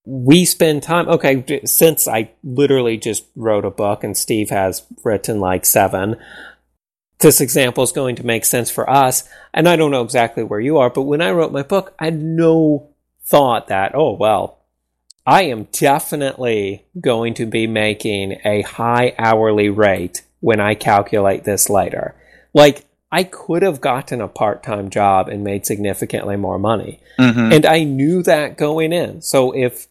we 0.05 0.45
spend 0.45 0.83
time 0.83 1.07
okay 1.07 1.61
since 1.65 2.07
i 2.07 2.29
literally 2.43 2.97
just 2.97 3.25
wrote 3.35 3.65
a 3.65 3.71
book 3.71 4.03
and 4.03 4.17
steve 4.17 4.49
has 4.49 4.83
written 5.03 5.39
like 5.39 5.65
seven 5.65 6.15
this 7.19 7.41
example 7.41 7.83
is 7.83 7.91
going 7.91 8.15
to 8.15 8.25
make 8.25 8.45
sense 8.45 8.71
for 8.71 8.89
us. 8.89 9.27
And 9.53 9.67
I 9.67 9.75
don't 9.75 9.91
know 9.91 10.03
exactly 10.03 10.43
where 10.43 10.59
you 10.59 10.77
are, 10.77 10.89
but 10.89 11.03
when 11.03 11.21
I 11.21 11.31
wrote 11.31 11.51
my 11.51 11.63
book, 11.63 11.93
I 11.99 12.05
had 12.05 12.21
no 12.21 12.89
thought 13.23 13.67
that, 13.67 13.93
oh, 13.93 14.13
well, 14.13 14.59
I 15.25 15.43
am 15.43 15.67
definitely 15.71 16.85
going 16.99 17.35
to 17.35 17.45
be 17.45 17.67
making 17.67 18.39
a 18.43 18.61
high 18.63 19.13
hourly 19.17 19.69
rate 19.69 20.23
when 20.39 20.59
I 20.59 20.75
calculate 20.75 21.43
this 21.43 21.69
later. 21.69 22.15
Like, 22.53 22.85
I 23.11 23.23
could 23.23 23.63
have 23.63 23.81
gotten 23.81 24.21
a 24.21 24.27
part 24.27 24.63
time 24.63 24.89
job 24.89 25.29
and 25.29 25.43
made 25.43 25.65
significantly 25.65 26.35
more 26.35 26.59
money. 26.59 26.99
Mm-hmm. 27.17 27.53
And 27.53 27.65
I 27.65 27.83
knew 27.83 28.23
that 28.23 28.57
going 28.57 28.93
in. 28.93 29.21
So 29.21 29.51
if 29.55 29.87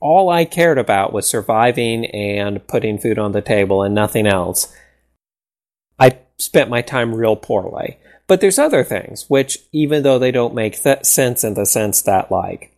all 0.00 0.30
I 0.30 0.44
cared 0.44 0.78
about 0.78 1.12
was 1.12 1.26
surviving 1.26 2.06
and 2.06 2.66
putting 2.66 2.98
food 2.98 3.18
on 3.18 3.32
the 3.32 3.42
table 3.42 3.82
and 3.82 3.94
nothing 3.94 4.26
else, 4.26 4.72
I 5.98 6.18
spent 6.38 6.70
my 6.70 6.82
time 6.82 7.14
real 7.14 7.36
poorly. 7.36 7.98
But 8.26 8.40
there's 8.40 8.58
other 8.58 8.84
things, 8.84 9.24
which, 9.28 9.58
even 9.72 10.02
though 10.02 10.18
they 10.18 10.30
don't 10.30 10.54
make 10.54 10.82
th- 10.82 11.04
sense 11.04 11.44
in 11.44 11.54
the 11.54 11.64
sense 11.64 12.02
that, 12.02 12.30
like, 12.30 12.72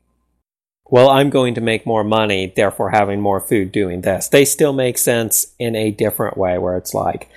well, 0.86 1.10
I'm 1.10 1.30
going 1.30 1.54
to 1.54 1.60
make 1.60 1.86
more 1.86 2.04
money, 2.04 2.52
therefore 2.54 2.90
having 2.90 3.20
more 3.20 3.40
food 3.40 3.72
doing 3.72 4.00
this, 4.00 4.28
they 4.28 4.44
still 4.44 4.72
make 4.72 4.96
sense 4.96 5.54
in 5.58 5.74
a 5.76 5.90
different 5.90 6.36
way 6.36 6.58
where 6.58 6.76
it's 6.76 6.94
like, 6.94 7.28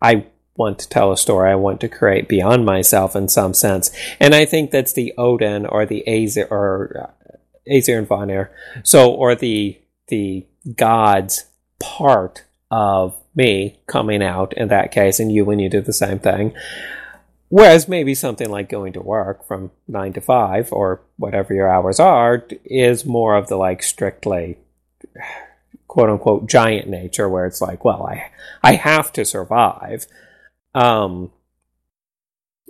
I 0.00 0.26
want 0.56 0.78
to 0.80 0.88
tell 0.88 1.12
a 1.12 1.16
story, 1.16 1.50
I 1.50 1.56
want 1.56 1.80
to 1.80 1.88
create 1.88 2.28
beyond 2.28 2.64
myself 2.64 3.14
in 3.14 3.28
some 3.28 3.54
sense. 3.54 3.90
And 4.20 4.34
I 4.34 4.44
think 4.44 4.70
that's 4.70 4.92
the 4.92 5.12
Odin 5.18 5.66
or 5.66 5.84
the 5.84 6.04
Aesir, 6.06 6.46
or 6.50 7.08
uh, 7.08 7.36
Aesir 7.68 7.98
and 7.98 8.08
Vanir, 8.08 8.52
so, 8.84 9.10
or 9.10 9.34
the, 9.34 9.78
the 10.08 10.46
gods 10.76 11.46
part 11.80 12.44
of 12.70 13.17
me 13.38 13.78
coming 13.86 14.22
out 14.22 14.52
in 14.54 14.68
that 14.68 14.92
case, 14.92 15.18
and 15.18 15.32
you 15.32 15.46
when 15.46 15.60
you 15.60 15.70
do 15.70 15.80
the 15.80 15.92
same 15.94 16.18
thing. 16.18 16.52
Whereas 17.48 17.88
maybe 17.88 18.14
something 18.14 18.50
like 18.50 18.68
going 18.68 18.92
to 18.92 19.00
work 19.00 19.46
from 19.46 19.70
nine 19.86 20.12
to 20.12 20.20
five 20.20 20.70
or 20.70 21.00
whatever 21.16 21.54
your 21.54 21.68
hours 21.68 21.98
are 21.98 22.44
is 22.66 23.06
more 23.06 23.36
of 23.36 23.48
the 23.48 23.56
like 23.56 23.82
strictly 23.82 24.58
quote 25.86 26.10
unquote 26.10 26.46
giant 26.46 26.88
nature 26.88 27.28
where 27.28 27.46
it's 27.46 27.62
like, 27.62 27.84
well, 27.84 28.06
I 28.06 28.30
I 28.62 28.74
have 28.74 29.12
to 29.14 29.24
survive. 29.24 30.06
Um 30.74 31.32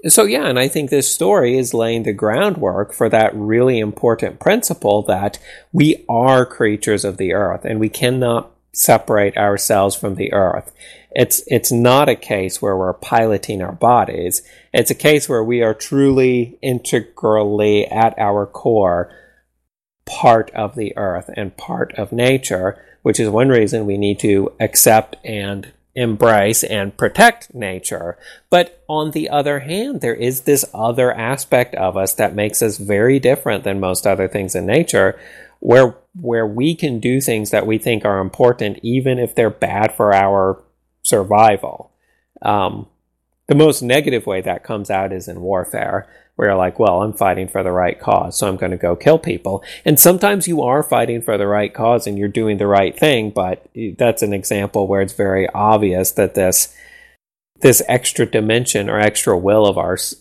so 0.07 0.25
yeah, 0.25 0.47
and 0.47 0.61
I 0.61 0.69
think 0.69 0.91
this 0.91 1.13
story 1.13 1.59
is 1.59 1.75
laying 1.75 2.05
the 2.05 2.13
groundwork 2.13 2.93
for 2.93 3.09
that 3.09 3.35
really 3.35 3.81
important 3.81 4.39
principle 4.39 5.03
that 5.03 5.41
we 5.73 6.05
are 6.09 6.47
creatures 6.47 7.05
of 7.05 7.17
the 7.17 7.33
earth 7.33 7.65
and 7.65 7.81
we 7.81 7.89
cannot 7.89 8.53
separate 8.73 9.37
ourselves 9.37 9.97
from 9.97 10.15
the 10.15 10.33
earth. 10.33 10.73
It's, 11.11 11.43
it's 11.47 11.73
not 11.73 12.09
a 12.09 12.15
case 12.15 12.63
where 12.63 12.77
we're 12.77 12.93
piloting 12.93 13.63
our 13.63 13.73
bodies. 13.73 14.43
It's 14.73 14.91
a 14.91 14.95
case 14.95 15.29
where 15.29 15.43
we 15.43 15.63
are 15.63 15.75
truly 15.75 16.59
integrally 16.63 17.87
at 17.87 18.19
our 18.19 18.47
core 18.47 19.11
part 20.07 20.51
of 20.53 20.75
the 20.75 20.97
earth 20.97 21.31
and 21.37 21.57
part 21.57 21.93
of 21.95 22.13
nature, 22.13 22.83
which 23.03 23.21
is 23.21 23.29
one 23.29 23.49
reason 23.49 23.87
we 23.87 23.99
need 23.99 24.19
to 24.21 24.53
accept 24.61 25.17
and 25.25 25.73
embrace 25.95 26.63
and 26.63 26.97
protect 26.97 27.53
nature. 27.55 28.17
But 28.51 28.83
on 28.89 29.11
the 29.11 29.29
other 29.29 29.61
hand, 29.61 30.01
there 30.01 30.15
is 30.15 30.43
this 30.43 30.65
other 30.73 31.13
aspect 31.13 31.75
of 31.75 31.97
us 31.97 32.15
that 32.15 32.35
makes 32.35 32.63
us 32.63 32.79
very 32.79 33.19
different 33.19 33.65
than 33.65 33.81
most 33.81 34.07
other 34.07 34.29
things 34.29 34.55
in 34.55 34.65
nature, 34.65 35.19
where 35.61 35.97
where 36.21 36.47
we 36.47 36.75
can 36.75 36.99
do 36.99 37.21
things 37.21 37.51
that 37.51 37.67
we 37.67 37.79
think 37.79 38.05
are 38.05 38.21
important, 38.21 38.79
even 38.83 39.19
if 39.19 39.35
they're 39.35 39.51
bad 39.51 39.95
for 39.95 40.15
our 40.15 40.63
survival. 41.03 41.93
Um, 42.43 42.89
the 43.47 43.55
most 43.55 43.83
negative 43.83 44.27
way 44.27 44.41
that 44.41 44.65
comes 44.65 44.91
out 44.91 45.13
is 45.13 45.29
in 45.29 45.41
warfare, 45.41 46.09
where 46.37 46.49
you're 46.49 46.57
like, 46.57 46.79
well, 46.79 47.03
I'm 47.03 47.13
fighting 47.13 47.49
for 47.49 47.63
the 47.63 47.73
right 47.73 47.99
cause, 47.99 48.37
so 48.37 48.47
I'm 48.47 48.57
going 48.57 48.73
to 48.73 48.77
go 48.77 48.95
kill 48.95 49.19
people. 49.19 49.65
And 49.85 49.99
sometimes 49.99 50.47
you 50.47 50.63
are 50.63 50.83
fighting 50.83 51.23
for 51.23 51.39
the 51.39 51.47
right 51.47 51.73
cause 51.73 52.07
and 52.07 52.19
you're 52.19 52.29
doing 52.29 52.59
the 52.59 52.67
right 52.67 52.99
thing, 52.99 53.31
but 53.31 53.67
that's 53.97 54.23
an 54.23 54.33
example 54.33 54.87
where 54.87 55.01
it's 55.01 55.15
very 55.15 55.49
obvious 55.51 56.13
that 56.13 56.35
this 56.35 56.75
this 57.61 57.83
extra 57.89 58.25
dimension 58.25 58.89
or 58.89 59.01
extra 59.01 59.37
will 59.37 59.67
of 59.67 59.77
ours 59.77 60.15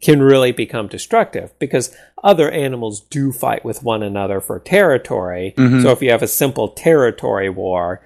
can 0.00 0.20
really 0.22 0.52
become 0.52 0.88
destructive 0.88 1.56
because 1.58 1.94
other 2.22 2.50
animals 2.50 3.00
do 3.00 3.32
fight 3.32 3.64
with 3.64 3.82
one 3.82 4.02
another 4.02 4.40
for 4.40 4.58
territory. 4.58 5.54
Mhm. 5.56 5.82
So 5.82 5.90
if 5.90 6.02
you 6.02 6.10
have 6.10 6.22
a 6.22 6.28
simple 6.28 6.68
territory 6.68 7.48
war, 7.48 8.02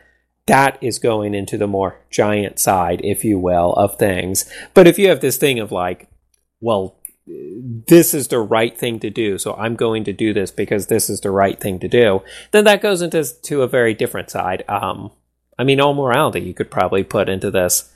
that 0.47 0.79
is 0.81 0.99
going 0.99 1.35
into 1.35 1.59
the 1.59 1.67
more 1.67 1.97
giant 2.11 2.59
side, 2.59 3.01
if 3.03 3.25
you 3.25 3.39
will, 3.39 3.73
of 3.73 3.97
things. 3.97 4.51
But 4.75 4.87
if 4.87 4.99
you 4.99 5.09
have 5.09 5.21
this 5.21 5.39
thing 5.39 5.59
of 5.59 5.73
like, 5.73 6.09
well, 6.61 6.97
this 7.27 8.15
is 8.15 8.29
the 8.29 8.39
right 8.39 8.77
thing 8.79 9.01
to 9.01 9.11
do, 9.11 9.37
so 9.37 9.55
I'm 9.55 9.75
going 9.75 10.05
to 10.05 10.13
do 10.13 10.33
this 10.33 10.53
because 10.53 10.87
this 10.87 11.11
is 11.11 11.21
the 11.21 11.33
right 11.33 11.59
thing 11.59 11.81
to 11.81 11.89
do, 11.89 12.23
then 12.53 12.65
that 12.65 12.81
goes 12.81 13.03
into 13.03 13.25
to 13.43 13.63
a 13.63 13.69
very 13.69 13.95
different 13.95 14.31
side. 14.31 14.63
Um, 14.69 15.11
I 15.59 15.65
mean, 15.65 15.81
all 15.81 15.95
morality 15.95 16.41
you 16.41 16.55
could 16.55 16.71
probably 16.71 17.03
put 17.03 17.29
into 17.29 17.51
this 17.51 17.93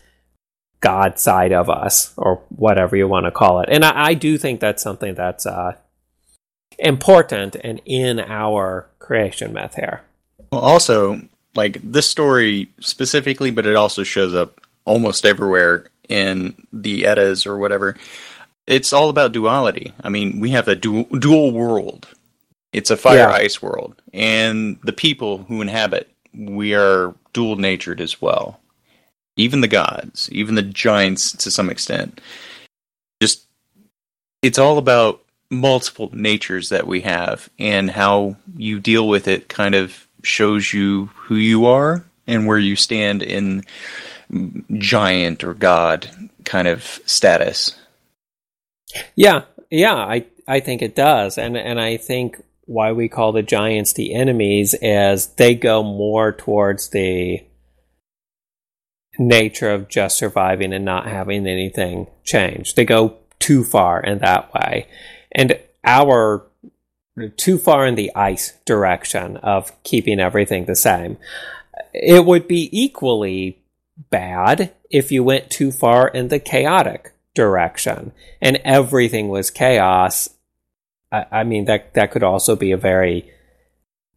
God 0.80 1.18
side 1.18 1.52
of 1.52 1.68
us, 1.68 2.12
or 2.16 2.42
whatever 2.48 2.96
you 2.96 3.06
want 3.06 3.26
to 3.26 3.30
call 3.30 3.60
it. 3.60 3.68
And 3.70 3.84
I, 3.84 4.06
I 4.08 4.14
do 4.14 4.38
think 4.38 4.60
that's 4.60 4.82
something 4.82 5.14
that's 5.14 5.44
uh, 5.46 5.74
important 6.78 7.56
and 7.62 7.80
in 7.84 8.20
our 8.20 8.86
creation 8.98 9.52
myth 9.52 9.74
here. 9.74 10.02
Well, 10.50 10.62
also, 10.62 11.20
like 11.54 11.80
this 11.82 12.08
story 12.08 12.70
specifically, 12.80 13.50
but 13.50 13.66
it 13.66 13.76
also 13.76 14.02
shows 14.02 14.34
up 14.34 14.60
almost 14.84 15.26
everywhere 15.26 15.86
in 16.08 16.54
the 16.72 17.06
Eddas 17.06 17.46
or 17.46 17.58
whatever. 17.58 17.96
It's 18.66 18.92
all 18.92 19.08
about 19.08 19.32
duality. 19.32 19.92
I 20.02 20.08
mean, 20.08 20.40
we 20.40 20.50
have 20.50 20.68
a 20.68 20.76
dual, 20.76 21.04
dual 21.04 21.52
world. 21.52 22.08
It's 22.72 22.90
a 22.90 22.96
fire 22.96 23.18
Yeah. 23.18 23.32
ice 23.32 23.60
world, 23.60 24.00
and 24.14 24.78
the 24.84 24.92
people 24.92 25.38
who 25.38 25.60
inhabit 25.60 26.08
we 26.32 26.74
are 26.74 27.12
dual 27.32 27.56
natured 27.56 28.00
as 28.00 28.22
well. 28.22 28.60
Even 29.40 29.62
the 29.62 29.68
gods, 29.68 30.29
even 30.33 30.55
the 30.55 30.62
giants 30.62 31.33
to 31.33 31.50
some 31.50 31.70
extent. 31.70 32.20
Just 33.22 33.46
it's 34.42 34.59
all 34.59 34.79
about 34.79 35.22
multiple 35.50 36.11
natures 36.12 36.68
that 36.68 36.87
we 36.87 37.00
have 37.00 37.48
and 37.59 37.90
how 37.90 38.37
you 38.57 38.79
deal 38.79 39.09
with 39.09 39.26
it 39.26 39.48
kind 39.48 39.74
of 39.74 40.07
shows 40.22 40.72
you 40.72 41.07
who 41.14 41.35
you 41.35 41.66
are 41.66 42.05
and 42.26 42.46
where 42.46 42.59
you 42.59 42.76
stand 42.76 43.22
in 43.22 43.64
giant 44.74 45.42
or 45.42 45.55
god 45.55 46.09
kind 46.44 46.68
of 46.68 47.00
status. 47.07 47.76
Yeah, 49.16 49.42
yeah, 49.70 49.94
I 49.94 50.26
I 50.46 50.61
think 50.61 50.83
it 50.83 50.94
does, 50.94 51.38
and 51.38 51.57
and 51.57 51.81
I 51.81 51.96
think 51.96 52.42
why 52.66 52.92
we 52.92 53.09
call 53.09 53.33
the 53.33 53.42
giants 53.42 53.92
the 53.94 54.14
enemies 54.14 54.74
is 54.81 55.26
they 55.26 55.55
go 55.55 55.83
more 55.83 56.33
towards 56.33 56.90
the 56.90 57.42
nature 59.20 59.70
of 59.70 59.88
just 59.88 60.16
surviving 60.16 60.72
and 60.72 60.85
not 60.85 61.06
having 61.06 61.46
anything 61.46 62.09
change. 62.24 62.74
They 62.74 62.85
go 62.85 63.18
too 63.38 63.62
far 63.62 64.00
in 64.00 64.18
that 64.18 64.52
way, 64.52 64.88
and 65.30 65.61
our 65.85 66.46
too 67.37 67.59
far 67.59 67.87
in 67.87 67.96
the 67.96 68.14
ice 68.14 68.54
direction 68.64 69.37
of 69.38 69.70
keeping 69.83 70.18
everything 70.18 70.64
the 70.64 70.76
same. 70.76 71.18
It 71.92 72.24
would 72.24 72.48
be 72.48 72.68
equally 72.72 73.62
bad 74.11 74.72
if 74.90 75.12
you 75.12 75.22
went 75.22 75.50
too 75.50 75.70
far 75.70 76.09
in 76.09 76.28
the 76.28 76.38
chaotic 76.38 77.12
direction 77.35 78.12
and 78.40 78.56
everything 78.64 79.28
was 79.28 79.50
chaos. 79.50 80.30
I, 81.12 81.26
I 81.30 81.44
mean, 81.44 81.66
that, 81.66 81.94
that 81.94 82.11
could 82.11 82.22
also 82.22 82.56
be 82.56 82.72
a 82.72 82.76
very 82.76 83.30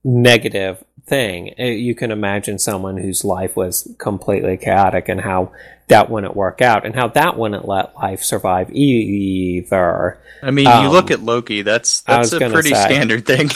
negative 0.04 0.84
thing. 1.06 1.54
Uh, 1.60 1.64
You 1.64 1.96
can 1.96 2.12
imagine 2.12 2.60
someone 2.60 2.98
whose 2.98 3.24
life 3.26 3.56
was 3.56 3.94
completely 3.98 4.58
chaotic 4.58 5.10
and 5.10 5.22
how 5.22 5.52
that 5.88 6.10
wouldn't 6.10 6.36
work 6.36 6.62
out 6.62 6.86
and 6.86 6.96
how 6.96 7.10
that 7.10 7.38
wouldn't 7.38 7.68
let 7.68 7.96
life 7.96 8.24
survive 8.24 8.72
either. 8.72 10.20
I 10.42 10.52
mean, 10.52 10.68
Um, 10.68 10.86
you 10.86 10.90
look 10.92 11.12
at 11.12 11.22
Loki, 11.22 11.62
that's 11.62 12.02
that's 12.02 12.32
a 12.34 12.40
pretty 12.50 12.70
say. 12.70 12.86
standard 12.86 13.26
thing. 13.26 13.50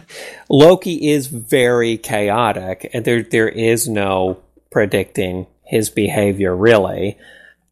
Loki 0.48 1.08
is 1.10 1.26
very 1.26 1.96
chaotic, 1.98 2.88
and 2.92 3.04
there 3.04 3.22
there 3.22 3.48
is 3.48 3.88
no 3.88 4.38
predicting 4.70 5.46
his 5.64 5.90
behavior 5.90 6.54
really. 6.54 7.18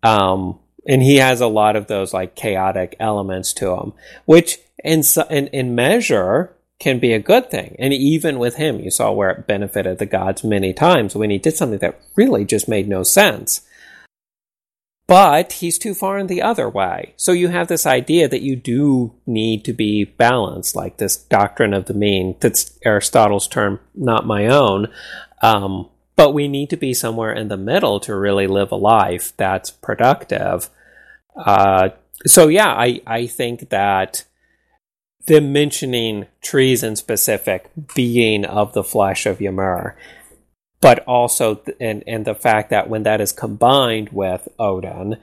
Um, 0.03 0.59
and 0.87 1.03
he 1.03 1.17
has 1.17 1.41
a 1.41 1.47
lot 1.47 1.77
of 1.77 1.87
those 1.87 2.13
like 2.15 2.35
chaotic 2.35 2.97
elements 2.99 3.53
to 3.55 3.75
him, 3.75 3.93
which 4.25 4.59
in 4.83 5.03
in, 5.31 5.47
in 5.49 5.75
measure 5.75 6.53
can 6.81 6.99
be 6.99 7.13
a 7.13 7.21
good 7.21 7.51
thing. 7.51 7.77
And 7.79 7.93
even 7.93 8.39
with 8.39 8.57
him, 8.57 8.81
you 8.81 8.91
saw 8.91 9.13
where 9.13 9.31
it 9.31 9.47
benefited 9.47 9.99
the 9.99 10.07
gods 10.07 10.43
many 10.43 10.73
times 10.73 11.15
when 11.15 11.31
he 11.31 11.39
did 11.39 11.55
something 11.57 11.79
that 11.79 12.01
really 12.17 12.45
just 12.45 12.69
made 12.69 12.89
no 12.89 13.03
sense. 13.03 13.61
But 15.07 15.55
he's 15.55 15.77
too 15.77 15.93
far 15.93 16.19
in 16.19 16.27
the 16.27 16.41
other 16.41 16.69
way. 16.69 17.15
So 17.17 17.33
you 17.33 17.49
have 17.49 17.69
this 17.69 17.85
idea 17.85 18.29
that 18.29 18.43
you 18.43 18.57
do 18.57 19.13
need 19.27 19.65
to 19.65 19.73
be 19.73 20.05
balanced, 20.05 20.75
like 20.75 20.97
this 20.97 21.17
doctrine 21.17 21.75
of 21.75 21.87
the 21.87 21.95
mean. 21.95 22.37
That's 22.41 22.79
Aristotle's 22.85 23.49
term, 23.49 23.81
not 23.95 24.27
my 24.27 24.47
own. 24.47 24.89
Um, 25.43 25.91
but 26.17 26.33
we 26.33 26.49
need 26.49 26.71
to 26.71 26.77
be 26.77 26.95
somewhere 26.95 27.33
in 27.33 27.49
the 27.49 27.57
middle 27.57 28.01
to 28.01 28.15
really 28.15 28.47
live 28.47 28.73
a 28.73 28.77
life 28.77 29.33
that's 29.37 29.71
productive. 29.71 30.71
Uh, 31.37 31.91
so 32.27 32.49
yeah, 32.49 32.69
I, 32.69 33.01
I 33.07 33.27
think 33.27 33.71
that 33.71 34.25
them 35.31 35.53
mentioning 35.53 36.27
trees 36.43 36.83
in 36.83 36.97
specific 36.97 37.71
being 37.95 38.45
of 38.45 38.73
the 38.73 38.83
flesh 38.83 39.27
of 39.27 39.41
Ymir, 39.41 39.97
but 40.81 40.99
also 41.07 41.55
th- 41.55 41.77
and 41.81 42.03
and 42.07 42.25
the 42.25 42.35
fact 42.35 42.69
that 42.71 42.91
when 42.91 43.05
that 43.05 43.21
is 43.21 43.31
combined 43.31 44.09
with 44.11 44.49
Odin, 44.59 45.19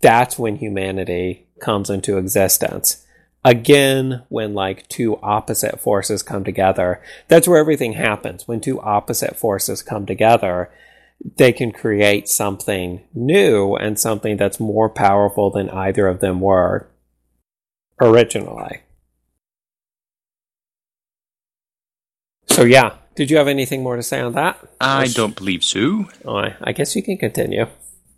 that's 0.00 0.38
when 0.38 0.56
humanity 0.56 1.46
comes 1.60 1.88
into 1.88 2.18
existence. 2.18 3.06
Again, 3.44 4.24
when 4.28 4.54
like 4.54 4.88
two 4.88 5.18
opposite 5.22 5.78
forces 5.78 6.24
come 6.24 6.42
together, 6.42 7.00
that's 7.28 7.46
where 7.46 7.60
everything 7.60 7.92
happens. 7.92 8.48
When 8.48 8.60
two 8.60 8.80
opposite 8.80 9.36
forces 9.36 9.82
come 9.82 10.04
together, 10.04 10.68
they 11.36 11.52
can 11.52 11.70
create 11.70 12.28
something 12.28 13.02
new 13.14 13.76
and 13.76 14.00
something 14.00 14.36
that's 14.36 14.58
more 14.58 14.88
powerful 14.88 15.50
than 15.52 15.70
either 15.70 16.08
of 16.08 16.18
them 16.18 16.40
were 16.40 16.88
originally. 18.00 18.80
So 22.54 22.62
yeah, 22.62 22.94
did 23.16 23.32
you 23.32 23.36
have 23.38 23.48
anything 23.48 23.82
more 23.82 23.96
to 23.96 24.02
say 24.04 24.20
on 24.20 24.34
that? 24.34 24.56
I 24.80 25.08
don't 25.08 25.34
believe 25.34 25.64
so. 25.64 26.06
Oh, 26.24 26.36
I, 26.36 26.54
I 26.62 26.70
guess 26.70 26.94
you 26.94 27.02
can 27.02 27.18
continue. 27.18 27.62
All 27.62 27.68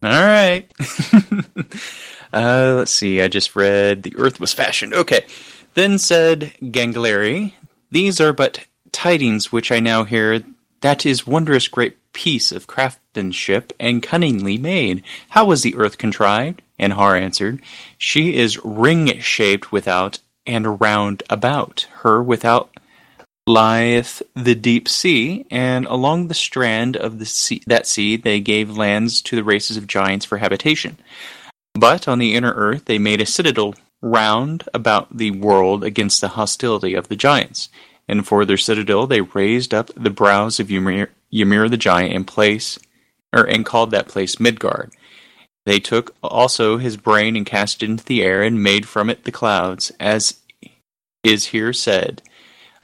right. 0.03 0.71
uh, 2.35 2.75
let's 2.77 2.91
see. 2.91 3.23
I 3.23 3.29
just 3.29 3.57
read 3.57 4.03
the 4.03 4.15
earth 4.19 4.39
was 4.39 4.53
fashioned. 4.53 4.93
Okay. 4.93 5.25
Then 5.73 5.97
said 5.97 6.53
Gangleri, 6.61 7.55
These 7.91 8.21
are 8.21 8.35
but 8.35 8.67
tidings 8.93 9.53
which 9.53 9.73
I 9.73 9.81
now 9.81 10.05
hear. 10.05 10.45
That 10.83 11.07
is 11.07 11.27
wondrous 11.27 11.67
great 11.67 11.97
piece 12.13 12.53
of 12.53 12.67
craftsmanship 12.67 13.73
and 13.81 14.03
cunningly 14.03 14.59
made. 14.59 15.03
How 15.31 15.47
was 15.47 15.63
the 15.63 15.77
earth 15.77 15.97
contrived? 15.97 16.61
And 16.79 16.93
Har 16.93 17.17
answered, 17.17 17.63
She 17.97 18.37
is 18.37 18.63
ring 18.63 19.19
shaped 19.21 19.73
without 19.73 20.19
and 20.47 20.79
round 20.79 21.23
about. 21.31 21.87
Her 22.03 22.23
without 22.23 22.76
lieth 23.47 24.23
the 24.35 24.55
deep 24.55 24.89
sea, 24.89 25.47
and 25.51 25.87
along 25.87 26.27
the 26.27 26.35
strand 26.35 26.97
of 26.97 27.19
the 27.19 27.27
sea, 27.27 27.63
that 27.67 27.87
sea 27.87 28.17
they 28.17 28.41
gave 28.41 28.77
lands 28.77 29.23
to 29.23 29.37
the 29.37 29.45
races 29.45 29.77
of 29.77 29.87
giants 29.87 30.25
for 30.27 30.39
habitation. 30.39 30.99
But 31.75 32.09
on 32.09 32.19
the 32.19 32.35
inner 32.35 32.53
earth 32.53 32.87
they 32.87 32.99
made 32.99 33.21
a 33.21 33.27
citadel 33.27 33.75
round 34.03 34.65
about 34.75 35.17
the 35.17 35.31
world 35.31 35.85
against 35.85 36.21
the 36.21 36.29
hostility 36.29 36.95
of 36.95 37.09
the 37.09 37.17
giants. 37.17 37.69
And 38.09 38.27
for 38.27 38.45
their 38.45 38.57
citadel 38.57 39.07
they 39.07 39.21
raised 39.21 39.75
up 39.75 39.91
the 39.97 40.11
brows 40.11 40.61
of 40.61 40.71
Ymir, 40.71 41.11
Ymir 41.33 41.69
the 41.69 41.77
giant 41.77 42.13
in 42.15 42.25
place, 42.25 42.79
or 43.33 43.45
and 43.45 43.65
called 43.65 43.91
that 43.91 44.09
place 44.09 44.41
Midgard. 44.41 44.93
They 45.65 45.81
took 45.81 46.15
also 46.23 46.79
his 46.79 46.97
brain 46.97 47.37
and 47.37 47.45
cast 47.45 47.83
it 47.83 47.91
into 47.91 48.05
the 48.05 48.23
air 48.23 48.43
and 48.43 48.63
made 48.63 48.87
from 48.87 49.11
it 49.11 49.25
the 49.25 49.33
clouds, 49.33 49.91
as 49.99 50.41
is 51.25 51.47
here 51.47 51.73
said. 51.73 52.23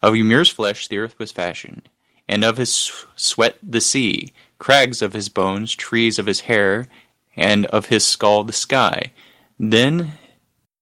Of 0.02 0.14
Ymir's 0.14 0.48
flesh 0.48 0.88
the 0.88 0.98
earth 0.98 1.18
was 1.18 1.32
fashioned, 1.32 1.88
and 2.28 2.44
of 2.44 2.56
his 2.56 2.90
sweat 3.14 3.56
the 3.62 3.80
sea, 3.80 4.32
crags 4.58 5.00
of 5.00 5.12
his 5.12 5.28
bones, 5.28 5.74
trees 5.74 6.18
of 6.18 6.26
his 6.26 6.40
hair, 6.40 6.88
and 7.36 7.66
of 7.66 7.86
his 7.86 8.06
skull 8.06 8.44
the 8.44 8.52
sky. 8.52 9.12
Then 9.58 10.12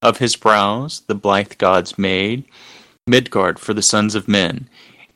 of 0.01 0.17
his 0.17 0.35
brows 0.35 1.01
the 1.07 1.15
blithe 1.15 1.57
gods 1.57 1.97
made 1.97 2.45
Midgard 3.05 3.59
for 3.59 3.73
the 3.73 3.83
sons 3.83 4.15
of 4.15 4.27
men, 4.27 4.67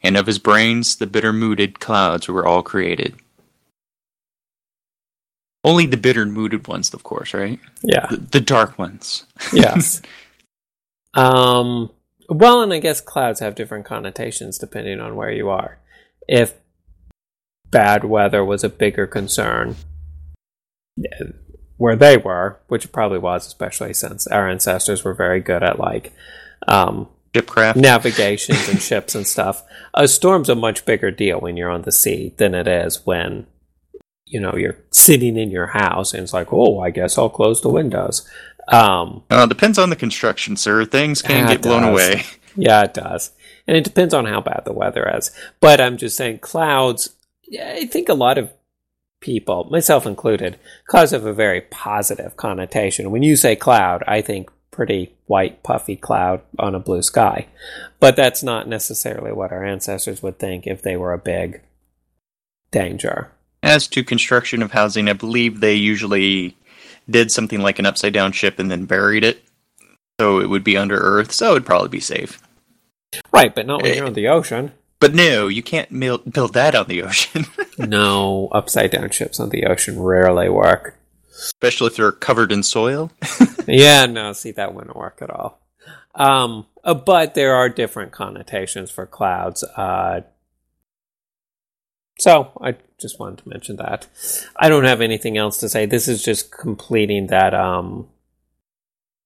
and 0.03 0.15
of 0.17 0.27
his 0.27 0.39
brains 0.39 0.97
the 0.97 1.07
bitter 1.07 1.33
mooded 1.33 1.79
clouds 1.79 2.27
were 2.27 2.45
all 2.45 2.61
created. 2.61 3.15
Only 5.63 5.87
the 5.87 5.97
bitter 5.97 6.27
mooded 6.27 6.67
ones, 6.67 6.93
of 6.93 7.01
course, 7.01 7.33
right? 7.33 7.59
Yeah. 7.81 8.05
The, 8.05 8.17
the 8.17 8.41
dark 8.41 8.77
ones. 8.77 9.25
yes. 9.51 10.01
Um. 11.17 11.91
Well, 12.29 12.61
and 12.61 12.73
I 12.73 12.79
guess 12.79 13.01
clouds 13.01 13.39
have 13.39 13.55
different 13.55 13.85
connotations 13.85 14.57
depending 14.57 14.99
on 14.99 15.15
where 15.15 15.31
you 15.31 15.49
are. 15.49 15.77
If 16.27 16.55
bad 17.69 18.03
weather 18.03 18.43
was 18.43 18.63
a 18.63 18.69
bigger 18.69 19.05
concern, 19.05 19.75
where 21.77 21.95
they 21.95 22.17
were, 22.17 22.59
which 22.67 22.85
it 22.85 22.91
probably 22.91 23.19
was, 23.19 23.45
especially 23.45 23.93
since 23.93 24.27
our 24.27 24.49
ancestors 24.49 25.03
were 25.03 25.13
very 25.13 25.41
good 25.41 25.61
at 25.63 25.79
like 25.79 26.13
um, 26.67 27.07
Shipcraft. 27.33 27.75
navigations 27.75 28.69
and 28.69 28.81
ships 28.81 29.15
and 29.15 29.27
stuff. 29.27 29.63
A 29.93 30.07
storm's 30.07 30.49
a 30.49 30.55
much 30.55 30.85
bigger 30.85 31.11
deal 31.11 31.39
when 31.39 31.57
you're 31.57 31.69
on 31.69 31.83
the 31.83 31.91
sea 31.91 32.33
than 32.37 32.55
it 32.55 32.67
is 32.67 33.05
when 33.05 33.47
you 34.25 34.39
know 34.39 34.55
you're 34.55 34.77
sitting 34.91 35.37
in 35.37 35.51
your 35.51 35.67
house 35.67 36.13
and 36.13 36.23
it's 36.23 36.33
like, 36.33 36.51
oh, 36.51 36.79
I 36.79 36.89
guess 36.89 37.17
I'll 37.17 37.29
close 37.29 37.61
the 37.61 37.69
windows. 37.69 38.27
Um, 38.67 39.23
Uh, 39.29 39.45
depends 39.45 39.77
on 39.77 39.89
the 39.89 39.95
construction, 39.95 40.57
sir. 40.57 40.85
Things 40.85 41.21
can 41.21 41.47
get 41.47 41.61
blown 41.61 41.83
does. 41.83 41.91
away. 41.91 42.23
yeah, 42.55 42.83
it 42.83 42.93
does, 42.93 43.31
and 43.67 43.77
it 43.77 43.83
depends 43.83 44.13
on 44.13 44.25
how 44.25 44.41
bad 44.41 44.63
the 44.65 44.73
weather 44.73 45.07
is. 45.17 45.31
But 45.59 45.79
I'm 45.81 45.97
just 45.97 46.17
saying, 46.17 46.39
clouds. 46.39 47.15
I 47.61 47.85
think 47.85 48.09
a 48.09 48.13
lot 48.15 48.37
of 48.39 48.51
people, 49.21 49.65
myself 49.71 50.05
included, 50.07 50.57
clouds 50.87 51.11
have 51.11 51.25
a 51.25 51.33
very 51.33 51.61
positive 51.61 52.35
connotation. 52.37 53.11
When 53.11 53.21
you 53.23 53.35
say 53.35 53.55
cloud, 53.55 54.03
I 54.07 54.21
think 54.21 54.49
pretty 54.71 55.13
white, 55.27 55.63
puffy 55.63 55.95
cloud 55.95 56.41
on 56.59 56.75
a 56.75 56.79
blue 56.79 57.01
sky. 57.01 57.47
But 57.99 58.15
that's 58.15 58.43
not 58.43 58.67
necessarily 58.67 59.31
what 59.31 59.51
our 59.51 59.63
ancestors 59.63 60.21
would 60.23 60.37
think 60.39 60.67
if 60.67 60.81
they 60.81 60.97
were 60.97 61.13
a 61.13 61.17
big 61.19 61.61
danger. 62.71 63.31
As 63.63 63.87
to 63.87 64.03
construction 64.03 64.61
of 64.61 64.71
housing, 64.73 65.07
I 65.09 65.13
believe 65.13 65.59
they 65.59 65.73
usually 65.75 66.57
did 67.09 67.31
something 67.31 67.61
like 67.61 67.79
an 67.79 67.85
upside 67.85 68.13
down 68.13 68.31
ship 68.31 68.59
and 68.59 68.69
then 68.69 68.85
buried 68.85 69.23
it. 69.23 69.43
So 70.19 70.39
it 70.39 70.49
would 70.49 70.63
be 70.63 70.77
under 70.77 70.97
earth, 70.97 71.31
so 71.31 71.51
it 71.51 71.53
would 71.55 71.65
probably 71.65 71.89
be 71.89 71.99
safe. 71.99 72.41
Right, 73.33 73.53
but 73.53 73.65
not 73.67 73.81
when 73.83 73.95
you're 73.95 74.05
on 74.05 74.13
the 74.13 74.27
ocean. 74.27 74.71
But 74.99 75.13
no, 75.13 75.47
you 75.47 75.61
can't 75.61 75.91
mil- 75.91 76.19
build 76.19 76.53
that 76.53 76.73
on 76.73 76.87
the 76.87 77.03
ocean, 77.03 77.45
No, 77.77 78.47
upside 78.53 78.91
down 78.91 79.09
ships 79.09 79.39
on 79.39 79.49
the 79.49 79.65
ocean 79.65 79.99
rarely 80.01 80.49
work. 80.49 80.97
especially 81.35 81.87
if 81.87 81.97
they're 81.97 82.13
covered 82.13 82.51
in 82.53 82.63
soil. 82.63 83.11
yeah, 83.67 84.05
no, 84.05 84.31
see, 84.33 84.51
that 84.51 84.73
wouldn't 84.73 84.95
work 84.95 85.19
at 85.21 85.29
all. 85.29 85.59
Um, 86.15 86.65
uh, 86.83 86.93
but 86.93 87.35
there 87.35 87.55
are 87.55 87.67
different 87.67 88.13
connotations 88.13 88.89
for 88.89 89.05
clouds. 89.05 89.63
Uh, 89.63 90.21
so 92.19 92.51
I 92.61 92.77
just 92.99 93.19
wanted 93.19 93.39
to 93.39 93.49
mention 93.49 93.75
that. 93.77 94.07
I 94.55 94.69
don't 94.69 94.85
have 94.85 95.01
anything 95.01 95.37
else 95.37 95.57
to 95.57 95.69
say. 95.69 95.85
This 95.85 96.07
is 96.07 96.23
just 96.23 96.51
completing 96.51 97.27
that. 97.27 97.53
Um, 97.53 98.07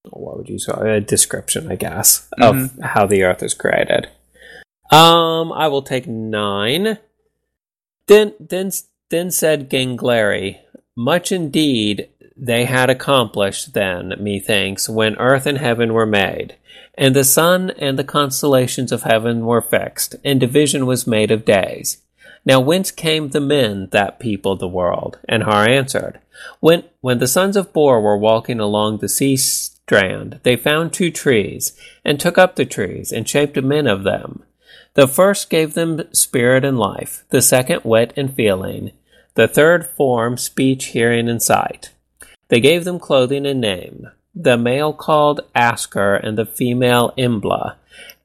what 0.09 0.37
would 0.37 0.49
you 0.49 0.59
say? 0.59 0.73
A 0.73 0.99
description, 0.99 1.71
I 1.71 1.75
guess, 1.75 2.27
of 2.39 2.77
how 2.81 3.05
the 3.05 3.23
Earth 3.23 3.43
is 3.43 3.53
created. 3.53 4.07
Um, 4.91 5.51
I 5.51 5.67
will 5.67 5.83
take 5.83 6.07
nine. 6.07 6.97
Then, 8.07 8.33
then, 8.39 8.71
then 9.11 9.29
said 9.29 9.69
Gangleri, 9.69 10.59
much 10.95 11.31
indeed 11.31 12.09
they 12.35 12.65
had 12.65 12.89
accomplished 12.89 13.73
then, 13.73 14.13
methinks, 14.19 14.89
when 14.89 15.15
earth 15.17 15.45
and 15.45 15.57
heaven 15.57 15.93
were 15.93 16.05
made, 16.05 16.55
and 16.95 17.15
the 17.15 17.23
sun 17.23 17.69
and 17.71 17.99
the 17.99 18.03
constellations 18.03 18.91
of 18.91 19.03
heaven 19.03 19.45
were 19.45 19.61
fixed, 19.61 20.15
and 20.23 20.39
division 20.39 20.85
was 20.85 21.05
made 21.05 21.31
of 21.31 21.45
days. 21.45 22.01
Now 22.45 22.59
whence 22.59 22.91
came 22.91 23.29
the 23.29 23.41
men 23.41 23.89
that 23.91 24.19
peopled 24.19 24.59
the 24.59 24.67
world? 24.67 25.19
And 25.27 25.43
Har 25.43 25.67
answered, 25.67 26.19
When 26.59 26.83
when 27.01 27.19
the 27.19 27.27
sons 27.27 27.55
of 27.55 27.73
Bor 27.73 28.01
were 28.01 28.17
walking 28.17 28.59
along 28.59 28.97
the 28.97 29.09
sea 29.09 29.37
strand, 29.37 30.39
they 30.43 30.55
found 30.55 30.93
two 30.93 31.11
trees, 31.11 31.77
and 32.05 32.19
took 32.19 32.37
up 32.37 32.55
the 32.55 32.65
trees, 32.65 33.11
and 33.11 33.27
shaped 33.27 33.61
men 33.61 33.87
of 33.87 34.03
them. 34.03 34.43
The 34.93 35.07
first 35.07 35.49
gave 35.49 35.73
them 35.73 36.01
spirit 36.13 36.65
and 36.65 36.77
life, 36.77 37.23
the 37.29 37.41
second 37.41 37.81
wit 37.83 38.13
and 38.15 38.33
feeling, 38.33 38.91
the 39.35 39.47
third 39.47 39.85
form, 39.85 40.37
speech, 40.37 40.87
hearing, 40.87 41.29
and 41.29 41.41
sight. 41.41 41.91
They 42.49 42.59
gave 42.59 42.83
them 42.83 42.99
clothing 42.99 43.45
and 43.45 43.61
name. 43.61 44.09
The 44.35 44.57
male 44.57 44.93
called 44.93 45.41
Askr, 45.55 46.19
and 46.21 46.37
the 46.37 46.45
female 46.45 47.13
Embla, 47.17 47.75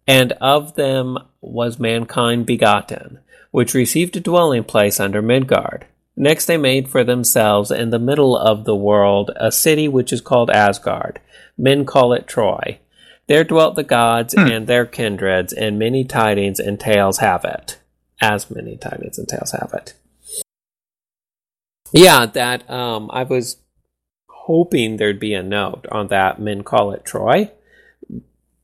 and 0.06 0.32
of 0.32 0.74
them 0.74 1.18
was 1.40 1.78
mankind 1.78 2.46
begotten, 2.46 3.20
which 3.54 3.72
received 3.72 4.16
a 4.16 4.20
dwelling 4.20 4.64
place 4.64 4.98
under 4.98 5.22
Midgard. 5.22 5.86
Next 6.16 6.46
they 6.46 6.56
made 6.56 6.88
for 6.88 7.04
themselves 7.04 7.70
in 7.70 7.90
the 7.90 8.00
middle 8.00 8.36
of 8.36 8.64
the 8.64 8.74
world 8.74 9.30
a 9.36 9.52
city 9.52 9.86
which 9.86 10.12
is 10.12 10.20
called 10.20 10.50
Asgard. 10.50 11.20
Men 11.56 11.86
call 11.86 12.12
it 12.14 12.26
Troy. 12.26 12.80
There 13.28 13.44
dwelt 13.44 13.76
the 13.76 13.84
gods 13.84 14.34
and 14.34 14.66
their 14.66 14.84
kindreds, 14.84 15.52
and 15.52 15.78
many 15.78 16.04
tidings 16.04 16.58
and 16.58 16.80
tales 16.80 17.18
have 17.18 17.44
it. 17.44 17.78
As 18.20 18.50
many 18.50 18.76
tidings 18.76 19.18
and 19.18 19.28
tales 19.28 19.52
have 19.52 19.70
it. 19.72 19.94
Yeah, 21.92 22.26
that 22.26 22.68
um, 22.68 23.08
I 23.12 23.22
was 23.22 23.58
hoping 24.28 24.96
there'd 24.96 25.20
be 25.20 25.32
a 25.32 25.44
note 25.44 25.86
on 25.92 26.08
that. 26.08 26.40
Men 26.40 26.64
call 26.64 26.90
it 26.90 27.04
Troy 27.04 27.52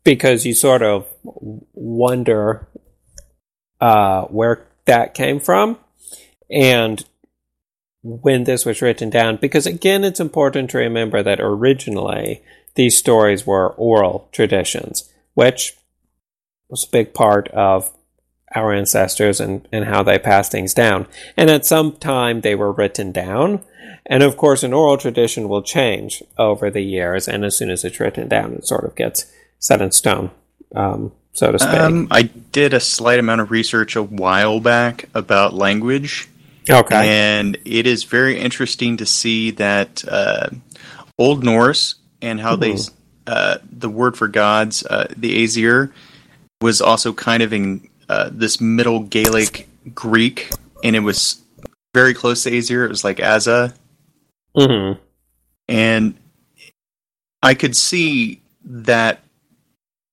because 0.03 0.45
you 0.45 0.53
sort 0.53 0.83
of 0.83 1.07
wonder 1.23 2.67
uh, 3.81 4.23
where 4.25 4.67
that 4.87 5.15
came 5.15 5.41
from 5.41 5.79
and 6.51 7.05
when 8.03 8.45
this 8.45 8.65
was 8.65 8.83
written 8.83 9.11
down. 9.11 9.37
Because 9.37 9.67
again, 9.67 10.05
it's 10.05 10.21
important 10.21 10.71
to 10.71 10.79
remember 10.79 11.23
that 11.23 11.41
originally 11.41 12.43
these 12.75 12.97
stories 12.97 13.47
were 13.47 13.75
oral 13.75 14.29
traditions, 14.33 15.13
which 15.35 15.77
was 16.69 16.85
a 16.85 16.91
big 16.91 17.15
part 17.15 17.49
of 17.49 17.93
our 18.55 18.73
ancestors 18.73 19.41
and, 19.41 19.67
and 19.71 19.85
how 19.85 20.03
they 20.03 20.19
passed 20.19 20.51
things 20.51 20.75
down. 20.75 21.07
And 21.37 21.51
at 21.51 21.67
some 21.67 21.93
time 21.97 22.41
they 22.41 22.55
were 22.55 22.73
written 22.73 23.13
down. 23.13 23.63
And 24.07 24.23
of 24.23 24.37
course, 24.37 24.63
an 24.63 24.73
oral 24.73 24.97
tradition 24.97 25.49
will 25.49 25.63
change 25.63 26.23
over 26.37 26.71
the 26.71 26.83
years. 26.83 27.29
And 27.29 27.45
as 27.45 27.57
soon 27.57 27.71
as 27.71 27.85
it's 27.85 28.01
written 28.01 28.29
down, 28.29 28.55
it 28.55 28.67
sort 28.67 28.85
of 28.85 28.97
gets 28.97 29.31
set 29.59 29.81
in 29.81 29.93
stone, 29.93 30.31
um, 30.75 31.13
so 31.33 31.53
to 31.53 31.59
speak. 31.59 31.75
Um, 31.75 32.09
I 32.11 32.23
did 32.23 32.75
a 32.75 32.81
slight 32.81 33.19
amount 33.19 33.41
of 33.41 33.51
research 33.51 33.97
a 33.97 34.03
while 34.03 34.61
back 34.61 35.09
about 35.15 35.55
language, 35.55 36.29
okay. 36.69 37.09
and 37.09 37.57
it 37.65 37.87
is 37.87 38.05
very 38.05 38.39
interesting 38.39 38.97
to 38.99 39.07
see 39.07 39.51
that 39.53 40.05
uh, 40.09 40.49
Old 41.19 41.45
Norse 41.45 41.97
and 42.23 42.41
how 42.41 42.57
they 42.57 42.73
Mhm. 42.73 42.91
uh, 43.27 43.59
the 43.71 43.89
word 43.89 44.17
for 44.17 44.29
gods, 44.29 44.85
uh, 44.87 45.07
the 45.17 45.45
Aesir, 45.45 45.93
was 46.61 46.81
also 46.81 47.13
kind 47.13 47.43
of 47.43 47.53
in 47.53 47.89
uh, 48.09 48.29
this 48.33 48.61
Middle 48.61 49.01
Gaelic 49.01 49.69
Greek, 49.95 50.51
and 50.83 50.97
it 50.97 51.01
was 51.01 51.41
very 51.95 52.13
close 52.13 52.43
to 52.43 52.51
Aesir. 52.57 52.85
It 52.85 52.89
was 52.91 53.05
like 53.05 53.21
Asa, 53.23 53.73
hmm 54.57 54.93
and 55.69 56.15
I 57.43 57.55
could 57.55 57.77
see 57.77 58.41
that 58.65 59.21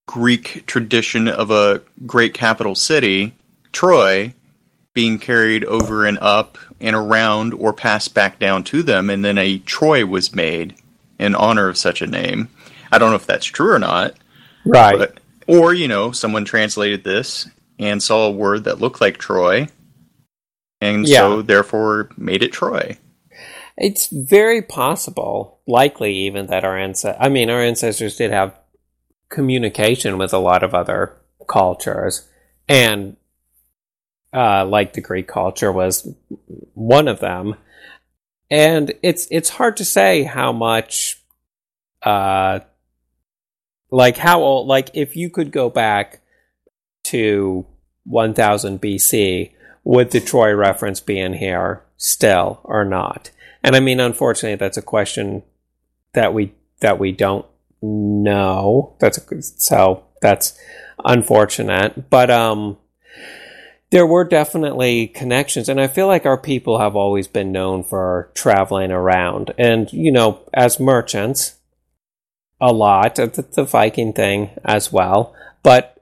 Greek 0.07 0.65
tradition 0.65 1.27
of 1.27 1.51
a 1.51 1.81
great 2.05 2.33
capital 2.33 2.73
city, 2.73 3.35
Troy, 3.71 4.33
being 4.93 5.19
carried 5.19 5.63
over 5.65 6.05
and 6.05 6.17
up 6.19 6.57
and 6.79 6.95
around 6.95 7.53
or 7.53 7.71
passed 7.71 8.15
back 8.15 8.39
down 8.39 8.63
to 8.63 8.81
them, 8.81 9.11
and 9.11 9.23
then 9.23 9.37
a 9.37 9.59
Troy 9.59 10.05
was 10.05 10.33
made 10.33 10.73
in 11.19 11.35
honor 11.35 11.69
of 11.69 11.77
such 11.77 12.01
a 12.01 12.07
name. 12.07 12.49
I 12.91 12.97
don't 12.97 13.11
know 13.11 13.15
if 13.15 13.27
that's 13.27 13.45
true 13.45 13.71
or 13.73 13.79
not, 13.79 14.15
Right. 14.65 14.97
but 14.97 15.19
or 15.45 15.73
you 15.73 15.87
know, 15.87 16.11
someone 16.11 16.45
translated 16.45 17.03
this 17.03 17.47
and 17.77 18.01
saw 18.01 18.25
a 18.27 18.31
word 18.31 18.63
that 18.63 18.79
looked 18.79 19.01
like 19.01 19.17
Troy, 19.17 19.67
and 20.81 21.07
so 21.07 21.41
therefore 21.41 22.09
made 22.17 22.41
it 22.43 22.51
Troy. 22.53 22.97
It's 23.77 24.07
very 24.07 24.63
possible, 24.63 25.59
likely 25.67 26.15
even 26.25 26.47
that 26.47 26.63
our 26.63 26.77
ancestors, 26.77 27.19
I 27.19 27.29
mean, 27.29 27.49
our 27.51 27.61
ancestors 27.61 28.17
did 28.17 28.31
have 28.31 28.57
communication 29.29 30.17
with 30.17 30.33
a 30.33 30.39
lot 30.39 30.63
of 30.63 30.73
other 30.73 31.17
cultures, 31.47 32.27
and 32.67 33.17
uh, 34.33 34.65
like 34.65 34.93
the 34.93 35.01
Greek 35.01 35.27
culture 35.27 35.71
was 35.71 36.13
one 36.73 37.07
of 37.07 37.19
them. 37.19 37.55
And 38.49 38.93
it's 39.01 39.27
it's 39.29 39.49
hard 39.49 39.77
to 39.77 39.85
say 39.85 40.23
how 40.23 40.51
much, 40.53 41.21
uh, 42.01 42.61
like 43.91 44.17
how 44.17 44.41
old, 44.41 44.67
like 44.67 44.89
if 44.93 45.15
you 45.15 45.29
could 45.29 45.51
go 45.51 45.69
back 45.69 46.21
to 47.05 47.65
1000 48.05 48.81
BC, 48.81 49.51
would 49.83 50.11
the 50.11 50.21
Troy 50.21 50.53
reference 50.53 50.99
be 50.99 51.19
in 51.19 51.33
here 51.33 51.83
still 51.97 52.61
or 52.63 52.85
not? 52.85 53.31
And 53.63 53.75
I 53.75 53.79
mean, 53.79 53.99
unfortunately, 53.99 54.55
that's 54.55 54.77
a 54.77 54.81
question 54.81 55.43
that 56.13 56.33
we 56.33 56.53
that 56.79 56.99
we 56.99 57.11
don't 57.11 57.45
know. 57.81 58.95
That's 58.99 59.17
a, 59.17 59.41
so 59.41 60.05
that's 60.21 60.57
unfortunate. 61.03 62.09
But 62.09 62.29
um, 62.29 62.77
there 63.89 64.05
were 64.05 64.25
definitely 64.25 65.07
connections, 65.07 65.69
and 65.69 65.79
I 65.79 65.87
feel 65.87 66.07
like 66.07 66.25
our 66.25 66.37
people 66.37 66.79
have 66.79 66.95
always 66.95 67.27
been 67.27 67.51
known 67.51 67.83
for 67.83 68.31
traveling 68.33 68.91
around, 68.91 69.53
and 69.57 69.91
you 69.93 70.11
know, 70.11 70.41
as 70.53 70.79
merchants, 70.79 71.55
a 72.59 72.73
lot. 72.73 73.15
The, 73.15 73.45
the 73.53 73.63
Viking 73.63 74.13
thing 74.13 74.49
as 74.65 74.91
well, 74.91 75.35
but 75.63 75.97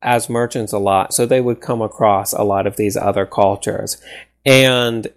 as 0.00 0.30
merchants 0.30 0.72
a 0.72 0.78
lot, 0.78 1.12
so 1.12 1.26
they 1.26 1.40
would 1.40 1.60
come 1.60 1.82
across 1.82 2.32
a 2.32 2.42
lot 2.42 2.66
of 2.66 2.76
these 2.76 2.96
other 2.96 3.26
cultures, 3.26 3.98
and 4.44 5.08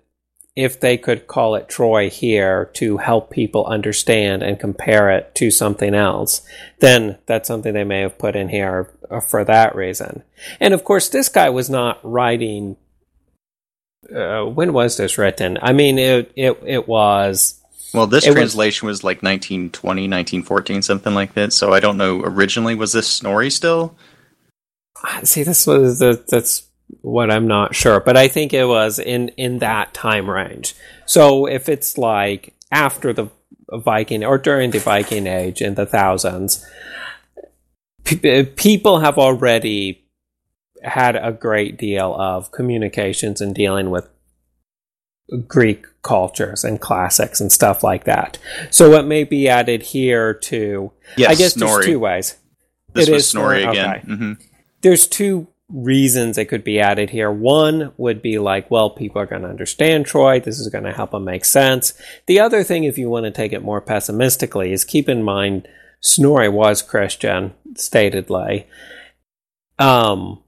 if 0.55 0.79
they 0.79 0.97
could 0.97 1.27
call 1.27 1.55
it 1.55 1.69
Troy 1.69 2.09
here 2.09 2.65
to 2.73 2.97
help 2.97 3.29
people 3.29 3.65
understand 3.65 4.43
and 4.43 4.59
compare 4.59 5.09
it 5.11 5.33
to 5.35 5.51
something 5.51 5.93
else, 5.93 6.41
then 6.79 7.17
that's 7.25 7.47
something 7.47 7.73
they 7.73 7.83
may 7.83 8.01
have 8.01 8.17
put 8.17 8.35
in 8.35 8.49
here 8.49 8.91
for 9.27 9.43
that 9.45 9.75
reason. 9.75 10.23
And 10.59 10.73
of 10.73 10.83
course, 10.83 11.09
this 11.09 11.29
guy 11.29 11.49
was 11.49 11.69
not 11.69 11.99
writing. 12.03 12.77
Uh, 14.13 14.45
when 14.45 14.73
was 14.73 14.97
this 14.97 15.17
written? 15.17 15.57
I 15.61 15.73
mean, 15.73 15.99
it 15.99 16.31
it 16.35 16.61
it 16.65 16.87
was. 16.87 17.55
Well, 17.93 18.07
this 18.07 18.25
translation 18.25 18.87
was, 18.87 18.99
was, 18.99 19.03
like 19.03 19.23
1920, 19.23 20.01
1914, 20.03 20.83
something 20.83 21.13
like 21.15 21.33
that. 21.33 21.53
So 21.53 21.73
I 21.73 21.79
don't 21.79 21.97
know. 21.97 22.21
Originally, 22.21 22.75
was 22.75 22.93
this 22.93 23.07
Snorri 23.07 23.49
still? 23.49 23.95
See, 25.23 25.43
this 25.43 25.65
was 25.65 25.99
the 25.99 26.23
that's 26.27 26.68
what 27.01 27.31
I'm 27.31 27.47
not 27.47 27.75
sure, 27.75 27.99
but 27.99 28.17
I 28.17 28.27
think 28.27 28.53
it 28.53 28.65
was 28.65 28.99
in 28.99 29.29
in 29.29 29.59
that 29.59 29.93
time 29.93 30.29
range. 30.29 30.75
So 31.05 31.45
if 31.45 31.69
it's 31.69 31.97
like 31.97 32.53
after 32.71 33.13
the 33.13 33.29
Viking 33.71 34.23
or 34.23 34.37
during 34.37 34.71
the 34.71 34.79
Viking 34.79 35.27
Age 35.27 35.61
in 35.61 35.75
the 35.75 35.85
thousands, 35.85 36.65
p- 38.03 38.43
people 38.43 38.99
have 38.99 39.17
already 39.17 40.03
had 40.83 41.15
a 41.15 41.31
great 41.31 41.77
deal 41.77 42.15
of 42.15 42.51
communications 42.51 43.41
and 43.41 43.53
dealing 43.53 43.89
with 43.89 44.09
Greek 45.47 45.85
cultures 46.01 46.63
and 46.63 46.81
classics 46.81 47.39
and 47.39 47.51
stuff 47.51 47.83
like 47.83 48.05
that. 48.05 48.37
So 48.71 48.93
it 48.93 49.05
may 49.05 49.23
be 49.23 49.47
added 49.47 49.83
here 49.83 50.33
to. 50.33 50.91
Yes, 51.17 51.29
I 51.29 51.35
guess 51.35 51.53
Snorri. 51.53 51.71
there's 51.73 51.85
two 51.85 51.99
ways. 51.99 52.37
This 52.93 53.07
it 53.07 53.13
was 53.13 53.27
Snorri, 53.27 53.61
Snorri 53.61 53.77
again. 53.77 53.89
Okay. 53.89 54.07
Mm-hmm. 54.07 54.33
There's 54.81 55.07
two 55.07 55.47
reasons 55.69 56.37
it 56.37 56.45
could 56.45 56.63
be 56.63 56.79
added 56.79 57.11
here. 57.11 57.31
One 57.31 57.93
would 57.97 58.21
be 58.21 58.39
like, 58.39 58.71
well, 58.71 58.89
people 58.89 59.21
are 59.21 59.27
going 59.27 59.43
to 59.43 59.49
understand 59.49 60.05
Troy. 60.05 60.39
This 60.39 60.59
is 60.59 60.67
going 60.69 60.83
to 60.83 60.91
help 60.91 61.11
them 61.11 61.25
make 61.25 61.45
sense. 61.45 61.93
The 62.25 62.39
other 62.39 62.63
thing, 62.63 62.83
if 62.83 62.97
you 62.97 63.09
want 63.09 63.25
to 63.25 63.31
take 63.31 63.53
it 63.53 63.63
more 63.63 63.81
pessimistically, 63.81 64.71
is 64.71 64.83
keep 64.83 65.07
in 65.07 65.23
mind 65.23 65.67
Snorri 66.01 66.49
was 66.49 66.81
Christian, 66.81 67.53
statedly. 67.73 68.65
Um, 69.77 70.43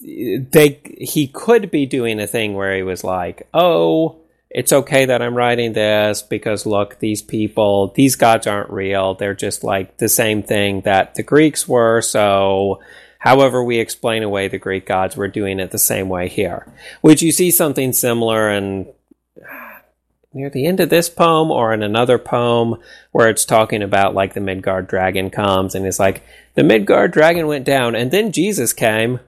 they 0.00 0.80
he 0.98 1.26
could 1.26 1.70
be 1.70 1.86
doing 1.86 2.20
a 2.20 2.26
thing 2.26 2.54
where 2.54 2.76
he 2.76 2.82
was 2.82 3.04
like, 3.04 3.48
oh. 3.54 4.16
It's 4.52 4.72
okay 4.72 5.04
that 5.04 5.22
I'm 5.22 5.36
writing 5.36 5.74
this 5.74 6.22
because 6.22 6.66
look, 6.66 6.98
these 6.98 7.22
people, 7.22 7.92
these 7.94 8.16
gods 8.16 8.48
aren't 8.48 8.70
real. 8.70 9.14
They're 9.14 9.32
just 9.32 9.62
like 9.62 9.98
the 9.98 10.08
same 10.08 10.42
thing 10.42 10.80
that 10.80 11.14
the 11.14 11.22
Greeks 11.22 11.68
were. 11.68 12.02
So, 12.02 12.80
However, 13.20 13.62
we 13.62 13.78
explain 13.78 14.22
away 14.22 14.48
the 14.48 14.58
Greek 14.58 14.86
gods, 14.86 15.14
we're 15.14 15.28
doing 15.28 15.60
it 15.60 15.70
the 15.70 15.78
same 15.78 16.08
way 16.08 16.26
here. 16.28 16.66
Which 17.02 17.22
you 17.22 17.32
see 17.32 17.50
something 17.50 17.92
similar 17.92 18.50
in 18.50 18.88
near 20.32 20.48
the 20.48 20.66
end 20.66 20.80
of 20.80 20.88
this 20.88 21.10
poem 21.10 21.50
or 21.50 21.74
in 21.74 21.82
another 21.82 22.18
poem 22.18 22.76
where 23.12 23.28
it's 23.28 23.44
talking 23.44 23.82
about 23.82 24.14
like 24.14 24.32
the 24.32 24.40
Midgard 24.40 24.86
dragon 24.86 25.28
comes 25.28 25.74
and 25.74 25.86
it's 25.86 25.98
like 25.98 26.22
the 26.54 26.64
Midgard 26.64 27.12
dragon 27.12 27.46
went 27.46 27.66
down 27.66 27.94
and 27.94 28.10
then 28.10 28.32
Jesus 28.32 28.72
came 28.72 29.20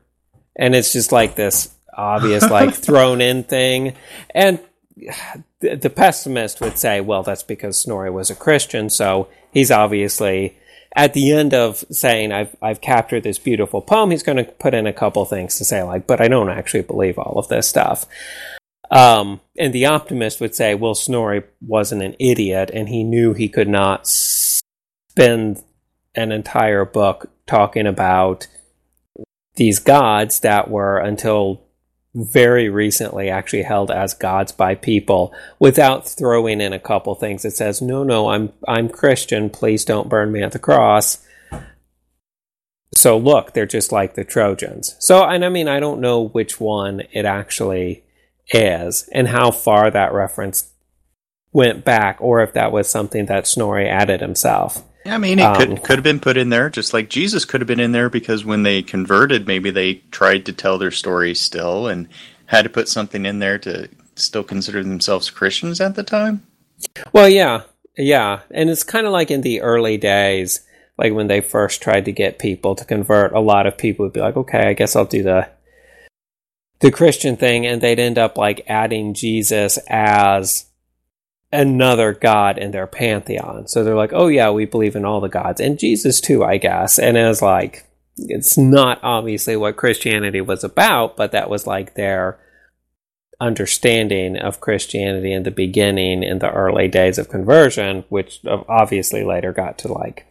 and 0.57 0.75
it's 0.75 0.93
just 0.93 1.13
like 1.13 1.35
this 1.35 1.75
obvious 1.93 2.49
like 2.51 2.75
thrown 2.75 3.21
in 3.21 3.45
thing 3.45 3.95
and 4.31 4.59
the 5.61 5.93
pessimist 5.95 6.61
would 6.61 6.79
say 6.79 7.01
well 7.01 7.23
that's 7.23 7.43
because 7.43 7.79
Snorri 7.79 8.11
was 8.11 8.31
a 8.31 8.37
Christian 8.37 8.89
so 8.89 9.29
he's 9.53 9.71
obviously 9.71 10.57
at 10.95 11.15
the 11.15 11.33
end 11.33 11.55
of 11.55 11.85
saying 11.91 12.33
I've 12.33 12.55
I've 12.61 12.81
captured 12.81 13.23
this 13.23 13.39
beautiful 13.39 13.81
poem, 13.81 14.11
he's 14.11 14.23
going 14.23 14.39
to 14.39 14.45
put 14.45 14.75
in 14.75 14.87
a 14.87 14.93
couple 14.93 15.25
things 15.25 15.57
to 15.59 15.65
say 15.65 15.83
like, 15.83 16.07
but 16.07 16.21
I 16.21 16.29
don't 16.29 16.51
actually 16.51 16.83
believe 16.83 17.19
all 17.19 17.39
of 17.39 17.49
this 17.49 17.69
stuff. 17.69 18.07
Um, 18.91 19.41
and 19.57 19.73
the 19.73 19.87
optimist 19.87 20.41
would 20.41 20.55
say, 20.55 20.75
well, 20.75 20.95
Snorri 20.95 21.45
wasn't 21.63 22.03
an 22.03 22.15
idiot, 22.19 22.71
and 22.75 22.91
he 22.91 23.05
knew 23.05 23.33
he 23.33 23.49
could 23.49 23.69
not 23.69 24.07
spend 24.07 25.63
an 26.15 26.31
entire 26.31 26.85
book 26.85 27.31
talking 27.47 27.87
about 27.87 28.47
these 29.55 29.79
gods 29.79 30.41
that 30.41 30.71
were 30.71 30.99
until 30.99 31.63
very 32.15 32.69
recently 32.69 33.31
actually 33.31 33.63
held 33.63 33.91
as 33.91 34.13
gods 34.13 34.53
by 34.53 34.75
people 34.75 35.35
without 35.59 36.07
throwing 36.09 36.61
in 36.61 36.73
a 36.73 36.79
couple 36.79 37.15
things. 37.15 37.43
That 37.43 37.53
says 37.53 37.81
no 37.81 38.03
no 38.03 38.29
i'm 38.29 38.53
i'm 38.69 38.89
christian. 38.89 39.49
Please 39.49 39.85
don't 39.85 40.09
burn 40.09 40.31
me 40.31 40.43
at 40.43 40.53
the 40.53 40.59
cross. 40.59 41.25
So 42.95 43.17
look 43.17 43.53
they're 43.53 43.67
just 43.67 43.93
like 43.93 44.15
the 44.15 44.25
trojans. 44.25 44.95
So 44.99 45.25
and 45.25 45.45
i 45.45 45.49
mean 45.49 45.69
i 45.69 45.81
don't 45.81 46.01
know 46.01 46.29
which 46.29 46.61
one 46.61 47.03
it 47.13 47.25
actually 47.25 48.05
is 48.53 49.09
and 49.13 49.29
how 49.29 49.51
far 49.51 49.91
that 49.91 50.13
reference 50.13 50.71
went 51.53 51.85
back 51.85 52.19
or 52.21 52.43
if 52.43 52.53
that 52.53 52.73
was 52.73 52.89
something 52.89 53.27
that 53.27 53.47
snorri 53.47 53.89
added 53.89 54.21
himself 54.21 54.83
I 55.05 55.19
mean, 55.19 55.39
it 55.39 55.43
um, 55.43 55.57
could 55.57 55.83
could 55.83 55.97
have 55.97 56.05
been 56.05 56.21
put 56.21 56.37
in 56.37 56.51
there, 56.51 56.71
just 56.71 56.93
like 56.93 57.09
Jesus 57.09 57.45
could 57.45 57.61
have 57.61 57.69
been 57.69 57.81
in 57.81 57.93
there, 57.93 58.09
because 58.09 58.45
when 58.45 58.63
they 58.63 58.83
converted, 58.83 59.47
maybe 59.47 59.71
they 59.71 59.95
tried 60.11 60.47
to 60.47 60.53
tell 60.53 60.79
their 60.79 60.91
story 60.91 61.35
still 61.35 61.89
and 61.89 62.09
had 62.47 62.63
to 62.63 62.71
put 62.71 62.89
something 62.89 63.27
in 63.27 63.39
there 63.39 63.59
to 63.59 63.89
still 64.17 64.45
consider 64.45 64.83
themselves 64.83 65.31
Christians 65.31 65.81
at 65.81 65.95
the 65.95 66.03
time. 66.03 66.47
Well, 67.13 67.29
yeah, 67.29 67.63
yeah, 67.97 68.41
and 68.51 68.71
it's 68.71 68.85
kind 68.85 69.07
of 69.07 69.13
like 69.13 69.31
in 69.31 69.41
the 69.41 69.61
early 69.61 69.97
days, 69.97 70.61
like 70.99 71.13
when 71.13 71.27
they 71.27 71.41
first 71.41 71.83
tried 71.83 72.05
to 72.05 72.13
get 72.13 72.39
people 72.39 72.75
to 72.77 72.85
convert. 72.85 73.33
A 73.33 73.41
lot 73.41 73.67
of 73.67 73.79
people 73.79 74.05
would 74.05 74.13
be 74.13 74.21
like, 74.21 74.37
"Okay, 74.37 74.69
I 74.69 74.73
guess 74.75 74.95
I'll 74.95 75.05
do 75.05 75.23
the 75.23 75.49
the 76.81 76.91
Christian 76.91 77.37
thing," 77.37 77.67
and 77.67 77.81
they'd 77.81 77.99
end 77.99 78.19
up 78.19 78.39
like 78.39 78.65
adding 78.69 79.15
Jesus 79.15 79.79
as 79.89 80.67
another 81.53 82.13
god 82.13 82.59
in 82.59 82.71
their 82.71 82.87
pantheon. 82.87 83.69
So 83.69 83.85
they're 83.85 83.95
like, 83.95 84.13
oh 84.13 84.29
yeah, 84.29 84.51
we 84.51 84.65
believe 84.65 84.97
in 84.97 85.05
all 85.05 85.21
the 85.21 85.29
gods 85.29 85.61
and 85.61 85.79
Jesus 85.79 86.21
too, 86.21 86.43
I 86.43 86.57
guess. 86.57 86.99
And 86.99 87.17
was 87.17 87.43
like, 87.43 87.85
it's 88.17 88.57
not 88.57 89.01
obviously 89.03 89.57
what 89.57 89.77
Christianity 89.77 90.41
was 90.41 90.65
about, 90.65 91.17
but 91.17 91.33
that 91.33 91.51
was 91.51 91.67
like 91.67 91.95
their 91.95 92.39
understanding 93.41 94.37
of 94.37 94.61
Christianity 94.61 95.33
in 95.33 95.43
the 95.43 95.51
beginning 95.51 96.23
in 96.23 96.39
the 96.39 96.51
early 96.51 96.89
days 96.89 97.19
of 97.19 97.29
conversion, 97.29 98.05
which 98.09 98.41
obviously 98.47 99.25
later 99.25 99.53
got 99.53 99.79
to 99.79 99.93
like 99.93 100.27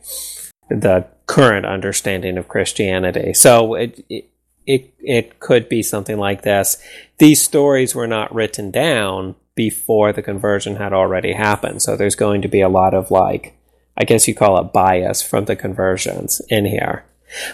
the 0.69 1.05
current 1.25 1.65
understanding 1.65 2.37
of 2.37 2.47
Christianity. 2.47 3.33
So 3.33 3.75
it, 3.75 4.03
it 4.09 4.29
it 4.65 4.93
it 4.99 5.39
could 5.39 5.67
be 5.67 5.83
something 5.83 6.17
like 6.17 6.43
this. 6.43 6.77
These 7.17 7.41
stories 7.41 7.93
were 7.93 8.07
not 8.07 8.33
written 8.33 8.71
down, 8.71 9.35
before 9.55 10.13
the 10.13 10.21
conversion 10.21 10.77
had 10.77 10.93
already 10.93 11.33
happened. 11.33 11.81
So 11.81 11.95
there's 11.95 12.15
going 12.15 12.41
to 12.41 12.47
be 12.47 12.61
a 12.61 12.69
lot 12.69 12.93
of 12.93 13.11
like, 13.11 13.57
I 13.97 14.03
guess 14.03 14.27
you 14.27 14.35
call 14.35 14.59
it 14.59 14.73
bias 14.73 15.21
from 15.21 15.45
the 15.45 15.55
conversions 15.55 16.41
in 16.49 16.65
here. 16.65 17.05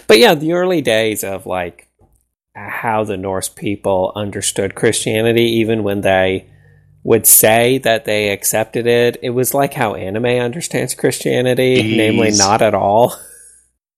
But 0.06 0.18
yeah, 0.18 0.34
the 0.34 0.52
early 0.52 0.80
days 0.80 1.22
of 1.24 1.46
like 1.46 1.88
how 2.54 3.04
the 3.04 3.16
Norse 3.16 3.48
people 3.48 4.12
understood 4.16 4.74
Christianity, 4.74 5.44
even 5.44 5.82
when 5.82 6.00
they 6.00 6.48
would 7.04 7.26
say 7.26 7.78
that 7.78 8.04
they 8.04 8.30
accepted 8.30 8.86
it, 8.86 9.16
it 9.22 9.30
was 9.30 9.54
like 9.54 9.74
how 9.74 9.94
anime 9.94 10.26
understands 10.26 10.94
Christianity, 10.94 11.76
Jeez. 11.82 11.96
namely 11.96 12.30
not 12.32 12.60
at 12.62 12.74
all. 12.74 13.14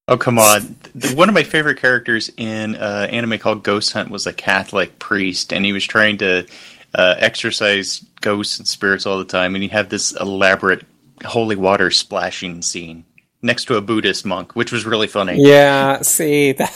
Oh 0.07 0.17
come 0.17 0.39
on! 0.39 0.77
One 1.15 1.29
of 1.29 1.35
my 1.35 1.45
favorite 1.45 1.79
characters 1.79 2.33
in 2.37 2.75
uh, 2.75 3.07
anime 3.11 3.39
called 3.39 3.63
Ghost 3.63 3.93
Hunt 3.93 4.11
was 4.11 4.27
a 4.27 4.33
Catholic 4.33 4.99
priest, 4.99 5.53
and 5.53 5.65
he 5.65 5.73
was 5.73 5.85
trying 5.85 6.19
to 6.19 6.47
uh, 6.95 7.15
exorcise 7.19 8.05
ghosts 8.21 8.59
and 8.59 8.67
spirits 8.67 9.07
all 9.07 9.19
the 9.19 9.25
time, 9.25 9.55
and 9.55 9.63
you 9.65 9.71
have 9.71 9.89
this 9.89 10.13
elaborate 10.13 10.85
holy 11.25 11.57
water 11.57 11.91
splashing 11.91 12.63
scene 12.63 13.05
next 13.43 13.67
to 13.67 13.77
a 13.77 13.81
Buddhist 13.81 14.27
monk, 14.27 14.55
which 14.55 14.73
was 14.73 14.85
really 14.85 15.07
funny. 15.07 15.43
Yeah, 15.43 16.03
see, 16.03 16.53
that, 16.53 16.75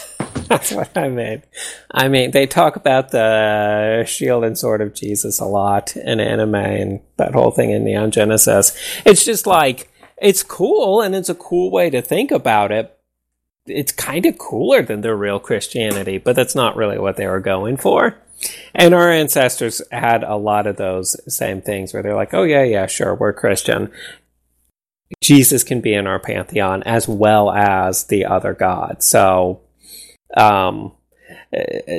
that's 0.48 0.72
what 0.72 0.96
I 0.96 1.08
mean. 1.08 1.42
I 1.90 2.08
mean, 2.08 2.30
they 2.30 2.46
talk 2.46 2.76
about 2.76 3.10
the 3.10 4.04
shield 4.06 4.44
and 4.44 4.58
sword 4.58 4.80
of 4.80 4.94
Jesus 4.94 5.40
a 5.40 5.46
lot 5.46 5.96
in 5.96 6.20
anime 6.20 6.54
and 6.54 7.00
that 7.16 7.34
whole 7.34 7.50
thing 7.50 7.70
in 7.70 7.84
Neon 7.84 8.10
Genesis. 8.10 8.76
It's 9.04 9.24
just 9.24 9.46
like, 9.46 9.90
it's 10.16 10.42
cool 10.42 11.00
and 11.00 11.14
it's 11.14 11.28
a 11.28 11.34
cool 11.34 11.70
way 11.70 11.90
to 11.90 12.00
think 12.00 12.30
about 12.30 12.72
it. 12.72 12.90
It's 13.66 13.92
kind 13.92 14.26
of 14.26 14.38
cooler 14.38 14.82
than 14.82 15.00
the 15.00 15.14
real 15.14 15.38
Christianity, 15.38 16.18
but 16.18 16.36
that's 16.36 16.54
not 16.54 16.76
really 16.76 16.98
what 16.98 17.16
they 17.16 17.26
were 17.26 17.40
going 17.40 17.78
for. 17.78 18.16
And 18.74 18.94
our 18.94 19.10
ancestors 19.10 19.82
had 19.90 20.22
a 20.22 20.36
lot 20.36 20.66
of 20.66 20.76
those 20.76 21.16
same 21.32 21.62
things 21.62 21.92
where 21.92 22.02
they're 22.02 22.14
like, 22.14 22.34
oh, 22.34 22.42
yeah, 22.42 22.64
yeah, 22.64 22.86
sure, 22.86 23.14
we're 23.14 23.32
Christian. 23.32 23.90
Jesus 25.22 25.62
can 25.62 25.80
be 25.80 25.94
in 25.94 26.06
our 26.06 26.18
pantheon 26.18 26.82
as 26.84 27.06
well 27.06 27.50
as 27.50 28.04
the 28.04 28.24
other 28.24 28.52
gods. 28.52 29.06
So, 29.06 29.60
um, 30.36 30.92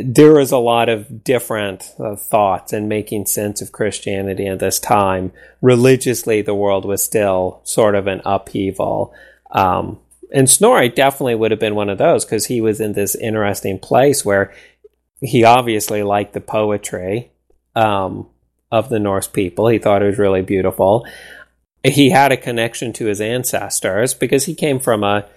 there 0.03 0.39
is 0.39 0.51
a 0.51 0.57
lot 0.57 0.89
of 0.89 1.23
different 1.23 1.93
uh, 1.99 2.15
thoughts 2.15 2.73
and 2.73 2.89
making 2.89 3.25
sense 3.25 3.61
of 3.61 3.71
Christianity 3.71 4.47
at 4.47 4.59
this 4.59 4.79
time. 4.79 5.31
Religiously, 5.61 6.41
the 6.41 6.55
world 6.55 6.85
was 6.85 7.03
still 7.03 7.61
sort 7.63 7.95
of 7.95 8.07
an 8.07 8.21
upheaval. 8.25 9.13
Um, 9.51 9.99
and 10.33 10.49
Snorri 10.49 10.89
definitely 10.89 11.35
would 11.35 11.51
have 11.51 11.59
been 11.59 11.75
one 11.75 11.89
of 11.89 11.97
those 11.97 12.25
because 12.25 12.47
he 12.47 12.59
was 12.59 12.81
in 12.81 12.93
this 12.93 13.15
interesting 13.15 13.79
place 13.79 14.25
where 14.25 14.53
he 15.25 15.43
obviously 15.43 16.03
liked 16.03 16.33
the 16.33 16.41
poetry. 16.41 17.31
Um, 17.75 18.27
of 18.71 18.89
the 18.89 18.99
Norse 18.99 19.27
people. 19.27 19.67
He 19.67 19.79
thought 19.79 20.01
it 20.01 20.07
was 20.07 20.17
really 20.17 20.41
beautiful. 20.41 21.05
He 21.83 22.09
had 22.09 22.31
a 22.31 22.37
connection 22.37 22.93
to 22.93 23.05
his 23.05 23.21
ancestors 23.21 24.13
because 24.13 24.45
he 24.45 24.55
came 24.55 24.79
from 24.79 25.03
a 25.03 25.27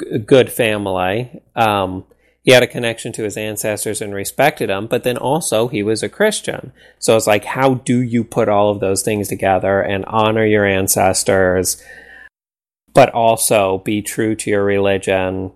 g- 0.00 0.18
good 0.18 0.50
family. 0.50 1.42
Um, 1.54 2.04
he 2.42 2.52
had 2.52 2.62
a 2.62 2.66
connection 2.66 3.12
to 3.12 3.24
his 3.24 3.36
ancestors 3.36 4.00
and 4.00 4.14
respected 4.14 4.70
them, 4.70 4.86
but 4.86 5.04
then 5.04 5.18
also 5.18 5.68
he 5.68 5.82
was 5.82 6.02
a 6.02 6.08
Christian. 6.08 6.72
So 6.98 7.16
it's 7.16 7.26
like, 7.26 7.44
how 7.44 7.74
do 7.74 8.00
you 8.00 8.24
put 8.24 8.48
all 8.48 8.70
of 8.70 8.80
those 8.80 9.02
things 9.02 9.28
together 9.28 9.82
and 9.82 10.04
honor 10.06 10.46
your 10.46 10.64
ancestors, 10.64 11.82
but 12.94 13.10
also 13.10 13.78
be 13.78 14.00
true 14.00 14.34
to 14.36 14.50
your 14.50 14.64
religion? 14.64 15.52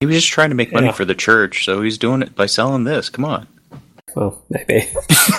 He 0.00 0.06
was 0.06 0.16
just 0.16 0.28
trying 0.28 0.50
to 0.50 0.54
make 0.56 0.72
money 0.72 0.86
Yeah. 0.86 0.92
for 0.92 1.04
the 1.04 1.14
church, 1.14 1.64
so 1.64 1.80
he's 1.82 1.96
doing 1.98 2.22
it 2.22 2.34
by 2.34 2.46
selling 2.46 2.84
this. 2.84 3.08
Come 3.08 3.24
on. 3.24 3.46
Well, 4.14 4.42
maybe. 4.50 4.88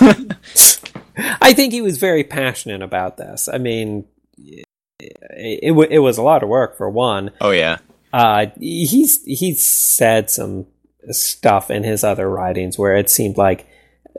I 1.40 1.52
think 1.52 1.72
he 1.72 1.82
was 1.82 1.98
very 1.98 2.24
passionate 2.24 2.82
about 2.82 3.16
this. 3.16 3.48
I 3.52 3.58
mean, 3.58 4.04
it, 4.38 4.64
it, 5.00 5.88
it 5.90 5.98
was 6.00 6.18
a 6.18 6.22
lot 6.22 6.42
of 6.42 6.48
work 6.48 6.76
for 6.76 6.88
one. 6.90 7.30
Oh 7.40 7.50
yeah. 7.50 7.78
Uh, 8.12 8.46
he's 8.58 9.22
he's 9.24 9.64
said 9.64 10.30
some 10.30 10.66
stuff 11.10 11.70
in 11.70 11.84
his 11.84 12.02
other 12.04 12.28
writings 12.28 12.78
where 12.78 12.96
it 12.96 13.10
seemed 13.10 13.36
like 13.36 13.66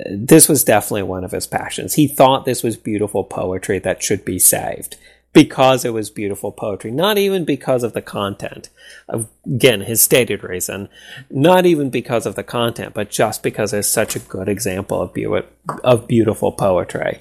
this 0.09 0.47
was 0.47 0.63
definitely 0.63 1.03
one 1.03 1.23
of 1.23 1.31
his 1.31 1.47
passions. 1.47 1.95
He 1.95 2.07
thought 2.07 2.45
this 2.45 2.63
was 2.63 2.77
beautiful 2.77 3.23
poetry 3.23 3.79
that 3.79 4.03
should 4.03 4.23
be 4.23 4.39
saved 4.39 4.95
because 5.33 5.85
it 5.85 5.93
was 5.93 6.09
beautiful 6.09 6.51
poetry, 6.51 6.91
not 6.91 7.17
even 7.17 7.45
because 7.45 7.83
of 7.83 7.93
the 7.93 8.01
content. 8.01 8.69
Again, 9.07 9.81
his 9.81 10.01
stated 10.01 10.43
reason, 10.43 10.89
not 11.29 11.65
even 11.65 11.89
because 11.89 12.25
of 12.25 12.35
the 12.35 12.43
content, 12.43 12.93
but 12.93 13.09
just 13.09 13.43
because 13.43 13.73
it's 13.73 13.87
such 13.87 14.15
a 14.15 14.19
good 14.19 14.49
example 14.49 15.01
of 15.01 15.13
beau- 15.13 15.45
of 15.83 16.07
beautiful 16.07 16.51
poetry. 16.51 17.19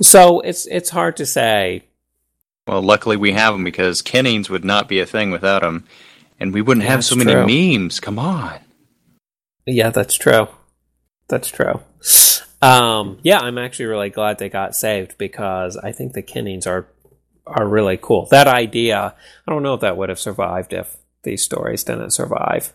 So 0.00 0.40
it's 0.40 0.66
it's 0.66 0.90
hard 0.90 1.16
to 1.18 1.26
say 1.26 1.84
Well, 2.66 2.82
luckily 2.82 3.16
we 3.16 3.32
have 3.32 3.54
him 3.54 3.64
because 3.64 4.02
Kennings 4.02 4.48
would 4.48 4.64
not 4.64 4.88
be 4.88 5.00
a 5.00 5.06
thing 5.06 5.30
without 5.30 5.62
him, 5.62 5.84
and 6.40 6.54
we 6.54 6.62
wouldn't 6.62 6.86
have 6.86 7.04
so 7.04 7.16
many 7.16 7.76
memes. 7.76 8.00
Come 8.00 8.18
on. 8.18 8.58
Yeah, 9.66 9.90
that's 9.90 10.14
true. 10.14 10.48
That's 11.28 11.48
true. 11.48 11.80
Um, 12.60 13.18
yeah, 13.22 13.40
I'm 13.40 13.58
actually 13.58 13.86
really 13.86 14.10
glad 14.10 14.38
they 14.38 14.48
got 14.48 14.76
saved 14.76 15.18
because 15.18 15.76
I 15.76 15.92
think 15.92 16.12
the 16.12 16.22
Kennings 16.22 16.66
are 16.66 16.86
are 17.46 17.66
really 17.66 17.98
cool. 18.00 18.26
That 18.30 18.46
idea, 18.46 19.14
I 19.46 19.50
don't 19.50 19.62
know 19.62 19.74
if 19.74 19.80
that 19.80 19.96
would 19.96 20.08
have 20.08 20.20
survived 20.20 20.72
if 20.72 20.96
these 21.22 21.42
stories 21.42 21.84
didn't 21.84 22.10
survive. 22.10 22.72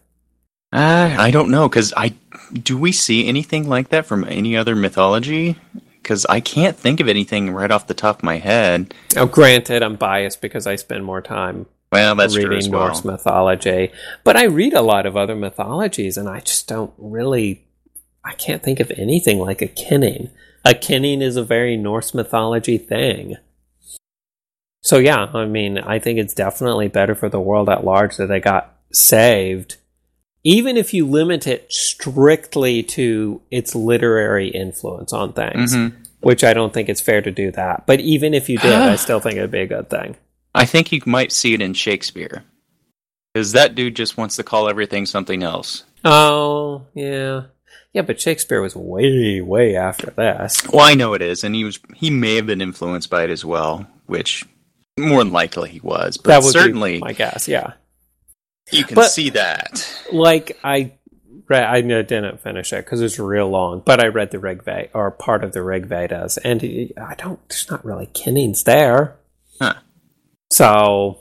Uh, 0.74 1.16
I 1.18 1.32
don't 1.32 1.50
know 1.50 1.70
because 1.70 1.94
I 1.96 2.14
do 2.52 2.78
we 2.78 2.92
see 2.92 3.28
anything 3.28 3.70
like 3.70 3.90
that 3.90 4.06
from 4.06 4.26
any 4.26 4.58
other 4.58 4.76
mythology? 4.76 5.58
Because 6.02 6.26
I 6.26 6.40
can't 6.40 6.78
think 6.78 7.00
of 7.00 7.08
anything 7.08 7.52
right 7.52 7.72
off 7.72 7.88
the 7.88 7.94
top 7.94 8.20
of 8.20 8.24
my 8.24 8.38
head. 8.38 8.94
Oh, 9.16 9.26
granted, 9.26 9.82
I'm 9.84 9.96
biased 9.96 10.42
because 10.42 10.68
I 10.68 10.76
spend 10.76 11.06
more 11.06 11.22
time 11.22 11.66
Well, 11.92 12.16
that's 12.16 12.36
reading 12.36 12.72
well. 12.72 12.88
Norse 12.88 13.06
mythology, 13.06 13.92
but 14.24 14.36
I 14.36 14.46
read 14.46 14.74
a 14.74 14.82
lot 14.82 15.06
of 15.06 15.16
other 15.16 15.36
mythologies, 15.36 16.18
and 16.18 16.28
I 16.28 16.42
just 16.42 16.68
don't 16.68 16.94
really. 16.98 17.64
I 18.24 18.34
can't 18.34 18.62
think 18.62 18.82
of 18.82 18.92
anything 18.92 19.40
like 19.40 19.62
a 19.62 19.68
Kenning. 19.68 20.32
A 20.66 20.74
Kenning 20.74 21.22
is 21.22 21.38
a 21.38 21.44
very 21.44 21.78
Norse 21.78 22.14
mythology 22.14 22.78
thing. 22.78 23.38
So 24.88 25.00
yeah, 25.00 25.26
I 25.34 25.44
mean, 25.44 25.78
I 25.80 26.00
think 26.00 26.18
it's 26.18 26.34
definitely 26.34 26.88
better 26.88 27.14
for 27.14 27.28
the 27.28 27.42
world 27.42 27.68
at 27.68 27.84
large 27.84 28.16
that 28.16 28.28
they 28.28 28.40
got 28.40 28.74
saved, 28.94 29.76
even 30.46 30.78
if 30.78 30.94
you 30.94 31.06
limit 31.06 31.46
it 31.46 31.66
strictly 31.70 32.84
to 32.84 33.42
its 33.52 33.76
literary 33.76 34.48
influence 34.48 35.12
on 35.12 35.34
things, 35.34 35.76
Mhm. 35.76 35.92
which 36.22 36.42
I 36.46 36.54
don't 36.54 36.74
think 36.74 36.88
it's 36.88 37.02
fair 37.02 37.22
to 37.22 37.32
do 37.32 37.52
that. 37.52 37.86
But 37.86 38.00
even 38.00 38.34
if 38.34 38.48
you 38.48 38.58
did, 38.60 38.72
I 38.72 38.96
still 39.06 39.20
think 39.20 39.36
it'd 39.36 39.52
be 39.52 39.60
a 39.60 39.68
good 39.68 39.90
thing. 39.90 40.16
I 40.56 40.64
think 40.64 40.94
you 40.94 41.02
might 41.06 41.34
see 41.34 41.54
it 41.54 41.62
in 41.62 41.74
Shakespeare. 41.74 42.46
Because 43.34 43.52
that 43.52 43.76
dude 43.76 43.98
just 43.98 44.16
wants 44.16 44.38
to 44.38 44.44
call 44.44 44.70
everything 44.70 45.06
something 45.06 45.44
else. 45.44 45.84
Oh, 46.06 46.84
yeah. 46.94 47.42
Yeah, 47.92 48.04
but 48.04 48.22
Shakespeare 48.22 48.62
was 48.62 48.74
way, 48.74 49.42
way 49.42 49.76
after 49.76 50.12
this. 50.12 50.66
Well, 50.72 50.86
I 50.86 50.94
know 50.94 51.14
it 51.14 51.22
is, 51.22 51.44
and 51.44 51.54
he 51.54 51.66
was 51.66 51.78
he 51.94 52.10
may 52.10 52.36
have 52.36 52.46
been 52.46 52.62
influenced 52.62 53.10
by 53.10 53.26
it 53.26 53.30
as 53.30 53.44
well, 53.44 53.86
which 54.06 54.46
more 54.98 55.24
than 55.24 55.34
likely 55.34 55.70
he 55.70 55.80
was. 55.80 56.18
But 56.18 56.30
that 56.30 56.44
would 56.44 56.54
certainly 56.54 57.00
my 57.00 57.14
guess, 57.14 57.48
yeah. 57.48 57.74
you 58.72 58.84
can 58.84 58.96
But- 58.96 59.12
see 59.12 59.30
that. 59.32 59.88
Like, 60.12 60.58
I 60.64 60.94
read, 61.48 61.64
I 61.64 61.82
didn't 61.82 62.42
finish 62.42 62.74
it 62.74 62.84
because 62.86 63.02
it's 63.02 63.20
real 63.20 63.50
long, 63.50 63.82
but 63.86 64.04
I 64.04 64.08
read 64.08 64.32
the 64.32 64.40
Rig 64.40 64.64
Veda, 64.64 64.90
or 64.94 65.12
part 65.12 65.44
of 65.44 65.52
the 65.54 65.64
Rig 65.64 65.86
Vedas, 65.86 66.38
and 66.38 66.62
I 66.98 67.16
don't, 67.16 67.40
there's 67.50 67.70
not 67.70 67.86
really 67.86 68.08
Kennings 68.08 68.64
there. 68.64 69.18
Huh. 69.62 69.76
So, 70.52 71.20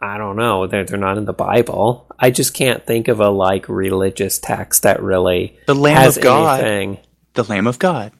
I 0.00 0.18
don't 0.18 0.36
know. 0.36 0.66
They're, 0.66 0.84
they're 0.84 0.98
not 0.98 1.18
in 1.18 1.24
the 1.26 1.32
Bible. 1.32 2.06
I 2.18 2.30
just 2.30 2.54
can't 2.54 2.84
think 2.86 3.08
of 3.08 3.20
a, 3.20 3.30
like, 3.30 3.68
religious 3.68 4.38
text 4.38 4.82
that 4.82 5.02
really 5.02 5.58
The 5.66 5.74
Lamb 5.74 5.96
has 5.96 6.16
of 6.16 6.22
God. 6.22 6.60
anything. 6.60 6.98
The 7.34 7.44
Lamb 7.44 7.66
of 7.66 7.78
God. 7.78 8.12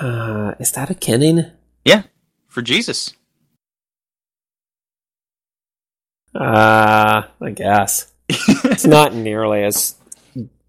Uh, 0.00 0.54
is 0.58 0.72
that 0.72 0.90
a 0.90 0.94
Kenning? 0.94 1.50
Yeah, 1.84 2.02
for 2.48 2.62
Jesus. 2.62 3.12
Uh, 6.38 7.24
I 7.40 7.50
guess. 7.50 8.12
it's 8.28 8.84
not 8.86 9.14
nearly 9.14 9.64
as 9.64 9.96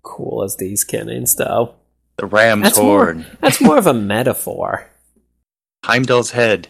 cool 0.02 0.44
as 0.44 0.56
these 0.56 0.84
Kennings, 0.84 1.36
though. 1.36 1.76
The 2.18 2.26
ram's 2.26 2.64
That's 2.64 2.80
more, 2.80 3.06
horn. 3.06 3.26
that's 3.40 3.62
more 3.62 3.78
of 3.78 3.88
a 3.88 3.94
metaphor. 3.94 4.90
Heimdall's 5.86 6.32
head. 6.32 6.68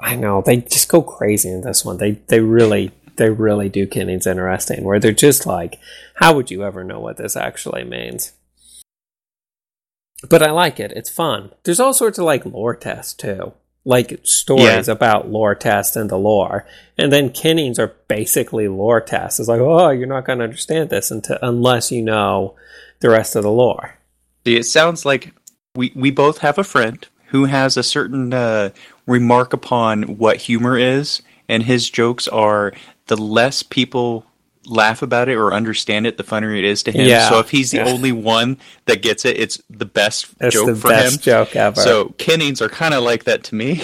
I 0.00 0.14
know 0.16 0.42
they 0.42 0.58
just 0.58 0.88
go 0.88 1.02
crazy 1.02 1.48
in 1.48 1.62
this 1.62 1.84
one. 1.84 1.96
They 1.96 2.12
they 2.28 2.40
really 2.40 2.92
they 3.16 3.30
really 3.30 3.68
do 3.68 3.86
Kennings 3.86 4.26
interesting. 4.26 4.84
Where 4.84 5.00
they're 5.00 5.12
just 5.12 5.46
like, 5.46 5.78
how 6.16 6.34
would 6.34 6.50
you 6.50 6.62
ever 6.64 6.84
know 6.84 7.00
what 7.00 7.16
this 7.16 7.36
actually 7.36 7.84
means? 7.84 8.32
But 10.28 10.42
I 10.42 10.50
like 10.52 10.78
it. 10.78 10.92
It's 10.92 11.10
fun. 11.10 11.50
There's 11.64 11.80
all 11.80 11.94
sorts 11.94 12.18
of 12.18 12.24
like 12.24 12.46
lore 12.46 12.76
tests 12.76 13.14
too, 13.14 13.54
like 13.84 14.20
stories 14.22 14.88
about 14.88 15.28
lore 15.28 15.54
tests 15.54 15.96
and 15.96 16.08
the 16.08 16.16
lore. 16.16 16.66
And 16.96 17.12
then 17.12 17.30
Kennings 17.30 17.78
are 17.78 17.94
basically 18.08 18.68
lore 18.68 19.00
tests. 19.00 19.40
It's 19.40 19.48
like, 19.48 19.60
oh, 19.60 19.90
you're 19.90 20.06
not 20.06 20.24
going 20.24 20.38
to 20.38 20.44
understand 20.44 20.90
this 20.90 21.10
until 21.10 21.38
unless 21.42 21.90
you 21.90 22.02
know 22.02 22.54
the 23.00 23.10
rest 23.10 23.34
of 23.34 23.42
the 23.42 23.50
lore. 23.50 23.98
See, 24.46 24.56
it 24.56 24.64
sounds 24.64 25.04
like 25.04 25.34
we 25.74 25.92
we 25.94 26.10
both 26.10 26.38
have 26.38 26.58
a 26.58 26.64
friend 26.64 27.06
who 27.28 27.46
has 27.46 27.76
a 27.76 27.82
certain 27.82 28.32
uh, 28.32 28.70
remark 29.06 29.52
upon 29.52 30.18
what 30.18 30.36
humor 30.36 30.76
is, 30.78 31.22
and 31.48 31.62
his 31.62 31.90
jokes 31.90 32.28
are 32.28 32.72
the 33.06 33.16
less 33.16 33.62
people 33.62 34.26
laugh 34.66 35.02
about 35.02 35.28
it 35.28 35.36
or 35.36 35.52
understand 35.52 36.06
it, 36.06 36.16
the 36.16 36.22
funnier 36.24 36.54
it 36.54 36.64
is 36.64 36.82
to 36.84 36.92
him. 36.92 37.08
Yeah, 37.08 37.28
So 37.28 37.38
if 37.40 37.50
he's 37.50 37.70
the 37.70 37.78
yeah. 37.78 37.86
only 37.88 38.12
one 38.12 38.58
that 38.86 39.02
gets 39.02 39.24
it, 39.24 39.38
it's 39.38 39.60
the 39.68 39.84
best 39.86 40.26
It's 40.40 40.54
joke 40.54 40.66
the 40.66 40.76
for 40.76 40.88
best 40.88 41.16
him. 41.16 41.20
joke 41.22 41.56
ever. 41.56 41.80
So 41.80 42.10
Kennings 42.18 42.62
are 42.62 42.68
kind 42.68 42.94
of 42.94 43.02
like 43.02 43.24
that 43.24 43.44
to 43.44 43.54
me, 43.54 43.82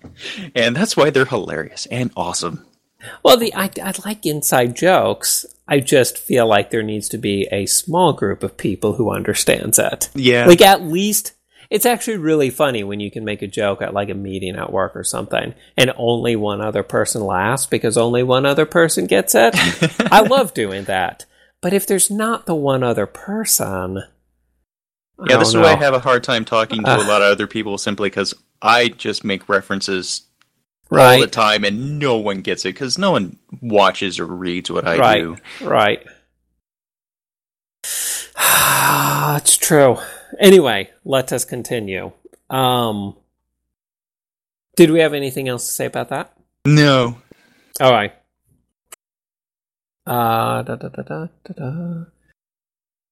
and 0.54 0.74
that's 0.74 0.96
why 0.96 1.10
they're 1.10 1.24
hilarious 1.24 1.86
and 1.86 2.10
awesome. 2.16 2.64
Well, 3.22 3.36
the 3.36 3.54
I, 3.54 3.70
I 3.82 3.92
like 4.04 4.24
inside 4.24 4.74
jokes. 4.76 5.44
I 5.68 5.80
just 5.80 6.16
feel 6.18 6.46
like 6.46 6.70
there 6.70 6.82
needs 6.82 7.08
to 7.10 7.18
be 7.18 7.46
a 7.52 7.66
small 7.66 8.12
group 8.12 8.42
of 8.42 8.56
people 8.56 8.94
who 8.94 9.10
understands 9.10 9.78
it. 9.78 10.08
Yeah. 10.14 10.46
Like 10.46 10.60
at 10.62 10.82
least 10.82 11.32
it's 11.74 11.84
actually 11.86 12.18
really 12.18 12.50
funny 12.50 12.84
when 12.84 13.00
you 13.00 13.10
can 13.10 13.24
make 13.24 13.42
a 13.42 13.48
joke 13.48 13.82
at 13.82 13.92
like 13.92 14.08
a 14.08 14.14
meeting 14.14 14.54
at 14.54 14.72
work 14.72 14.94
or 14.94 15.02
something 15.02 15.54
and 15.76 15.92
only 15.96 16.36
one 16.36 16.60
other 16.60 16.84
person 16.84 17.20
laughs 17.20 17.66
because 17.66 17.96
only 17.96 18.22
one 18.22 18.46
other 18.46 18.64
person 18.64 19.06
gets 19.08 19.34
it. 19.34 19.54
I 20.12 20.20
love 20.20 20.54
doing 20.54 20.84
that. 20.84 21.26
But 21.60 21.72
if 21.72 21.84
there's 21.84 22.12
not 22.12 22.46
the 22.46 22.54
one 22.54 22.84
other 22.84 23.06
person, 23.06 24.04
Yeah, 25.28 25.38
this 25.38 25.48
is 25.48 25.56
why 25.56 25.72
I 25.72 25.76
have 25.76 25.94
a 25.94 25.98
hard 25.98 26.22
time 26.22 26.44
talking 26.44 26.84
to 26.84 26.90
a 26.90 26.94
Uh. 27.00 27.08
lot 27.08 27.22
of 27.22 27.32
other 27.32 27.48
people 27.48 27.76
simply 27.76 28.08
because 28.08 28.34
I 28.62 28.88
just 28.88 29.24
make 29.24 29.48
references 29.48 30.22
all 30.92 31.18
the 31.18 31.26
time 31.26 31.64
and 31.64 31.98
no 31.98 32.18
one 32.18 32.40
gets 32.40 32.64
it 32.64 32.74
because 32.74 32.98
no 32.98 33.10
one 33.10 33.36
watches 33.60 34.20
or 34.20 34.26
reads 34.26 34.70
what 34.70 34.86
I 34.86 34.96
right, 34.96 35.20
do. 35.22 35.36
right. 35.60 36.06
it's 39.36 39.56
true. 39.56 39.98
Anyway, 40.38 40.90
let 41.04 41.32
us 41.32 41.44
continue. 41.44 42.12
Um, 42.50 43.16
did 44.76 44.90
we 44.90 45.00
have 45.00 45.14
anything 45.14 45.48
else 45.48 45.66
to 45.66 45.72
say 45.72 45.86
about 45.86 46.08
that? 46.08 46.36
No. 46.64 47.18
All 47.80 47.92
right. 47.92 48.12
Uh, 50.06 50.62
da, 50.62 50.76
da, 50.76 50.88
da, 50.88 51.02
da, 51.02 51.26
da, 51.44 51.54
da. 51.54 52.04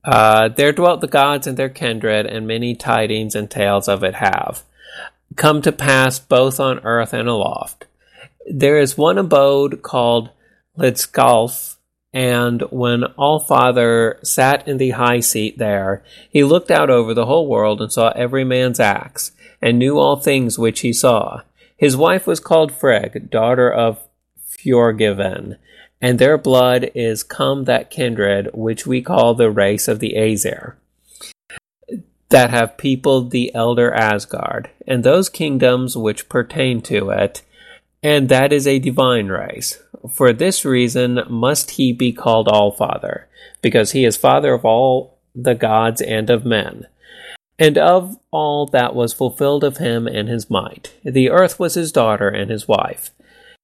Uh, 0.05 0.49
there 0.49 0.73
dwelt 0.73 1.01
the 1.01 1.07
gods 1.07 1.47
and 1.47 1.57
their 1.57 1.69
kindred, 1.69 2.27
and 2.27 2.47
many 2.47 2.75
tidings 2.75 3.35
and 3.35 3.51
tales 3.51 3.89
of 3.89 4.03
it 4.03 4.17
have 4.17 4.65
come 5.37 5.63
to 5.63 5.73
pass 5.73 6.19
both 6.19 6.61
on 6.61 6.81
earth 6.81 7.13
and 7.13 7.29
aloft. 7.29 7.87
There 8.51 8.79
is 8.79 8.99
one 8.99 9.19
abode 9.19 9.83
called 9.83 10.31
Hlidskjálf, 10.79 11.72
And 12.13 12.63
when 12.71 13.05
All 13.05 13.41
Father 13.41 14.19
sat 14.23 14.69
in 14.69 14.77
the 14.77 14.91
high 14.91 15.21
seat 15.21 15.59
there, 15.59 16.05
he 16.29 16.45
looked 16.45 16.71
out 16.71 16.91
over 16.91 17.15
the 17.15 17.27
whole 17.27 17.47
world 17.49 17.81
and 17.81 17.91
saw 17.91 18.11
every 18.11 18.45
man's 18.45 18.79
acts, 18.79 19.33
and 19.63 19.79
knew 19.79 19.99
all 19.99 20.17
things 20.17 20.59
which 20.59 20.81
he 20.81 20.93
saw. 20.93 21.43
His 21.77 21.97
wife 21.97 22.27
was 22.27 22.41
called 22.41 22.71
Frigg, 22.71 23.31
daughter 23.31 23.73
of 23.73 24.07
Fjörgvinn, 24.47 25.57
and 26.01 26.19
their 26.19 26.37
blood 26.37 26.91
is 26.95 27.23
come 27.23 27.65
that 27.65 27.91
kindred 27.91 28.51
which 28.53 28.87
we 28.87 29.01
call 29.01 29.35
the 29.35 29.51
race 29.51 29.89
of 29.89 30.01
the 30.01 30.17
Aesir, 30.17 30.77
that 32.29 32.51
have 32.51 32.77
peopled 32.77 33.31
the 33.31 33.55
elder 33.55 33.93
Asgard, 33.93 34.69
and 34.87 35.03
those 35.03 35.29
kingdoms 35.29 35.97
which 35.97 36.29
pertain 36.29 36.83
to 36.83 37.11
it, 37.11 37.43
and 38.03 38.29
that 38.29 38.53
is 38.53 38.67
a 38.67 38.79
divine 38.79 39.29
race. 39.29 39.83
For 40.15 40.33
this 40.33 40.65
reason 40.65 41.21
must 41.29 41.73
he 41.73 41.93
be 41.93 42.13
called 42.13 42.49
All-Father, 42.49 43.29
because 43.61 43.93
he 43.93 44.05
is 44.05 44.17
father 44.17 44.55
of 44.55 44.65
all 44.65 45.19
the 45.35 45.55
gods 45.55 46.01
and 46.01 46.29
of 46.29 46.45
men, 46.45 46.87
and 47.59 47.79
of 47.79 48.19
all 48.31 48.67
that 48.67 48.95
was 48.95 49.13
fulfilled 49.13 49.63
of 49.63 49.77
him 49.77 50.07
and 50.07 50.29
his 50.29 50.51
might. 50.51 50.93
The 51.05 51.31
earth 51.31 51.61
was 51.61 51.75
his 51.75 51.93
daughter 51.93 52.29
and 52.29 52.51
his 52.51 52.67
wife. 52.67 53.11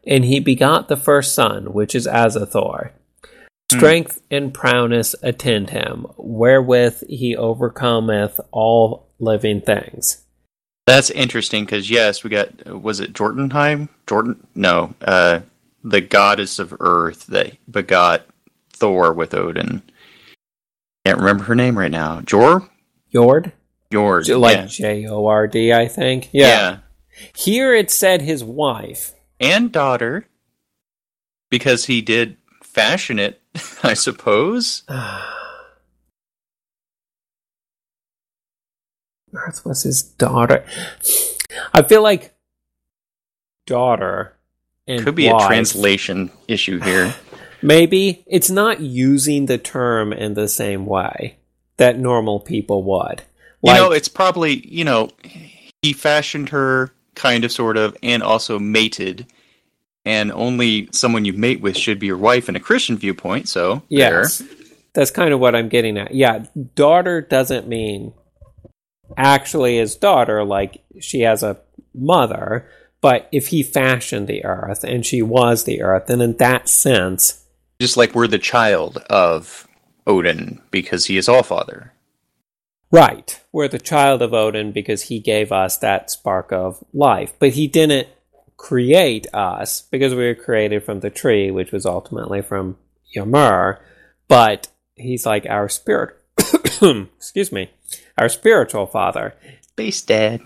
And 0.07 0.25
he 0.25 0.39
begot 0.41 0.89
the 0.89 0.97
first 0.97 1.35
son, 1.35 1.73
which 1.73 1.95
is 1.95 2.07
Ása-Thor. 2.07 2.93
Strength 3.71 4.23
and 4.31 4.55
prowess 4.55 5.15
attend 5.23 5.71
him, 5.71 6.07
wherewith 6.17 7.03
he 7.09 7.37
overcometh 7.37 8.41
all 8.51 9.09
living 9.19 9.61
things. 9.61 10.25
That's 10.89 11.11
interesting 11.11 11.67
because 11.67 11.91
yes, 11.91 12.25
we 12.25 12.31
got 12.31 12.67
was 12.81 12.99
it 13.01 13.13
Jordanheim? 13.13 13.91
Jordan? 14.07 14.47
No, 14.55 14.95
uh, 15.03 15.41
the 15.85 16.01
goddess 16.01 16.59
of 16.59 16.75
Earth 16.81 17.27
that 17.27 17.57
begot 17.71 18.23
Thor 18.73 19.13
with 19.13 19.35
Odin. 19.35 19.83
Can't 21.05 21.19
remember 21.19 21.45
her 21.45 21.55
name 21.55 21.79
right 21.79 21.91
now. 21.91 22.23
Jor? 22.23 22.67
Jord? 23.13 23.53
Jord. 23.93 24.25
J- 24.25 24.35
Like 24.35 24.57
yeah. 24.57 24.67
J 24.67 25.07
O 25.09 25.27
R 25.27 25.47
D, 25.47 25.75
I 25.75 25.89
think. 25.89 26.31
yeah. 26.33 26.79
Here 27.37 27.75
it 27.75 27.91
said 27.91 28.23
his 28.23 28.43
wife. 28.43 29.13
and 29.39 29.71
daughter 29.71 30.27
because 31.51 31.85
he 31.85 32.01
did 32.01 32.37
fashion 32.63 33.19
it, 33.19 33.43
I 33.83 33.93
suppose. 33.93 34.85
Earth 39.33 39.65
was 39.65 39.83
his 39.83 40.03
daughter. 40.03 40.65
I 41.73 41.83
feel 41.83 42.03
like 42.03 42.35
daughter 43.67 44.37
and 44.87 45.05
Could 45.05 45.15
be 45.15 45.31
wife, 45.31 45.45
a 45.45 45.47
translation 45.47 46.31
issue 46.49 46.81
here. 46.81 47.15
Maybe 47.63 48.25
it's 48.27 48.51
not 48.51 48.81
using 48.81 49.47
the 49.47 49.59
term 49.59 50.13
in 50.13 50.35
the 50.35 50.49
same 50.49 50.87
way 50.87 51.39
that 51.77 51.99
normal 51.99 52.41
people 52.41 52.83
would. 52.85 53.23
you 53.63 53.75
know, 53.75 53.93
it's 53.93 54.09
probably, 54.09 54.67
you 54.67 54.85
know, 54.85 55.11
he 55.83 55.93
fashioned 55.93 56.51
her 56.51 56.93
kind 57.15 57.45
of 57.45 57.53
sort 57.53 57.77
of 57.77 57.97
and 58.03 58.23
also 58.23 58.59
mated 58.59 59.27
and 60.05 60.33
only 60.33 60.89
someone 60.93 61.25
you 61.25 61.33
mate 61.33 61.61
with 61.61 61.77
should 61.77 61.99
be 61.99 62.07
your 62.07 62.17
wife 62.17 62.49
in 62.49 62.57
a 62.57 62.61
Christian 62.61 62.97
viewpoint, 62.97 63.49
so 63.49 63.83
Yes. 63.89 64.43
That's 64.95 65.11
kind 65.11 65.33
of 65.33 65.39
what 65.39 65.55
I'm 65.55 65.69
getting 65.69 65.99
at. 65.99 66.15
Yeah, 66.15 66.47
daughter 66.75 67.21
doesn't 67.21 67.69
mean 67.69 68.15
actually 69.17 69.79
his 69.79 69.97
daughter, 69.97 70.45
like 70.45 70.83
she 71.01 71.21
has 71.21 71.43
a 71.43 71.59
mother, 71.95 72.69
but 73.01 73.29
if 73.33 73.49
he 73.49 73.63
fashioned 73.63 74.27
the 74.27 74.45
earth 74.45 74.85
and 74.85 75.05
she 75.05 75.23
was 75.23 75.65
the 75.65 75.83
earth, 75.83 76.07
then 76.07 76.21
in 76.21 76.37
that 76.39 76.69
sense. 76.69 77.45
Just 77.81 77.97
like 77.97 78.15
we're 78.15 78.27
the 78.27 78.39
child 78.39 78.99
of 79.09 79.69
Odin 80.07 80.61
because 80.71 81.07
he 81.07 81.17
is 81.17 81.29
all 81.29 81.43
father. 81.43 81.93
right, 82.91 83.41
we're 83.53 83.69
the 83.69 83.79
child 83.79 84.23
of 84.23 84.35
Odin 84.35 84.73
because 84.73 85.03
he 85.03 85.21
gave 85.21 85.53
us 85.53 85.77
that 85.79 86.11
spark 86.11 86.53
of 86.53 86.83
life, 86.93 87.33
but 87.39 87.51
he 87.51 87.69
didn't 87.69 88.09
create 88.57 89.27
us 89.33 89.83
because 89.83 90.15
we 90.15 90.27
were 90.27 90.35
created 90.35 90.83
from 90.83 91.01
the 91.01 91.11
tree, 91.11 91.51
which 91.51 91.71
was 91.71 91.87
ultimately 91.87 92.43
from 92.43 92.77
Ymir, 93.15 93.81
but 94.27 94.69
he's 94.97 95.25
like 95.25 95.47
our 95.47 95.69
spirit, 95.69 96.17
excuse 96.83 97.53
me, 97.53 97.71
our 98.19 98.29
spiritual 98.29 98.87
father. 98.87 99.35
Space 99.63 100.03
dad. 100.03 100.41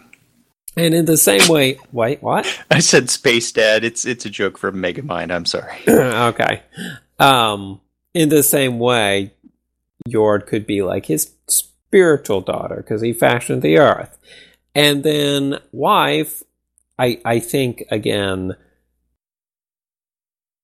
And 0.77 0.95
in 0.95 1.05
the 1.05 1.16
same 1.16 1.49
way, 1.49 1.79
wait, 1.93 2.23
what? 2.23 2.47
I 2.70 2.79
said 2.79 3.11
space 3.11 3.53
dad. 3.53 3.85
It's 3.85 4.07
it's 4.07 4.25
a 4.25 4.31
joke 4.31 4.57
from 4.57 4.77
Megamind. 4.77 5.31
I'm 5.31 5.45
sorry. 5.45 5.77
okay. 5.89 6.62
Um, 7.18 7.81
in 8.14 8.31
the 8.31 8.43
same 8.43 8.79
way, 8.79 9.35
Jord 10.09 10.47
could 10.47 10.66
be 10.66 10.83
like 10.83 11.07
his 11.07 11.33
spiritual 11.47 12.41
daughter 12.41 12.77
because 12.77 13.03
he 13.03 13.12
fashioned 13.12 13.62
the 13.62 13.79
earth. 13.79 14.18
And 14.75 15.03
then 15.03 15.59
wife, 15.73 16.43
I 16.99 17.20
I 17.25 17.39
think 17.39 17.85
again, 17.91 18.57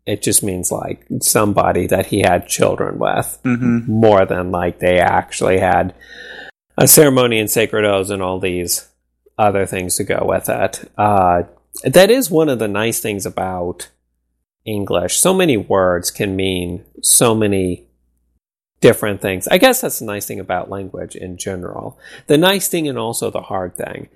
it 0.07 0.23
just 0.23 0.43
means 0.43 0.73
like 0.73 1.07
somebody 1.21 1.87
that 1.87 2.07
he 2.07 2.21
had 2.21 2.49
children 2.49 2.99
with 2.99 3.39
hmm 3.45 3.81
more 3.87 4.25
than 4.25 4.51
like 4.51 4.79
they 4.79 4.99
actually 4.99 5.59
had 5.59 5.95
a 6.79 6.87
ceremony 6.87 7.41
and 7.41 7.51
sacred 7.51 7.85
oaths 7.85 8.09
and 8.09 8.23
all 8.23 8.39
these 8.39 8.89
other 9.37 9.67
things 9.67 9.97
to 9.97 10.05
go 10.05 10.25
with 10.25 10.49
it. 10.49 10.91
Uh, 10.97 11.43
that 11.85 12.11
is 12.11 12.31
one 12.31 12.49
of 12.49 12.59
the 12.59 12.69
nice 12.69 13.01
things 13.01 13.27
about 13.27 13.91
English. 14.65 15.17
So 15.17 15.35
many 15.35 15.57
words 15.57 16.11
can 16.11 16.37
mean 16.37 16.85
so 17.03 17.35
many 17.35 17.87
different 18.81 19.21
things. 19.21 19.49
I 19.49 19.59
guess 19.59 19.81
that's 19.81 19.99
the 19.99 20.05
nice 20.05 20.27
thing 20.27 20.39
about 20.39 20.71
language 20.71 21.17
in 21.17 21.37
general. 21.37 21.99
The 22.29 22.39
nice 22.39 22.69
thing 22.69 22.87
and 22.87 22.99
also 22.99 23.31
the 23.31 23.43
hard 23.43 23.75
thing. 23.77 24.09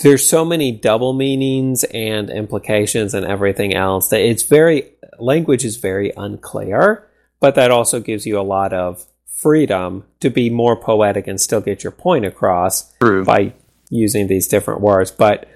There's 0.00 0.28
so 0.28 0.44
many 0.44 0.72
double 0.72 1.14
meanings 1.14 1.84
and 1.84 2.28
implications 2.28 3.14
and 3.14 3.24
everything 3.24 3.74
else 3.74 4.08
that 4.08 4.20
it's 4.20 4.42
very 4.42 4.90
language 5.18 5.64
is 5.64 5.76
very 5.76 6.12
unclear, 6.16 7.08
but 7.40 7.54
that 7.54 7.70
also 7.70 8.00
gives 8.00 8.26
you 8.26 8.38
a 8.38 8.42
lot 8.42 8.72
of 8.72 9.06
freedom 9.44 10.04
to 10.20 10.30
be 10.30 10.48
more 10.48 10.74
poetic 10.74 11.26
and 11.26 11.38
still 11.38 11.60
get 11.60 11.84
your 11.84 11.90
point 11.90 12.24
across 12.24 12.90
True. 12.94 13.24
by 13.24 13.52
using 13.90 14.26
these 14.26 14.48
different 14.48 14.80
words. 14.80 15.10
But 15.10 15.46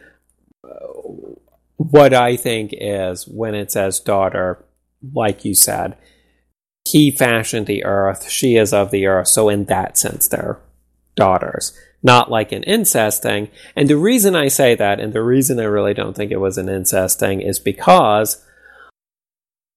uh, 0.63 0.69
what 1.77 2.13
I 2.13 2.37
think 2.37 2.75
is 2.75 3.27
when 3.27 3.55
it 3.55 3.73
says 3.73 3.99
daughter, 3.99 4.63
like 5.15 5.47
you 5.47 5.55
said, 5.55 5.97
he 6.85 7.11
fashioned 7.11 7.67
the 7.67 7.85
earth, 7.87 8.29
she 8.29 8.57
is 8.57 8.75
of 8.75 8.91
the 8.91 9.07
earth. 9.07 9.29
So, 9.29 9.49
in 9.49 9.65
that 9.65 9.97
sense, 9.97 10.29
they're 10.29 10.61
daughters, 11.17 11.73
not 12.03 12.31
like 12.31 12.53
an 12.53 12.65
incest 12.65 13.23
thing. 13.23 13.49
And 13.75 13.89
the 13.89 13.97
reason 13.97 14.37
I 14.37 14.49
say 14.49 14.75
that, 14.75 15.01
and 15.01 15.15
the 15.15 15.23
reason 15.23 15.59
I 15.59 15.65
really 15.65 15.95
don't 15.95 16.15
think 16.15 16.31
it 16.31 16.41
was 16.41 16.59
an 16.59 16.69
incest 16.69 17.19
thing, 17.19 17.41
is 17.41 17.59
because 17.59 18.45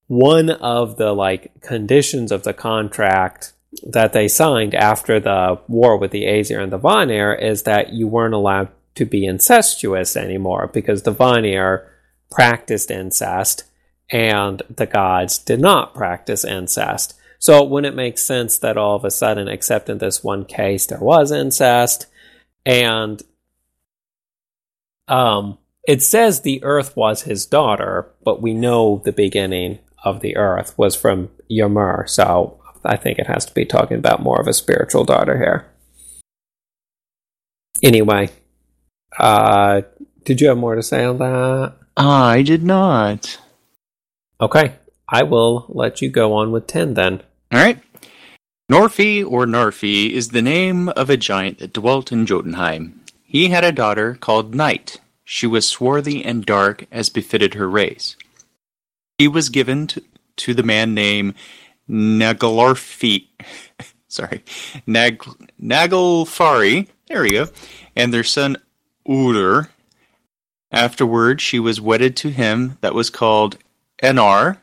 one 0.07 0.49
of 0.49 0.97
the 0.97 1.13
like 1.13 1.61
conditions 1.61 2.33
of 2.33 2.43
the 2.43 2.53
contract 2.53 3.53
that 3.83 4.13
they 4.13 4.27
signed 4.27 4.75
after 4.75 5.19
the 5.19 5.59
war 5.67 5.97
with 5.97 6.11
the 6.11 6.25
Aesir 6.25 6.59
and 6.59 6.71
the 6.71 6.77
Vanir 6.77 7.33
is 7.33 7.63
that 7.63 7.93
you 7.93 8.07
weren't 8.07 8.33
allowed 8.33 8.69
to 8.95 9.05
be 9.05 9.25
incestuous 9.25 10.17
anymore 10.17 10.69
because 10.73 11.03
the 11.03 11.11
Vanir 11.11 11.89
practiced 12.29 12.91
incest 12.91 13.63
and 14.09 14.61
the 14.69 14.85
gods 14.85 15.37
did 15.37 15.59
not 15.59 15.93
practice 15.93 16.43
incest. 16.43 17.17
So 17.39 17.63
it 17.63 17.69
wouldn't 17.69 17.95
make 17.95 18.17
sense 18.17 18.57
that 18.59 18.77
all 18.77 18.95
of 18.95 19.05
a 19.05 19.11
sudden, 19.11 19.47
except 19.47 19.89
in 19.89 19.97
this 19.97 20.23
one 20.23 20.45
case, 20.45 20.85
there 20.85 20.99
was 20.99 21.31
incest. 21.31 22.05
And 22.65 23.21
um, 25.07 25.57
it 25.87 26.03
says 26.03 26.41
the 26.41 26.63
earth 26.63 26.95
was 26.95 27.23
his 27.23 27.45
daughter, 27.45 28.11
but 28.23 28.41
we 28.41 28.53
know 28.53 29.01
the 29.03 29.11
beginning 29.11 29.79
of 30.03 30.19
the 30.19 30.35
earth 30.37 30.77
was 30.77 30.95
from 30.95 31.29
Ymir. 31.49 32.05
So 32.07 32.60
I 32.83 32.97
think 32.97 33.19
it 33.19 33.27
has 33.27 33.45
to 33.45 33.53
be 33.53 33.65
talking 33.65 33.97
about 33.97 34.21
more 34.21 34.39
of 34.39 34.47
a 34.47 34.53
spiritual 34.53 35.03
daughter 35.03 35.37
here. 35.37 35.67
Anyway, 37.83 38.29
uh, 39.17 39.81
did 40.23 40.41
you 40.41 40.49
have 40.49 40.57
more 40.57 40.75
to 40.75 40.83
say 40.83 41.03
on 41.03 41.17
that? 41.17 41.73
I 41.97 42.41
did 42.41 42.63
not. 42.63 43.39
Okay, 44.39 44.75
I 45.07 45.23
will 45.23 45.65
let 45.69 46.01
you 46.01 46.09
go 46.09 46.33
on 46.33 46.51
with 46.51 46.67
10 46.67 46.93
then. 46.93 47.21
All 47.51 47.59
right. 47.59 47.79
Norfi 48.71 49.25
or 49.25 49.45
Narfi 49.45 50.11
is 50.11 50.29
the 50.29 50.41
name 50.41 50.89
of 50.89 51.09
a 51.09 51.17
giant 51.17 51.59
that 51.59 51.73
dwelt 51.73 52.11
in 52.11 52.25
Jotunheim. 52.25 53.01
He 53.23 53.49
had 53.49 53.63
a 53.63 53.71
daughter 53.71 54.15
called 54.15 54.55
Night. 54.55 54.99
She 55.25 55.45
was 55.45 55.67
swarthy 55.67 56.23
and 56.23 56.45
dark 56.45 56.85
as 56.91 57.09
befitted 57.09 57.55
her 57.55 57.69
race. 57.69 58.15
He 59.17 59.27
was 59.27 59.49
given 59.49 59.87
to, 59.87 60.03
to 60.37 60.53
the 60.53 60.63
man 60.63 60.93
named 60.93 61.35
Nagalarfi. 61.89 63.27
Sorry, 64.07 64.43
Nag, 64.85 65.23
Naglfari. 65.61 66.87
There 67.07 67.21
we 67.21 67.31
go. 67.31 67.47
And 67.95 68.13
their 68.13 68.23
son 68.23 68.57
Udur. 69.07 69.69
Afterward, 70.71 71.41
she 71.41 71.59
was 71.59 71.81
wedded 71.81 72.15
to 72.17 72.29
him 72.29 72.77
that 72.81 72.93
was 72.93 73.09
called 73.09 73.57
Enar. 74.01 74.57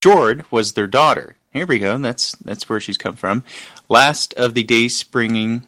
Jord 0.00 0.44
was 0.50 0.72
their 0.72 0.86
daughter. 0.86 1.36
Here 1.52 1.66
we 1.66 1.78
go. 1.78 1.98
That's 1.98 2.32
that's 2.36 2.68
where 2.68 2.80
she's 2.80 2.96
come 2.96 3.16
from. 3.16 3.44
Last 3.88 4.34
of 4.34 4.54
the 4.54 4.62
day 4.62 4.88
springing 4.88 5.66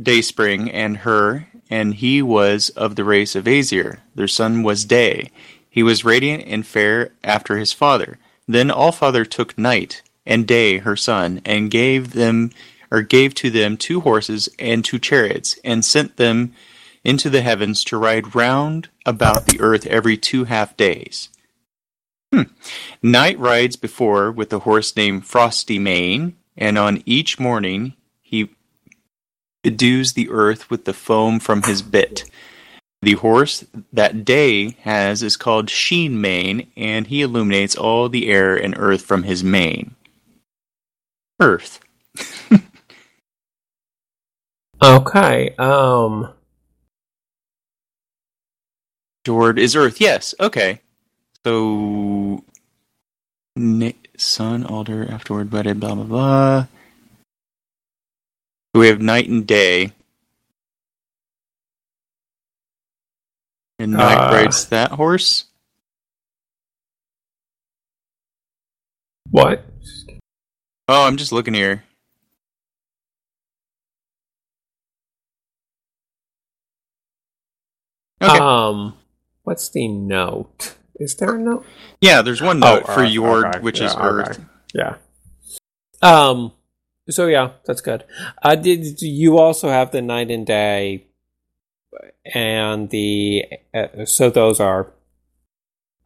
day 0.00 0.22
spring 0.22 0.70
and 0.70 0.98
her, 0.98 1.48
and 1.70 1.94
he 1.94 2.22
was 2.22 2.70
of 2.70 2.96
the 2.96 3.04
race 3.04 3.34
of 3.34 3.48
Aesir. 3.48 4.00
Their 4.14 4.28
son 4.28 4.62
was 4.62 4.84
Day. 4.84 5.30
He 5.68 5.82
was 5.82 6.04
radiant 6.04 6.44
and 6.46 6.66
fair 6.66 7.12
after 7.22 7.58
his 7.58 7.72
father. 7.72 8.18
Then 8.48 8.70
Allfather 8.70 9.28
took 9.28 9.58
Night 9.58 10.02
and 10.26 10.46
Day, 10.46 10.78
her 10.78 10.96
son, 10.96 11.40
and 11.44 11.70
gave 11.70 12.12
them 12.12 12.50
or 12.90 13.02
gave 13.02 13.34
to 13.34 13.50
them 13.50 13.76
two 13.76 14.00
horses 14.00 14.48
and 14.58 14.84
two 14.84 14.98
chariots, 14.98 15.58
and 15.64 15.84
sent 15.84 16.16
them 16.16 16.52
into 17.04 17.30
the 17.30 17.42
heavens 17.42 17.84
to 17.84 17.96
ride 17.96 18.34
round 18.34 18.88
about 19.04 19.46
the 19.46 19.60
earth 19.60 19.86
every 19.86 20.16
two 20.16 20.44
half 20.44 20.76
days. 20.76 21.28
Hmm. 22.32 22.42
Night 23.02 23.38
rides 23.38 23.76
before 23.76 24.32
with 24.32 24.52
a 24.52 24.60
horse 24.60 24.96
named 24.96 25.24
Frosty 25.24 25.78
Mane, 25.78 26.36
and 26.56 26.76
on 26.76 27.02
each 27.06 27.38
morning 27.38 27.94
he 28.20 28.50
bedews 29.62 30.12
the 30.12 30.28
earth 30.30 30.70
with 30.70 30.84
the 30.84 30.92
foam 30.92 31.38
from 31.38 31.62
his 31.62 31.82
bit. 31.82 32.24
The 33.02 33.14
horse 33.14 33.64
that 33.92 34.24
day 34.24 34.70
has 34.80 35.22
is 35.22 35.36
called 35.36 35.70
Sheen 35.70 36.20
Mane, 36.20 36.70
and 36.76 37.06
he 37.06 37.22
illuminates 37.22 37.76
all 37.76 38.08
the 38.08 38.28
air 38.28 38.56
and 38.56 38.74
earth 38.76 39.02
from 39.02 39.22
his 39.22 39.44
mane. 39.44 39.94
Earth. 41.40 41.80
Okay. 44.82 45.54
Um. 45.58 46.32
Jord 49.24 49.58
is 49.58 49.74
Earth. 49.74 50.00
Yes. 50.00 50.34
Okay. 50.38 50.80
So, 51.44 52.44
Sun, 54.18 54.64
Alder, 54.66 55.10
afterward, 55.10 55.50
budded, 55.50 55.80
blah 55.80 55.94
blah 55.94 56.04
blah. 56.04 56.66
So 58.74 58.80
we 58.80 58.88
have 58.88 59.00
night 59.00 59.28
and 59.28 59.46
day. 59.46 59.92
And 63.78 63.92
night 63.92 64.18
Uh. 64.28 64.34
rides 64.34 64.66
that 64.68 64.92
horse. 64.92 65.44
What? 69.30 69.64
Oh, 70.88 71.06
I'm 71.06 71.16
just 71.16 71.32
looking 71.32 71.54
here. 71.54 71.82
Okay. 78.22 78.38
Um. 78.38 78.94
What's 79.42 79.68
the 79.68 79.88
note? 79.88 80.76
Is 80.96 81.16
there 81.16 81.36
a 81.36 81.38
note? 81.38 81.66
yeah, 82.00 82.22
there's 82.22 82.40
one 82.40 82.58
note 82.60 82.86
for 82.86 83.02
Earth, 83.02 83.12
Jord, 83.12 83.44
okay. 83.44 83.58
which 83.60 83.80
Yeah, 83.80 83.86
is 83.86 83.94
okay. 83.94 84.04
Earth. 84.04 84.44
Yeah. 84.74 84.96
Um. 86.02 86.52
So 87.10 87.26
yeah, 87.26 87.52
that's 87.64 87.80
good. 87.80 88.04
Uh, 88.42 88.54
did 88.56 89.00
you 89.02 89.38
also 89.38 89.68
have 89.68 89.90
the 89.90 90.02
night 90.02 90.30
and 90.30 90.46
day, 90.46 91.06
and 92.34 92.90
the 92.90 93.44
uh, 93.74 94.04
so 94.04 94.30
those 94.30 94.58
are 94.58 94.92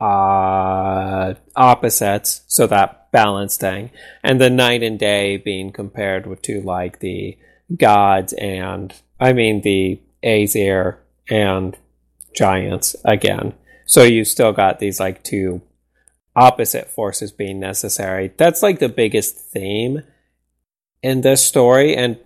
uh 0.00 1.34
opposites, 1.54 2.42
so 2.46 2.66
that 2.66 3.10
balance 3.12 3.56
thing, 3.56 3.90
and 4.22 4.40
the 4.40 4.50
night 4.50 4.82
and 4.82 4.98
day 4.98 5.36
being 5.36 5.72
compared 5.72 6.26
with 6.26 6.42
to 6.42 6.60
like 6.62 7.00
the 7.00 7.36
gods 7.76 8.32
and 8.34 8.94
I 9.18 9.32
mean 9.32 9.60
the 9.60 10.00
Aesir 10.22 10.98
and 11.28 11.76
giants 12.34 12.96
again. 13.04 13.54
So 13.86 14.02
you 14.02 14.24
still 14.24 14.52
got 14.52 14.78
these 14.78 15.00
like 15.00 15.22
two 15.22 15.62
opposite 16.36 16.88
forces 16.88 17.32
being 17.32 17.60
necessary. 17.60 18.32
That's 18.36 18.62
like 18.62 18.78
the 18.78 18.88
biggest 18.88 19.36
theme 19.36 20.02
in 21.02 21.22
this 21.22 21.44
story 21.44 21.96
and 21.96 22.18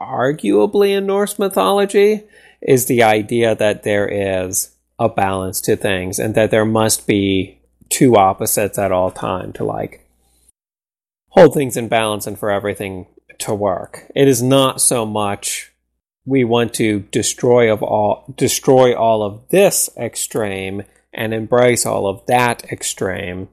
arguably 0.00 0.96
in 0.96 1.06
Norse 1.06 1.38
mythology 1.38 2.24
is 2.60 2.86
the 2.86 3.02
idea 3.02 3.54
that 3.54 3.82
there 3.82 4.08
is 4.08 4.70
a 4.98 5.08
balance 5.08 5.60
to 5.62 5.76
things 5.76 6.18
and 6.18 6.34
that 6.34 6.50
there 6.50 6.64
must 6.64 7.06
be 7.06 7.60
two 7.88 8.16
opposites 8.16 8.78
at 8.78 8.92
all 8.92 9.10
time 9.10 9.52
to 9.52 9.64
like 9.64 10.06
hold 11.28 11.54
things 11.54 11.76
in 11.76 11.88
balance 11.88 12.26
and 12.26 12.38
for 12.38 12.50
everything 12.50 13.06
to 13.38 13.54
work. 13.54 14.10
It 14.14 14.28
is 14.28 14.42
not 14.42 14.80
so 14.80 15.04
much 15.04 15.72
we 16.24 16.44
want 16.44 16.74
to 16.74 17.00
destroy 17.10 17.72
of 17.72 17.82
all 17.82 18.32
destroy 18.36 18.94
all 18.94 19.22
of 19.22 19.48
this 19.48 19.90
extreme 19.96 20.82
and 21.12 21.34
embrace 21.34 21.84
all 21.84 22.06
of 22.06 22.24
that 22.26 22.64
extreme 22.70 23.48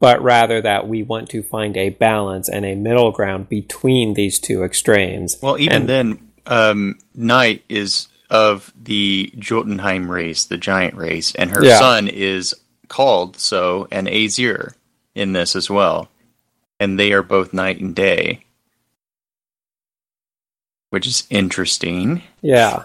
but 0.00 0.20
rather 0.22 0.60
that 0.62 0.88
we 0.88 1.02
want 1.02 1.28
to 1.28 1.42
find 1.42 1.76
a 1.76 1.90
balance 1.90 2.48
and 2.48 2.64
a 2.64 2.74
middle 2.74 3.12
ground 3.12 3.48
between 3.48 4.14
these 4.14 4.38
two 4.38 4.64
extremes. 4.64 5.36
Well, 5.42 5.58
even 5.58 5.82
And- 5.82 5.88
then, 5.88 6.18
um, 6.46 6.98
Night 7.14 7.62
is 7.68 8.08
of 8.30 8.72
the 8.80 9.32
Jotunheim 9.38 10.10
race, 10.10 10.44
the 10.44 10.56
giant 10.56 10.94
race, 10.94 11.34
and 11.34 11.50
her 11.50 11.64
Yeah. 11.64 11.78
son 11.78 12.08
is 12.08 12.54
called 12.88 13.36
so 13.38 13.86
an 13.90 14.06
Aesir 14.08 14.74
in 15.14 15.32
this 15.32 15.54
as 15.56 15.68
well, 15.68 16.08
and 16.78 16.98
they 16.98 17.12
are 17.12 17.22
both 17.22 17.52
night 17.52 17.80
and 17.80 17.94
day, 17.94 18.44
which 20.90 21.06
is 21.06 21.26
interesting. 21.30 22.22
Yeah. 22.40 22.84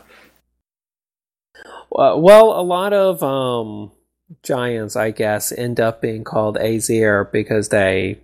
Well, 1.89 2.19
well, 2.21 2.59
a 2.59 2.63
lot 2.63 2.93
of 2.93 3.23
um, 3.23 3.91
giants, 4.43 4.95
I 4.95 5.11
guess, 5.11 5.51
end 5.51 5.79
up 5.79 6.01
being 6.01 6.23
called 6.23 6.57
Aesir 6.57 7.29
because 7.31 7.69
they 7.69 8.19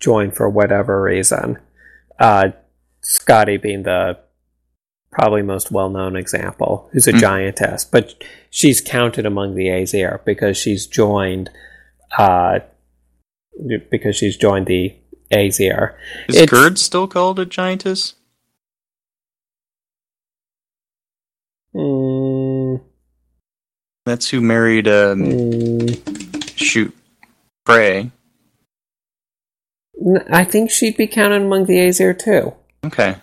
join 0.00 0.30
for 0.30 0.48
whatever 0.48 1.02
reason. 1.02 1.58
Uh, 2.18 2.50
Skadi 3.04 3.60
being 3.60 3.82
the 3.82 4.18
probably 5.14 5.42
most 5.42 5.70
well-known 5.70 6.16
example, 6.16 6.88
who's 6.92 7.06
a 7.08 7.12
Hmm. 7.12 7.18
giantess, 7.18 7.84
but 7.84 8.14
she's 8.50 8.80
counted 8.80 9.24
among 9.26 9.54
the 9.54 9.68
Aesir 9.70 10.20
because 10.24 10.56
she's 10.56 10.86
joined, 10.86 11.50
uh, 12.18 12.58
because 13.90 14.16
she's 14.16 14.36
joined 14.36 14.66
the 14.66 14.94
Aesir. 15.30 15.96
Is 16.28 16.36
It's- 16.36 16.50
Gerd 16.50 16.78
still 16.78 17.06
called 17.06 17.38
a 17.38 17.46
giantess? 17.46 18.14
Mm, 21.74 22.80
That's 24.06 24.28
who 24.28 24.40
married 24.40 24.86
um, 24.86 25.22
mm, 25.24 26.58
shoot 26.58 26.94
Frey. 27.66 28.10
I 30.30 30.44
think 30.44 30.70
she'd 30.70 30.96
be 30.96 31.06
counted 31.06 31.42
among 31.42 31.64
the 31.66 31.78
Aesir 31.80 32.12
too. 32.14 32.52
Okay. 32.84 33.16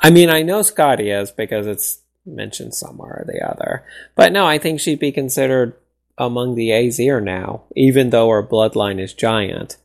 I 0.00 0.10
mean, 0.10 0.30
I 0.30 0.42
know 0.42 0.60
Skadi 0.60 1.20
is 1.20 1.30
because 1.30 1.66
it's 1.66 2.00
mentioned 2.24 2.74
somewhere 2.74 3.24
or 3.24 3.24
the 3.26 3.44
other. 3.46 3.84
But 4.14 4.32
no, 4.32 4.46
I 4.46 4.58
think 4.58 4.80
she'd 4.80 5.00
be 5.00 5.12
considered 5.12 5.74
among 6.16 6.54
the 6.54 6.72
Aesir 6.72 7.20
now, 7.20 7.62
even 7.74 8.10
though 8.10 8.28
her 8.28 8.42
bloodline 8.42 9.00
is 9.00 9.14
giant. 9.14 9.76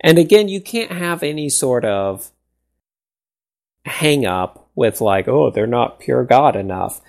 And 0.00 0.18
again, 0.18 0.48
you 0.48 0.60
can't 0.60 0.92
have 0.92 1.22
any 1.22 1.48
sort 1.48 1.84
of 1.84 2.30
hang 3.84 4.24
up 4.24 4.68
with 4.74 5.00
like, 5.00 5.28
oh, 5.28 5.50
they're 5.50 5.66
not 5.66 6.00
pure 6.00 6.24
god 6.24 6.56
enough. 6.56 7.00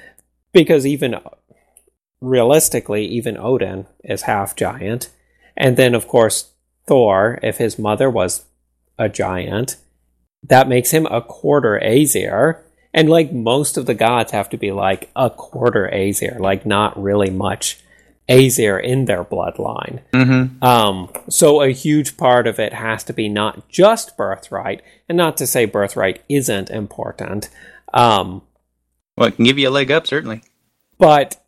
Because 0.51 0.85
even 0.85 1.15
realistically, 2.19 3.05
even 3.05 3.37
Odin 3.37 3.87
is 4.03 4.23
half 4.23 4.55
giant. 4.55 5.09
And 5.55 5.77
then, 5.77 5.95
of 5.95 6.07
course, 6.07 6.51
Thor, 6.87 7.39
if 7.41 7.57
his 7.57 7.79
mother 7.79 8.09
was 8.09 8.45
a 8.97 9.07
giant, 9.07 9.77
that 10.43 10.67
makes 10.67 10.91
him 10.91 11.05
a 11.07 11.21
quarter 11.21 11.79
Aesir. 11.83 12.63
And 12.93 13.09
like 13.09 13.31
most 13.31 13.77
of 13.77 13.85
the 13.85 13.93
gods 13.93 14.31
have 14.31 14.49
to 14.49 14.57
be 14.57 14.71
like 14.71 15.09
a 15.15 15.29
quarter 15.29 15.89
Aesir, 15.89 16.37
like 16.39 16.65
not 16.65 17.01
really 17.01 17.29
much 17.29 17.79
Aesir 18.27 18.77
in 18.77 19.05
their 19.05 19.23
bloodline. 19.23 20.01
Mm-hmm. 20.13 20.63
Um, 20.63 21.09
so 21.29 21.61
a 21.61 21.69
huge 21.71 22.17
part 22.17 22.47
of 22.47 22.59
it 22.59 22.73
has 22.73 23.03
to 23.05 23.13
be 23.13 23.29
not 23.29 23.69
just 23.69 24.17
birthright, 24.17 24.81
and 25.07 25.17
not 25.17 25.37
to 25.37 25.47
say 25.47 25.65
birthright 25.65 26.21
isn't 26.29 26.69
important, 26.69 27.49
um, 27.93 28.41
Well, 29.17 29.29
it 29.29 29.35
can 29.35 29.45
give 29.45 29.57
you 29.57 29.69
a 29.69 29.71
leg 29.71 29.91
up, 29.91 30.07
certainly. 30.07 30.43
but 30.97 31.43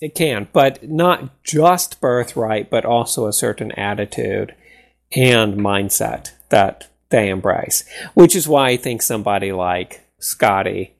it 0.00 0.14
can, 0.14 0.48
but 0.52 0.88
not 0.88 1.42
just 1.42 2.00
birthright, 2.00 2.70
but 2.70 2.84
also 2.84 3.26
a 3.26 3.32
certain 3.32 3.70
attitude 3.72 4.54
and 5.14 5.54
mindset 5.54 6.32
that 6.50 6.89
they 7.10 7.28
embrace. 7.28 7.84
Which 8.14 8.34
is 8.34 8.48
why 8.48 8.70
I 8.70 8.76
think 8.76 9.02
somebody 9.02 9.52
like 9.52 10.06
Skadi 10.20 10.90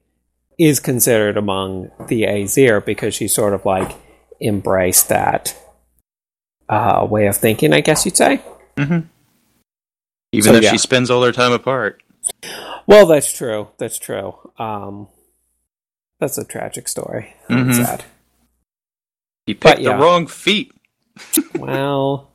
is 0.57 0.79
considered 0.79 1.37
among 1.37 1.89
the 2.07 2.25
Aesir 2.25 2.81
because 2.81 3.15
she 3.15 3.27
sort 3.27 3.53
of 3.53 3.65
like 3.65 3.91
embraced 4.39 5.09
that 5.09 5.57
uh, 6.69 7.05
way 7.09 7.27
of 7.27 7.37
thinking, 7.37 7.73
I 7.73 7.81
guess 7.81 8.05
you'd 8.05 8.17
say. 8.17 8.41
Mm-hmm. 8.77 9.07
Even 10.33 10.43
So, 10.43 10.51
though 10.53 10.59
yeah. 10.59 10.71
she 10.71 10.77
spends 10.77 11.09
all 11.09 11.21
their 11.21 11.31
time 11.31 11.51
apart. 11.51 12.01
Well, 12.87 13.05
that's 13.05 13.31
true. 13.31 13.69
That's 13.77 13.97
true. 13.97 14.35
Um, 14.57 15.07
that's 16.19 16.37
a 16.37 16.45
tragic 16.45 16.87
story. 16.87 17.35
Mhm. 17.49 17.73
Sad. 17.73 18.03
He 19.45 19.53
picked 19.53 19.81
yeah. 19.81 19.97
the 19.97 20.03
wrong 20.03 20.27
feet. 20.27 20.71
Well, 21.57 22.31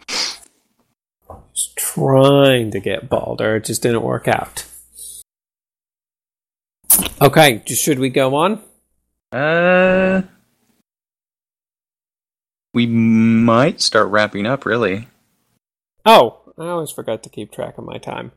was 1.57 1.73
trying 1.75 2.71
to 2.71 2.81
get 2.81 3.09
Balder, 3.09 3.57
it 3.57 3.65
just 3.65 3.83
didn't 3.83 4.03
work 4.03 4.29
out. 4.29 4.65
Okay, 7.21 7.63
should 7.67 7.99
we 7.99 8.11
go 8.11 8.35
on? 8.35 8.63
Uh, 9.33 10.23
we 12.75 12.87
might 12.87 13.81
start 13.81 14.09
wrapping 14.09 14.47
up. 14.47 14.67
Really? 14.67 15.09
Oh, 16.05 16.41
I 16.59 16.67
always 16.69 16.91
forgot 16.91 17.23
to 17.23 17.31
keep 17.31 17.51
track 17.53 17.79
of 17.79 17.85
my 17.85 17.99
time. 17.99 18.33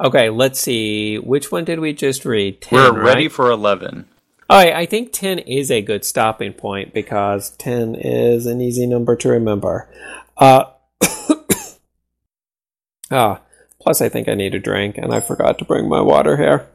Okay, 0.00 0.30
let's 0.30 0.58
see. 0.58 1.16
Which 1.18 1.52
one 1.52 1.64
did 1.64 1.80
we 1.80 1.92
just 1.92 2.24
read? 2.24 2.60
10, 2.62 2.78
We're 2.78 3.04
ready 3.04 3.24
right? 3.24 3.32
for 3.32 3.50
eleven. 3.50 4.06
Oh, 4.50 4.56
I 4.56 4.80
I 4.80 4.86
think 4.86 5.12
10 5.12 5.40
is 5.40 5.70
a 5.70 5.82
good 5.82 6.04
stopping 6.04 6.52
point 6.54 6.92
because 6.92 7.50
10 7.56 7.94
is 7.94 8.46
an 8.46 8.60
easy 8.60 8.86
number 8.86 9.16
to 9.16 9.28
remember. 9.28 9.88
Uh, 10.36 10.64
ah, 13.12 13.40
plus, 13.80 14.00
I 14.00 14.08
think 14.08 14.28
I 14.28 14.34
need 14.34 14.54
a 14.54 14.58
drink 14.58 14.98
and 14.98 15.12
I 15.12 15.20
forgot 15.20 15.58
to 15.58 15.64
bring 15.64 15.88
my 15.88 16.00
water 16.00 16.36
here. 16.36 16.68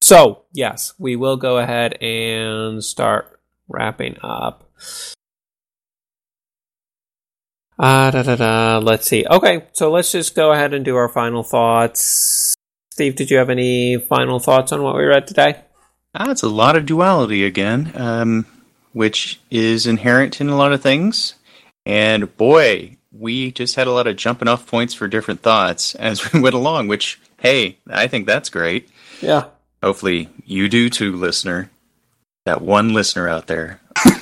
So, 0.00 0.44
yes, 0.52 0.94
we 0.98 1.16
will 1.16 1.36
go 1.36 1.58
ahead 1.58 2.00
and 2.02 2.84
start 2.84 3.40
wrapping 3.68 4.16
up. 4.22 4.70
Ah, 7.78 8.10
da, 8.10 8.22
da, 8.22 8.36
da. 8.36 8.78
Let's 8.78 9.06
see. 9.06 9.24
Okay, 9.30 9.66
so 9.72 9.90
let's 9.90 10.10
just 10.10 10.34
go 10.34 10.52
ahead 10.52 10.74
and 10.74 10.84
do 10.84 10.96
our 10.96 11.08
final 11.08 11.42
thoughts. 11.42 12.54
Steve, 12.92 13.14
did 13.14 13.30
you 13.30 13.38
have 13.38 13.50
any 13.50 13.96
final 13.96 14.40
thoughts 14.40 14.72
on 14.72 14.82
what 14.82 14.96
we 14.96 15.04
read 15.04 15.26
today? 15.26 15.62
Ah, 16.14 16.30
it's 16.30 16.42
a 16.42 16.48
lot 16.48 16.76
of 16.76 16.86
duality 16.86 17.44
again, 17.44 17.92
um, 17.94 18.46
which 18.92 19.40
is 19.50 19.86
inherent 19.86 20.40
in 20.40 20.48
a 20.48 20.56
lot 20.56 20.72
of 20.72 20.82
things. 20.82 21.34
And 21.86 22.36
boy, 22.36 22.97
we 23.12 23.52
just 23.52 23.76
had 23.76 23.86
a 23.86 23.92
lot 23.92 24.06
of 24.06 24.16
jumping 24.16 24.48
off 24.48 24.66
points 24.66 24.94
for 24.94 25.08
different 25.08 25.42
thoughts 25.42 25.94
as 25.94 26.32
we 26.32 26.40
went 26.40 26.54
along. 26.54 26.88
Which, 26.88 27.20
hey, 27.38 27.78
I 27.88 28.06
think 28.06 28.26
that's 28.26 28.50
great. 28.50 28.88
Yeah. 29.20 29.46
Hopefully, 29.82 30.28
you 30.44 30.68
do 30.68 30.90
too, 30.90 31.14
listener. 31.16 31.70
That 32.46 32.62
one 32.62 32.92
listener 32.94 33.28
out 33.28 33.46
there. 33.46 33.80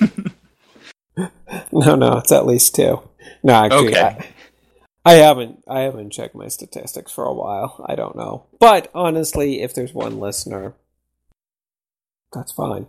No, 1.73 1.95
no, 1.95 2.19
it's 2.19 2.33
at 2.33 2.47
least 2.47 2.75
two. 2.75 3.01
No, 3.43 3.53
actually, 3.53 3.89
Okay. 3.89 4.01
I, 5.05 5.13
I 5.13 5.13
haven't. 5.15 5.63
I 5.69 5.81
haven't 5.81 6.11
checked 6.13 6.35
my 6.35 6.49
statistics 6.49 7.13
for 7.13 7.25
a 7.25 7.33
while. 7.33 7.85
I 7.89 7.95
don't 7.95 8.17
know, 8.17 8.47
but 8.59 8.91
honestly, 8.95 9.63
if 9.63 9.75
there's 9.75 9.95
one 9.95 10.19
listener, 10.19 10.75
that's 12.33 12.53
fine. 12.53 12.87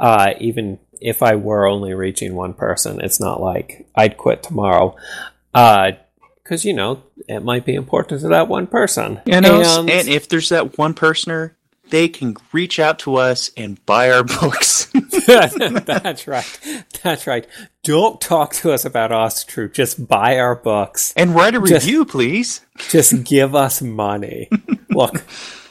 Uh, 0.00 0.32
even 0.40 0.78
if 1.00 1.22
I 1.22 1.36
were 1.36 1.66
only 1.68 1.94
reaching 1.94 2.34
one 2.34 2.54
person, 2.54 3.00
it's 3.00 3.20
not 3.20 3.40
like 3.40 3.86
I'd 3.94 4.16
quit 4.16 4.42
tomorrow. 4.42 4.96
Uh, 5.54 5.92
because 6.42 6.64
you 6.64 6.72
know 6.72 7.02
it 7.28 7.44
might 7.44 7.64
be 7.64 7.74
important 7.74 8.22
to 8.22 8.28
that 8.28 8.48
one 8.48 8.66
person. 8.66 9.20
You 9.26 9.40
know, 9.40 9.60
And- 9.60 9.88
and 9.90 10.08
if 10.08 10.28
there's 10.28 10.48
that 10.48 10.76
one 10.78 10.94
personer, 10.94 11.56
they 11.90 12.08
can 12.08 12.36
reach 12.52 12.78
out 12.80 12.98
to 13.00 13.16
us 13.16 13.50
and 13.56 13.84
buy 13.86 14.10
our 14.10 14.24
books. 14.40 14.86
that's 15.26 16.26
right. 16.26 16.86
That's 17.02 17.26
right. 17.26 17.46
Don't 17.82 18.20
talk 18.20 18.52
to 18.54 18.72
us 18.72 18.84
about 18.84 19.12
us 19.12 19.44
true. 19.44 19.68
Just 19.68 20.06
buy 20.08 20.38
our 20.38 20.54
books. 20.56 21.12
and 21.16 21.34
write 21.34 21.54
a 21.54 21.60
Just- 21.60 21.84
review, 21.86 22.04
please. 22.04 22.60
Just 22.90 23.24
give 23.24 23.54
us 23.54 23.80
money. 23.82 24.48
Look, 24.90 25.24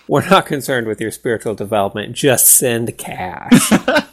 we're 0.10 0.28
not 0.28 0.45
concerned 0.45 0.88
with 0.88 0.99
your 0.99 1.12
spiritual 1.12 1.55
development. 1.55 2.16
Just 2.16 2.47
send 2.47 2.97
cash. 2.97 3.72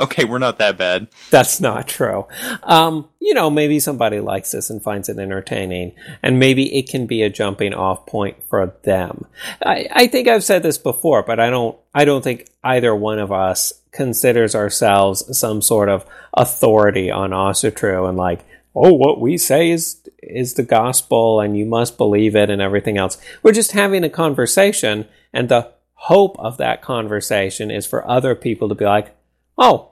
Okay, 0.00 0.24
we're 0.24 0.38
not 0.38 0.58
that 0.58 0.78
bad. 0.78 1.08
That's 1.30 1.60
not 1.60 1.88
true. 1.88 2.28
Um, 2.62 3.08
you 3.18 3.34
know, 3.34 3.50
maybe 3.50 3.80
somebody 3.80 4.20
likes 4.20 4.52
this 4.52 4.70
and 4.70 4.80
finds 4.80 5.08
it 5.08 5.18
entertaining, 5.18 5.92
and 6.22 6.38
maybe 6.38 6.78
it 6.78 6.88
can 6.88 7.06
be 7.08 7.22
a 7.22 7.30
jumping 7.30 7.74
off 7.74 8.06
point 8.06 8.36
for 8.48 8.76
them. 8.84 9.26
I, 9.60 9.88
I 9.90 10.06
think 10.06 10.28
I've 10.28 10.44
said 10.44 10.62
this 10.62 10.78
before, 10.78 11.24
but 11.24 11.40
I 11.40 11.50
don't. 11.50 11.76
I 11.92 12.04
don't 12.04 12.22
think 12.22 12.48
either 12.62 12.94
one 12.94 13.18
of 13.18 13.32
us 13.32 13.72
considers 13.90 14.54
ourselves 14.54 15.36
some 15.36 15.60
sort 15.62 15.88
of 15.88 16.06
authority 16.32 17.10
on 17.10 17.30
Asatru 17.30 18.08
and 18.08 18.16
like, 18.16 18.44
oh, 18.76 18.92
what 18.92 19.20
we 19.20 19.36
say 19.36 19.70
is 19.70 20.00
is 20.22 20.54
the 20.54 20.62
gospel, 20.62 21.40
and 21.40 21.58
you 21.58 21.66
must 21.66 21.98
believe 21.98 22.36
it, 22.36 22.50
and 22.50 22.62
everything 22.62 22.98
else. 22.98 23.18
We're 23.42 23.50
just 23.50 23.72
having 23.72 24.04
a 24.04 24.10
conversation, 24.10 25.08
and 25.32 25.48
the 25.48 25.72
hope 25.94 26.38
of 26.38 26.56
that 26.58 26.82
conversation 26.82 27.70
is 27.70 27.86
for 27.86 28.08
other 28.08 28.34
people 28.34 28.68
to 28.68 28.74
be 28.74 28.84
like, 28.84 29.14
oh, 29.56 29.90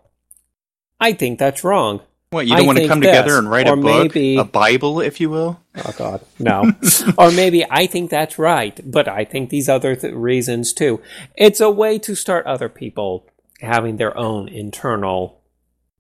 I 1.01 1.13
think 1.13 1.39
that's 1.39 1.65
wrong. 1.65 2.01
What, 2.31 2.47
you 2.47 2.57
don't 2.57 2.67
want 2.67 2.79
to 2.79 2.89
come 2.89 3.01
this, 3.01 3.09
together 3.09 3.39
and 3.39 3.51
write 3.51 3.69
a 3.69 3.77
book? 3.77 4.15
maybe- 4.15 4.37
A 4.37 4.45
Bible, 4.45 5.01
if 5.01 5.21
you 5.21 5.31
will? 5.31 5.61
Oh 5.85 5.95
God, 5.97 6.21
no. 6.39 6.73
or 7.19 7.31
maybe 7.31 7.65
I 7.71 7.87
think 7.87 8.11
that's 8.11 8.39
right, 8.39 8.79
but 8.85 9.09
I 9.09 9.25
think 9.25 9.51
these 9.51 9.69
other 9.69 9.95
th- 9.95 10.13
reasons 10.13 10.73
too. 10.73 11.01
It's 11.37 11.61
a 11.61 11.71
way 11.71 11.99
to 12.01 12.15
start 12.15 12.47
other 12.47 12.69
people 12.69 13.29
having 13.61 13.97
their 13.97 14.17
own 14.17 14.49
internal 14.49 15.41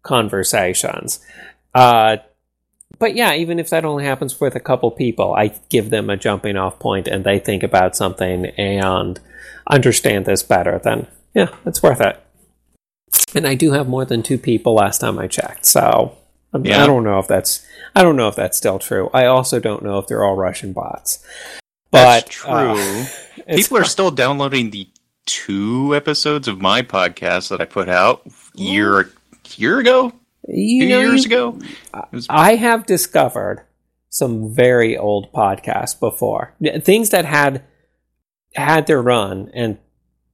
conversations. 0.02 1.20
Uh, 1.74 2.18
but 2.98 3.14
yeah, 3.14 3.34
even 3.34 3.58
if 3.58 3.70
that 3.70 3.84
only 3.84 4.04
happens 4.04 4.40
with 4.40 4.54
a 4.56 4.60
couple 4.60 4.90
people, 4.90 5.34
I 5.34 5.48
give 5.68 5.90
them 5.90 6.10
a 6.10 6.16
jumping 6.16 6.56
off 6.56 6.78
point 6.78 7.06
and 7.06 7.24
they 7.24 7.38
think 7.38 7.62
about 7.62 7.94
something 7.96 8.46
and 8.46 9.20
understand 9.68 10.24
this 10.26 10.42
better, 10.42 10.80
then 10.82 11.06
yeah, 11.34 11.48
it's 11.64 11.82
worth 11.82 12.00
it. 12.00 12.20
And 13.34 13.46
I 13.46 13.54
do 13.54 13.72
have 13.72 13.88
more 13.88 14.04
than 14.04 14.22
two 14.22 14.38
people 14.38 14.74
last 14.74 14.98
time 15.00 15.18
I 15.18 15.26
checked, 15.26 15.66
so 15.66 16.16
I 16.52 16.58
mean, 16.58 16.72
Yeah. 16.72 16.84
I 16.84 16.86
don't 16.86 17.04
know 17.04 17.18
if 17.18 17.26
that's 17.28 17.64
I 17.94 18.02
don't 18.02 18.16
know 18.16 18.28
if 18.28 18.36
that's 18.36 18.56
still 18.58 18.78
true. 18.78 19.10
I 19.14 19.26
also 19.26 19.58
don't 19.60 19.82
know 19.82 19.98
if 19.98 20.06
they're 20.06 20.24
all 20.24 20.36
Russian 20.36 20.72
bots. 20.72 21.24
But 21.90 22.26
That's 22.26 22.28
true. 22.30 22.50
uh, 22.50 23.06
People 23.56 23.78
are 23.78 23.84
still 23.84 24.10
downloading 24.10 24.70
the 24.70 24.88
two 25.24 25.94
episodes 25.94 26.46
of 26.48 26.60
my 26.60 26.82
podcast 26.82 27.48
that 27.48 27.60
I 27.60 27.64
put 27.64 27.88
out 27.88 28.22
year 28.54 29.10
year 29.56 29.78
ago, 29.78 30.12
you 30.46 30.88
know, 30.88 31.00
years 31.00 31.24
ago. 31.24 31.58
Was- 32.12 32.26
I 32.28 32.56
have 32.56 32.86
discovered 32.86 33.62
some 34.10 34.52
very 34.52 34.96
old 34.96 35.32
podcasts 35.32 35.98
before. 35.98 36.54
Things 36.82 37.10
that 37.10 37.24
had 37.24 37.62
had 38.56 38.86
their 38.86 39.00
run 39.02 39.50
and 39.54 39.78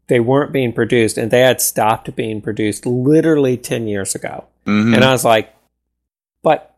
they 0.08 0.20
weren't 0.20 0.52
being 0.52 0.72
produced 0.72 1.16
and 1.18 1.30
they 1.30 1.40
had 1.40 1.60
stopped 1.60 2.14
being 2.16 2.40
produced 2.42 2.84
literally 2.86 3.56
10 3.56 3.86
years 3.88 4.14
ago. 4.14 4.44
Mhm. 4.66 4.94
And 4.94 5.04
I 5.04 5.12
was 5.12 5.24
like, 5.24 5.54
but 6.42 6.74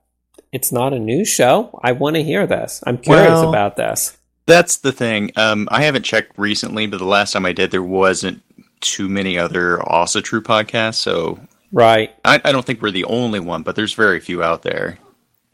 it's 0.53 0.71
not 0.73 0.93
a 0.93 0.99
news 0.99 1.29
show. 1.29 1.79
I 1.83 1.93
want 1.93 2.17
to 2.17 2.23
hear 2.23 2.47
this. 2.47 2.83
I'm 2.87 2.99
curious 2.99 3.29
Well- 3.31 3.49
about 3.49 3.77
this. 3.77 4.17
That's 4.47 4.77
the 4.77 4.93
thing. 4.93 5.31
Um, 5.37 5.69
I 5.71 5.83
haven't 5.85 6.03
checked 6.05 6.33
recently, 6.39 6.87
but 6.87 6.99
the 6.99 7.07
last 7.07 7.33
time 7.33 7.47
I 7.47 7.53
did, 7.53 7.71
there 7.71 7.83
wasn't 7.83 8.43
too 8.81 9.09
many 9.09 9.39
other 9.39 9.79
Asatru 9.79 10.41
podcasts. 10.43 10.97
So 10.97 11.41
Right. 11.73 12.11
I, 12.25 12.41
I 12.45 12.53
don't 12.53 12.65
think 12.65 12.83
we're 12.83 12.91
the 12.91 13.07
only 13.07 13.41
one, 13.41 13.63
but 13.63 13.75
there's 13.75 13.95
very 13.95 14.21
few 14.21 14.43
out 14.43 14.63
there. 14.63 14.99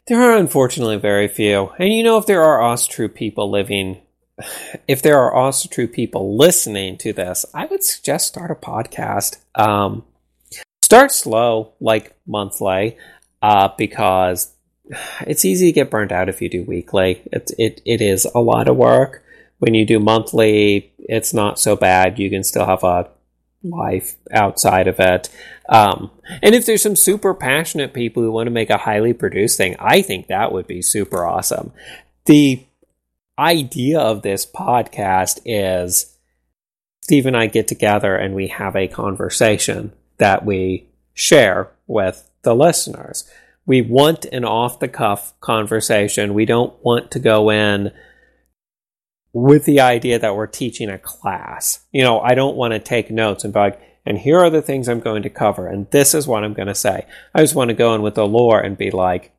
There 0.07 0.21
are 0.21 0.35
unfortunately 0.35 0.97
very 0.97 1.27
few. 1.29 1.71
And 1.79 1.93
you 1.93 2.03
know, 2.03 2.17
if 2.17 2.25
there 2.25 2.43
are 2.43 2.77
true 2.89 3.07
people 3.07 3.49
living, 3.49 3.97
if 4.87 5.01
there 5.01 5.19
are 5.19 5.33
Asatru 5.33 5.91
people 5.91 6.37
listening 6.37 6.97
to 6.99 7.13
this, 7.13 7.45
I 7.53 7.65
would 7.65 7.83
suggest 7.83 8.27
start 8.27 8.51
a 8.51 8.55
podcast. 8.55 9.37
Um, 9.55 10.03
start 10.81 11.11
slow, 11.11 11.73
like 11.79 12.15
monthly, 12.25 12.97
uh, 13.41 13.69
because 13.77 14.53
it's 15.21 15.45
easy 15.45 15.67
to 15.67 15.71
get 15.71 15.89
burnt 15.89 16.11
out 16.11 16.29
if 16.29 16.41
you 16.41 16.49
do 16.49 16.63
weekly. 16.63 17.21
It, 17.31 17.51
it, 17.57 17.81
it 17.85 18.01
is 18.01 18.25
a 18.25 18.39
lot 18.39 18.67
of 18.67 18.75
work. 18.77 19.23
When 19.59 19.73
you 19.73 19.85
do 19.85 19.99
monthly, 19.99 20.91
it's 20.97 21.33
not 21.33 21.59
so 21.59 21.75
bad. 21.75 22.19
You 22.19 22.29
can 22.29 22.43
still 22.43 22.65
have 22.65 22.83
a 22.83 23.09
life 23.63 24.15
outside 24.31 24.87
of 24.87 24.99
it. 24.99 25.29
Um, 25.69 26.11
and 26.41 26.55
if 26.55 26.65
there's 26.65 26.81
some 26.81 26.95
super 26.95 27.33
passionate 27.33 27.93
people 27.93 28.23
who 28.23 28.31
want 28.31 28.47
to 28.47 28.51
make 28.51 28.69
a 28.69 28.77
highly 28.77 29.13
produced 29.13 29.57
thing, 29.57 29.75
I 29.79 30.01
think 30.01 30.27
that 30.27 30.51
would 30.51 30.67
be 30.67 30.81
super 30.81 31.25
awesome. 31.25 31.71
The 32.25 32.65
idea 33.41 33.99
of 33.99 34.21
this 34.21 34.45
podcast 34.45 35.39
is 35.45 36.15
Steve 37.01 37.25
and 37.25 37.35
I 37.35 37.47
get 37.47 37.67
together 37.67 38.15
and 38.15 38.35
we 38.35 38.47
have 38.47 38.75
a 38.75 38.87
conversation 38.87 39.93
that 40.17 40.45
we 40.45 40.87
share 41.15 41.71
with 41.87 42.29
the 42.43 42.55
listeners. 42.55 43.27
We 43.65 43.81
want 43.81 44.25
an 44.25 44.45
off 44.45 44.79
the 44.79 44.87
cuff 44.87 45.33
conversation. 45.39 46.35
We 46.35 46.45
don't 46.45 46.73
want 46.83 47.09
to 47.11 47.19
go 47.19 47.49
in 47.49 47.91
with 49.33 49.65
the 49.65 49.79
idea 49.79 50.19
that 50.19 50.35
we're 50.35 50.45
teaching 50.45 50.89
a 50.89 50.99
class. 50.99 51.79
You 51.91 52.03
know, 52.03 52.19
I 52.19 52.35
don't 52.35 52.55
want 52.55 52.73
to 52.73 52.79
take 52.79 53.09
notes 53.09 53.43
and 53.43 53.53
be 53.53 53.59
like, 53.59 53.81
and 54.05 54.19
here 54.19 54.39
are 54.39 54.49
the 54.49 54.61
things 54.61 54.87
I'm 54.87 54.99
going 54.99 55.23
to 55.23 55.29
cover, 55.29 55.67
and 55.67 55.89
this 55.91 56.15
is 56.15 56.27
what 56.27 56.43
I'm 56.43 56.53
going 56.53 56.67
to 56.67 56.75
say. 56.75 57.05
I 57.35 57.41
just 57.41 57.53
want 57.53 57.69
to 57.69 57.75
go 57.75 57.93
in 57.93 58.01
with 58.01 58.15
the 58.15 58.27
lore 58.27 58.59
and 58.59 58.75
be 58.75 58.89
like, 58.89 59.31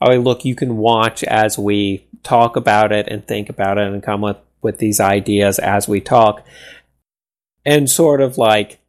oh, 0.00 0.16
look, 0.16 0.44
you 0.44 0.56
can 0.56 0.78
watch 0.78 1.22
as 1.24 1.56
we 1.56 2.08
talk 2.22 2.56
about 2.56 2.92
it 2.92 3.08
and 3.08 3.26
think 3.26 3.48
about 3.48 3.78
it 3.78 3.86
and 3.86 4.02
come 4.02 4.24
up 4.24 4.44
with 4.62 4.78
these 4.78 5.00
ideas 5.00 5.58
as 5.58 5.88
we 5.88 6.00
talk. 6.00 6.44
And 7.64 7.90
sort 7.90 8.20
of 8.20 8.38
like 8.38 8.80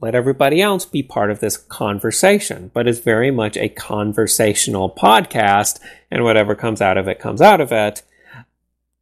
let 0.00 0.14
everybody 0.14 0.62
else 0.62 0.84
be 0.84 1.02
part 1.02 1.30
of 1.30 1.40
this 1.40 1.56
conversation. 1.56 2.70
But 2.72 2.86
it's 2.86 3.00
very 3.00 3.30
much 3.30 3.56
a 3.56 3.68
conversational 3.68 4.90
podcast, 4.90 5.80
and 6.10 6.24
whatever 6.24 6.54
comes 6.54 6.80
out 6.80 6.98
of 6.98 7.08
it 7.08 7.18
comes 7.18 7.40
out 7.40 7.60
of 7.60 7.72
it. 7.72 8.02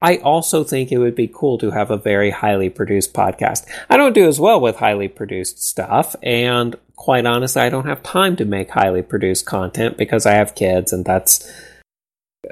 I 0.00 0.18
also 0.18 0.62
think 0.62 0.92
it 0.92 0.98
would 0.98 1.14
be 1.14 1.30
cool 1.32 1.58
to 1.58 1.70
have 1.70 1.90
a 1.90 1.96
very 1.96 2.30
highly 2.30 2.68
produced 2.68 3.14
podcast. 3.14 3.66
I 3.88 3.96
don't 3.96 4.14
do 4.14 4.28
as 4.28 4.38
well 4.38 4.60
with 4.60 4.76
highly 4.76 5.08
produced 5.08 5.62
stuff, 5.62 6.14
and 6.22 6.76
quite 6.96 7.26
honestly, 7.26 7.62
I 7.62 7.70
don't 7.70 7.86
have 7.86 8.02
time 8.02 8.36
to 8.36 8.44
make 8.44 8.70
highly 8.70 9.02
produced 9.02 9.46
content 9.46 9.96
because 9.96 10.26
I 10.26 10.32
have 10.32 10.54
kids, 10.54 10.92
and 10.92 11.04
that's 11.04 11.50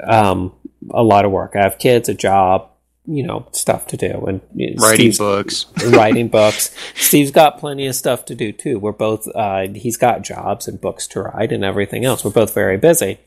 um, 0.03 0.53
a 0.91 1.03
lot 1.03 1.25
of 1.25 1.31
work. 1.31 1.55
I 1.57 1.63
have 1.63 1.79
kids, 1.79 2.09
a 2.09 2.15
job, 2.15 2.71
you 3.07 3.23
know, 3.23 3.47
stuff 3.53 3.87
to 3.89 3.97
do, 3.97 4.25
and 4.27 4.41
writing 4.81 5.13
Steve's, 5.13 5.19
books, 5.19 5.67
writing 5.89 6.29
books. 6.29 6.75
Steve's 6.95 7.31
got 7.31 7.59
plenty 7.59 7.87
of 7.87 7.95
stuff 7.95 8.25
to 8.27 8.35
do 8.35 8.51
too. 8.53 8.79
We're 8.79 8.93
both, 8.93 9.29
uh, 9.35 9.69
he's 9.75 9.97
got 9.97 10.23
jobs 10.23 10.67
and 10.67 10.81
books 10.81 11.07
to 11.09 11.23
write 11.23 11.53
and 11.53 11.65
everything 11.65 12.05
else. 12.05 12.25
We're 12.25 12.31
both 12.31 12.55
very 12.55 12.79
busy. 12.79 13.19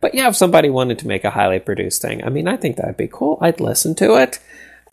But 0.00 0.14
yeah, 0.14 0.28
if 0.28 0.36
somebody 0.36 0.70
wanted 0.70 1.00
to 1.00 1.08
make 1.08 1.24
a 1.24 1.30
highly 1.30 1.58
produced 1.58 2.00
thing, 2.00 2.24
I 2.24 2.28
mean, 2.28 2.46
I 2.46 2.56
think 2.56 2.76
that'd 2.76 2.96
be 2.96 3.08
cool. 3.08 3.38
I'd 3.40 3.60
listen 3.60 3.94
to 3.96 4.14
it. 4.16 4.38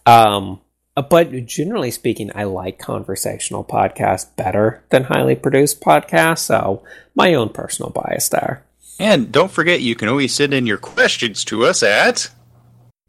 Um, 0.07 0.61
but 0.95 1.45
generally 1.45 1.91
speaking, 1.91 2.31
I 2.35 2.43
like 2.43 2.79
conversational 2.79 3.63
podcasts 3.63 4.35
better 4.35 4.83
than 4.89 5.05
highly 5.05 5.35
produced 5.35 5.81
podcasts. 5.81 6.39
So 6.39 6.83
my 7.15 7.33
own 7.33 7.49
personal 7.49 7.91
bias 7.91 8.29
there. 8.29 8.65
And 9.01 9.31
don't 9.31 9.51
forget, 9.51 9.81
you 9.81 9.95
can 9.95 10.07
always 10.07 10.33
send 10.33 10.53
in 10.53 10.67
your 10.67 10.77
questions 10.77 11.43
to 11.45 11.65
us 11.65 11.83
at 11.83 12.29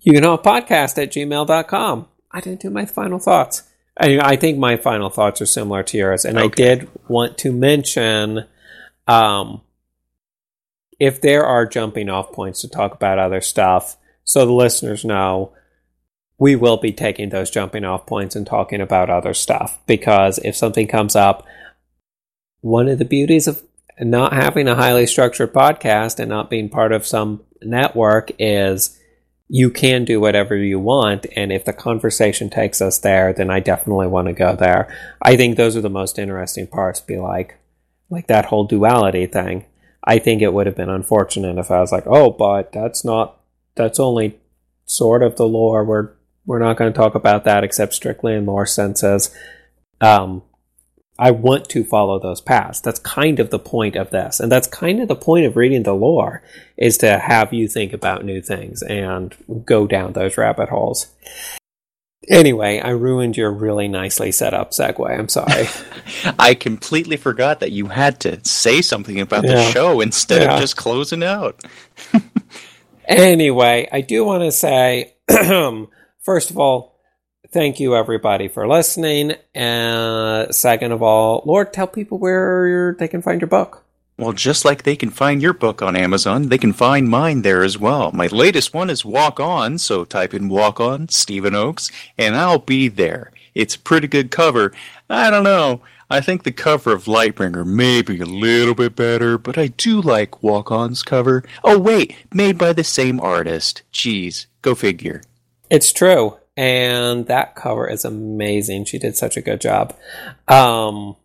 you 0.02 0.12
can 0.12 0.24
podcast 0.24 1.00
at 1.00 1.12
gmail.com. 1.12 2.08
I 2.30 2.40
didn't 2.40 2.60
do 2.60 2.70
my 2.70 2.86
final 2.86 3.18
thoughts. 3.18 3.62
I, 3.96 4.18
I 4.18 4.36
think 4.36 4.58
my 4.58 4.76
final 4.76 5.10
thoughts 5.10 5.40
are 5.40 5.46
similar 5.46 5.82
to 5.84 5.98
yours. 5.98 6.24
And 6.24 6.38
okay. 6.38 6.44
I 6.44 6.74
did 6.74 6.88
want 7.08 7.38
to 7.38 7.52
mention 7.52 8.46
um, 9.06 9.60
if 10.98 11.20
there 11.20 11.44
are 11.44 11.66
jumping 11.66 12.08
off 12.08 12.32
points 12.32 12.62
to 12.62 12.68
talk 12.68 12.94
about 12.94 13.18
other 13.18 13.40
stuff, 13.40 13.96
so 14.24 14.44
the 14.44 14.52
listeners 14.52 15.04
know 15.04 15.52
we 16.38 16.56
will 16.56 16.78
be 16.78 16.92
taking 16.92 17.28
those 17.28 17.50
jumping 17.50 17.84
off 17.84 18.06
points 18.06 18.34
and 18.34 18.46
talking 18.46 18.80
about 18.80 19.10
other 19.10 19.34
stuff. 19.34 19.78
Because 19.86 20.38
if 20.38 20.56
something 20.56 20.88
comes 20.88 21.14
up, 21.14 21.46
one 22.60 22.88
of 22.88 22.98
the 22.98 23.04
beauties 23.04 23.46
of 23.46 23.62
not 24.00 24.32
having 24.32 24.68
a 24.68 24.74
highly 24.74 25.06
structured 25.06 25.52
podcast 25.52 26.18
and 26.18 26.28
not 26.28 26.50
being 26.50 26.68
part 26.68 26.92
of 26.92 27.06
some 27.06 27.42
network 27.62 28.30
is 28.38 28.98
you 29.48 29.70
can 29.70 30.04
do 30.04 30.18
whatever 30.18 30.56
you 30.56 30.78
want. 30.78 31.26
And 31.36 31.52
if 31.52 31.64
the 31.64 31.72
conversation 31.72 32.48
takes 32.48 32.80
us 32.80 32.98
there, 32.98 33.32
then 33.32 33.50
I 33.50 33.60
definitely 33.60 34.06
want 34.06 34.28
to 34.28 34.32
go 34.32 34.56
there. 34.56 34.88
I 35.20 35.36
think 35.36 35.56
those 35.56 35.76
are 35.76 35.82
the 35.82 35.90
most 35.90 36.18
interesting 36.18 36.66
parts. 36.66 37.00
Be 37.00 37.18
like, 37.18 37.58
like 38.08 38.28
that 38.28 38.46
whole 38.46 38.64
duality 38.64 39.26
thing. 39.26 39.66
I 40.04 40.18
think 40.18 40.42
it 40.42 40.52
would 40.52 40.66
have 40.66 40.76
been 40.76 40.88
unfortunate 40.88 41.58
if 41.58 41.70
I 41.70 41.80
was 41.80 41.92
like, 41.92 42.06
oh, 42.06 42.30
but 42.30 42.72
that's 42.72 43.04
not, 43.04 43.40
that's 43.74 44.00
only 44.00 44.40
sort 44.86 45.22
of 45.22 45.36
the 45.36 45.46
lore. 45.46 45.84
We're, 45.84 46.10
we're 46.44 46.58
not 46.58 46.76
going 46.76 46.92
to 46.92 46.98
talk 46.98 47.14
about 47.14 47.44
that 47.44 47.62
except 47.62 47.94
strictly 47.94 48.34
in 48.34 48.46
lore 48.46 48.66
senses. 48.66 49.34
Um, 50.00 50.42
I 51.18 51.30
want 51.30 51.68
to 51.70 51.84
follow 51.84 52.18
those 52.18 52.40
paths. 52.40 52.80
That's 52.80 52.98
kind 52.98 53.38
of 53.38 53.50
the 53.50 53.58
point 53.58 53.96
of 53.96 54.10
this. 54.10 54.40
And 54.40 54.50
that's 54.50 54.66
kind 54.66 55.00
of 55.00 55.08
the 55.08 55.14
point 55.14 55.46
of 55.46 55.56
reading 55.56 55.82
the 55.82 55.94
lore 55.94 56.42
is 56.76 56.98
to 56.98 57.18
have 57.18 57.52
you 57.52 57.68
think 57.68 57.92
about 57.92 58.24
new 58.24 58.40
things 58.40 58.82
and 58.82 59.34
go 59.64 59.86
down 59.86 60.14
those 60.14 60.38
rabbit 60.38 60.70
holes. 60.70 61.08
Anyway, 62.28 62.78
I 62.78 62.90
ruined 62.90 63.36
your 63.36 63.50
really 63.50 63.88
nicely 63.88 64.32
set 64.32 64.54
up 64.54 64.70
segue. 64.70 65.18
I'm 65.18 65.28
sorry. 65.28 65.66
I 66.38 66.54
completely 66.54 67.16
forgot 67.16 67.60
that 67.60 67.72
you 67.72 67.86
had 67.86 68.20
to 68.20 68.42
say 68.44 68.80
something 68.80 69.20
about 69.20 69.44
yeah. 69.44 69.54
the 69.54 69.70
show 69.70 70.00
instead 70.00 70.42
yeah. 70.42 70.54
of 70.54 70.60
just 70.60 70.76
closing 70.76 71.24
out. 71.24 71.62
anyway, 73.04 73.88
I 73.90 74.00
do 74.02 74.24
want 74.24 74.44
to 74.44 74.52
say, 74.52 75.14
first 76.24 76.50
of 76.50 76.58
all, 76.58 76.91
thank 77.52 77.78
you 77.78 77.94
everybody 77.94 78.48
for 78.48 78.66
listening. 78.66 79.34
And 79.54 80.48
uh, 80.48 80.52
second 80.52 80.92
of 80.92 81.02
all, 81.02 81.42
Lord, 81.44 81.72
tell 81.72 81.86
people 81.86 82.18
where 82.18 82.96
they 82.98 83.08
can 83.08 83.22
find 83.22 83.40
your 83.40 83.48
book. 83.48 83.84
Well, 84.18 84.32
just 84.32 84.64
like 84.64 84.82
they 84.82 84.96
can 84.96 85.10
find 85.10 85.40
your 85.40 85.54
book 85.54 85.82
on 85.82 85.96
Amazon, 85.96 86.48
they 86.48 86.58
can 86.58 86.72
find 86.72 87.08
mine 87.08 87.42
there 87.42 87.62
as 87.62 87.78
well. 87.78 88.12
My 88.12 88.26
latest 88.26 88.74
one 88.74 88.90
is 88.90 89.04
Walk 89.04 89.40
On, 89.40 89.78
so 89.78 90.04
type 90.04 90.34
in 90.34 90.48
Walk 90.48 90.80
On, 90.80 91.08
Stephen 91.08 91.54
Oakes, 91.54 91.90
and 92.18 92.36
I'll 92.36 92.58
be 92.58 92.88
there. 92.88 93.32
It's 93.54 93.74
a 93.74 93.80
pretty 93.80 94.08
good 94.08 94.30
cover. 94.30 94.72
I 95.08 95.30
don't 95.30 95.44
know. 95.44 95.80
I 96.10 96.20
think 96.20 96.42
the 96.42 96.52
cover 96.52 96.92
of 96.92 97.04
Lightbringer 97.04 97.66
may 97.66 98.02
be 98.02 98.20
a 98.20 98.26
little 98.26 98.74
bit 98.74 98.94
better, 98.94 99.38
but 99.38 99.56
I 99.56 99.68
do 99.68 100.00
like 100.00 100.42
Walk 100.42 100.70
On's 100.70 101.02
cover. 101.02 101.42
Oh, 101.64 101.78
wait, 101.78 102.14
made 102.32 102.58
by 102.58 102.74
the 102.74 102.84
same 102.84 103.18
artist. 103.18 103.82
Jeez, 103.92 104.46
go 104.60 104.74
figure. 104.74 105.22
It's 105.70 105.90
true 105.90 106.36
and 106.56 107.26
that 107.26 107.54
cover 107.54 107.88
is 107.88 108.04
amazing. 108.04 108.84
She 108.84 108.98
did 108.98 109.16
such 109.16 109.36
a 109.36 109.42
good 109.42 109.60
job. 109.60 109.96
Um, 110.48 111.16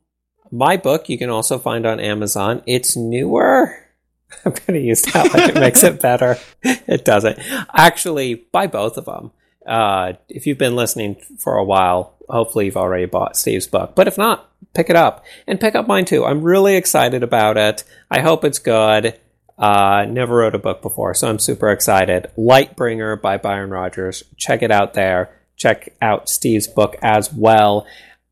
my 0.51 0.77
book 0.77 1.09
you 1.09 1.17
can 1.17 1.29
also 1.29 1.57
find 1.57 1.85
on 1.85 1.99
Amazon. 1.99 2.63
It's 2.65 2.95
newer. 2.95 3.75
I'm 4.45 4.51
going 4.51 4.79
to 4.79 4.79
use 4.79 5.01
that 5.03 5.33
like 5.33 5.49
it 5.49 5.59
makes 5.59 5.83
it 5.83 6.01
better. 6.01 6.37
It 6.63 7.05
doesn't. 7.05 7.39
Actually, 7.73 8.35
buy 8.35 8.67
both 8.67 8.97
of 8.97 9.05
them. 9.05 9.31
Uh, 9.65 10.13
if 10.29 10.47
you've 10.47 10.57
been 10.57 10.75
listening 10.75 11.15
for 11.37 11.55
a 11.55 11.63
while, 11.63 12.15
hopefully 12.29 12.65
you've 12.65 12.77
already 12.77 13.05
bought 13.05 13.37
Steve's 13.37 13.67
book. 13.67 13.93
But 13.95 14.07
if 14.07 14.17
not, 14.17 14.49
pick 14.73 14.89
it 14.89 14.95
up 14.95 15.25
and 15.45 15.59
pick 15.59 15.75
up 15.75 15.87
mine 15.87 16.05
too. 16.05 16.25
I'm 16.25 16.41
really 16.41 16.75
excited 16.75 17.23
about 17.23 17.57
it. 17.57 17.83
I 18.09 18.21
hope 18.21 18.43
it's 18.43 18.59
good. 18.59 19.19
Uh, 19.57 20.05
never 20.07 20.37
wrote 20.37 20.55
a 20.55 20.59
book 20.59 20.81
before, 20.81 21.13
so 21.13 21.29
I'm 21.29 21.39
super 21.39 21.69
excited. 21.71 22.27
Lightbringer 22.37 23.19
by 23.19 23.37
Byron 23.37 23.71
Rogers. 23.71 24.23
Check 24.37 24.61
it 24.61 24.71
out 24.71 24.93
there. 24.93 25.35
Check 25.55 25.95
out 26.01 26.29
Steve's 26.29 26.67
book 26.67 26.95
as 27.01 27.33
well. 27.33 27.87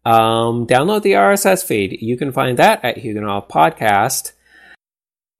Um, 0.06 0.68
download 0.68 1.02
the 1.02 1.14
RSS 1.14 1.66
feed. 1.66 1.98
You 2.00 2.16
can 2.16 2.32
find 2.32 2.60
that 2.60 2.86
at 2.86 2.98
Huginhof 2.98 3.50
Podcast. 3.50 4.34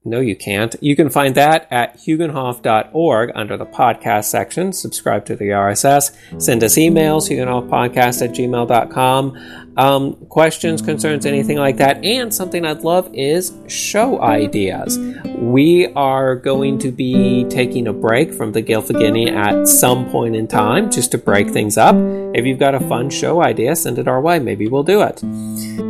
No, 0.08 0.20
you 0.20 0.36
can't. 0.36 0.76
You 0.82 0.96
can 0.96 1.10
find 1.10 1.34
that 1.34 1.68
at 1.72 1.98
huginhof.org 1.98 3.32
under 3.34 3.58
the 3.58 3.66
podcast 3.66 4.26
section. 4.26 4.72
Subscribe 4.72 5.26
to 5.26 5.36
the 5.36 5.46
RSS. 5.46 6.16
Send 6.40 6.64
us 6.64 6.76
emails, 6.76 7.28
huginhofpodcast 7.28 8.22
at 8.22 8.36
gmail.com. 8.36 9.74
Um, 9.78 10.14
questions, 10.28 10.84
concerns, 10.84 11.26
anything 11.26 11.58
like 11.58 11.78
that. 11.78 12.06
And 12.06 12.32
something 12.32 12.66
I'd 12.66 12.82
love 12.82 13.10
is 13.14 13.52
show 13.68 14.22
ideas. 14.22 15.00
We 15.40 15.88
are 15.94 16.36
going 16.36 16.78
to 16.80 16.92
be 16.92 17.46
taking 17.50 17.88
a 17.88 17.94
break 17.94 18.32
from 18.32 18.52
the 18.52 18.62
Gylfaginning 18.62 19.32
at 19.32 19.68
some 19.68 20.10
point 20.12 20.36
in 20.36 20.48
time 20.48 20.92
just 20.92 21.12
to 21.12 21.18
break 21.18 21.50
things 21.50 21.80
up. 21.80 21.96
If 22.36 22.46
you've 22.46 22.60
got 22.60 22.76
a 22.76 22.80
fun 22.80 23.10
show 23.10 23.42
idea, 23.42 23.76
send 23.76 23.98
it 23.98 24.08
our 24.08 24.22
way. 24.22 24.38
Maybe 24.38 24.68
we'll 24.68 24.84
do 24.84 25.02
it. 25.02 25.85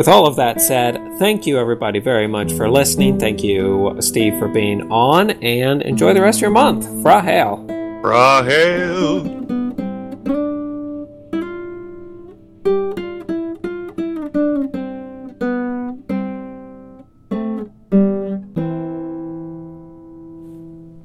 With 0.00 0.08
all 0.08 0.26
of 0.26 0.36
that 0.36 0.62
said, 0.62 0.98
thank 1.18 1.46
you 1.46 1.58
everybody 1.58 1.98
very 1.98 2.26
much 2.26 2.54
for 2.54 2.70
listening. 2.70 3.20
Thank 3.20 3.44
you, 3.44 3.98
Steve, 4.00 4.38
for 4.38 4.48
being 4.48 4.90
on, 4.90 5.32
and 5.42 5.82
enjoy 5.82 6.14
the 6.14 6.22
rest 6.22 6.38
of 6.38 6.40
your 6.40 6.50
month. 6.52 6.86
Fra 7.02 7.20
Hail. 7.20 7.62
Fra 8.00 8.42
Hail. 8.42 9.59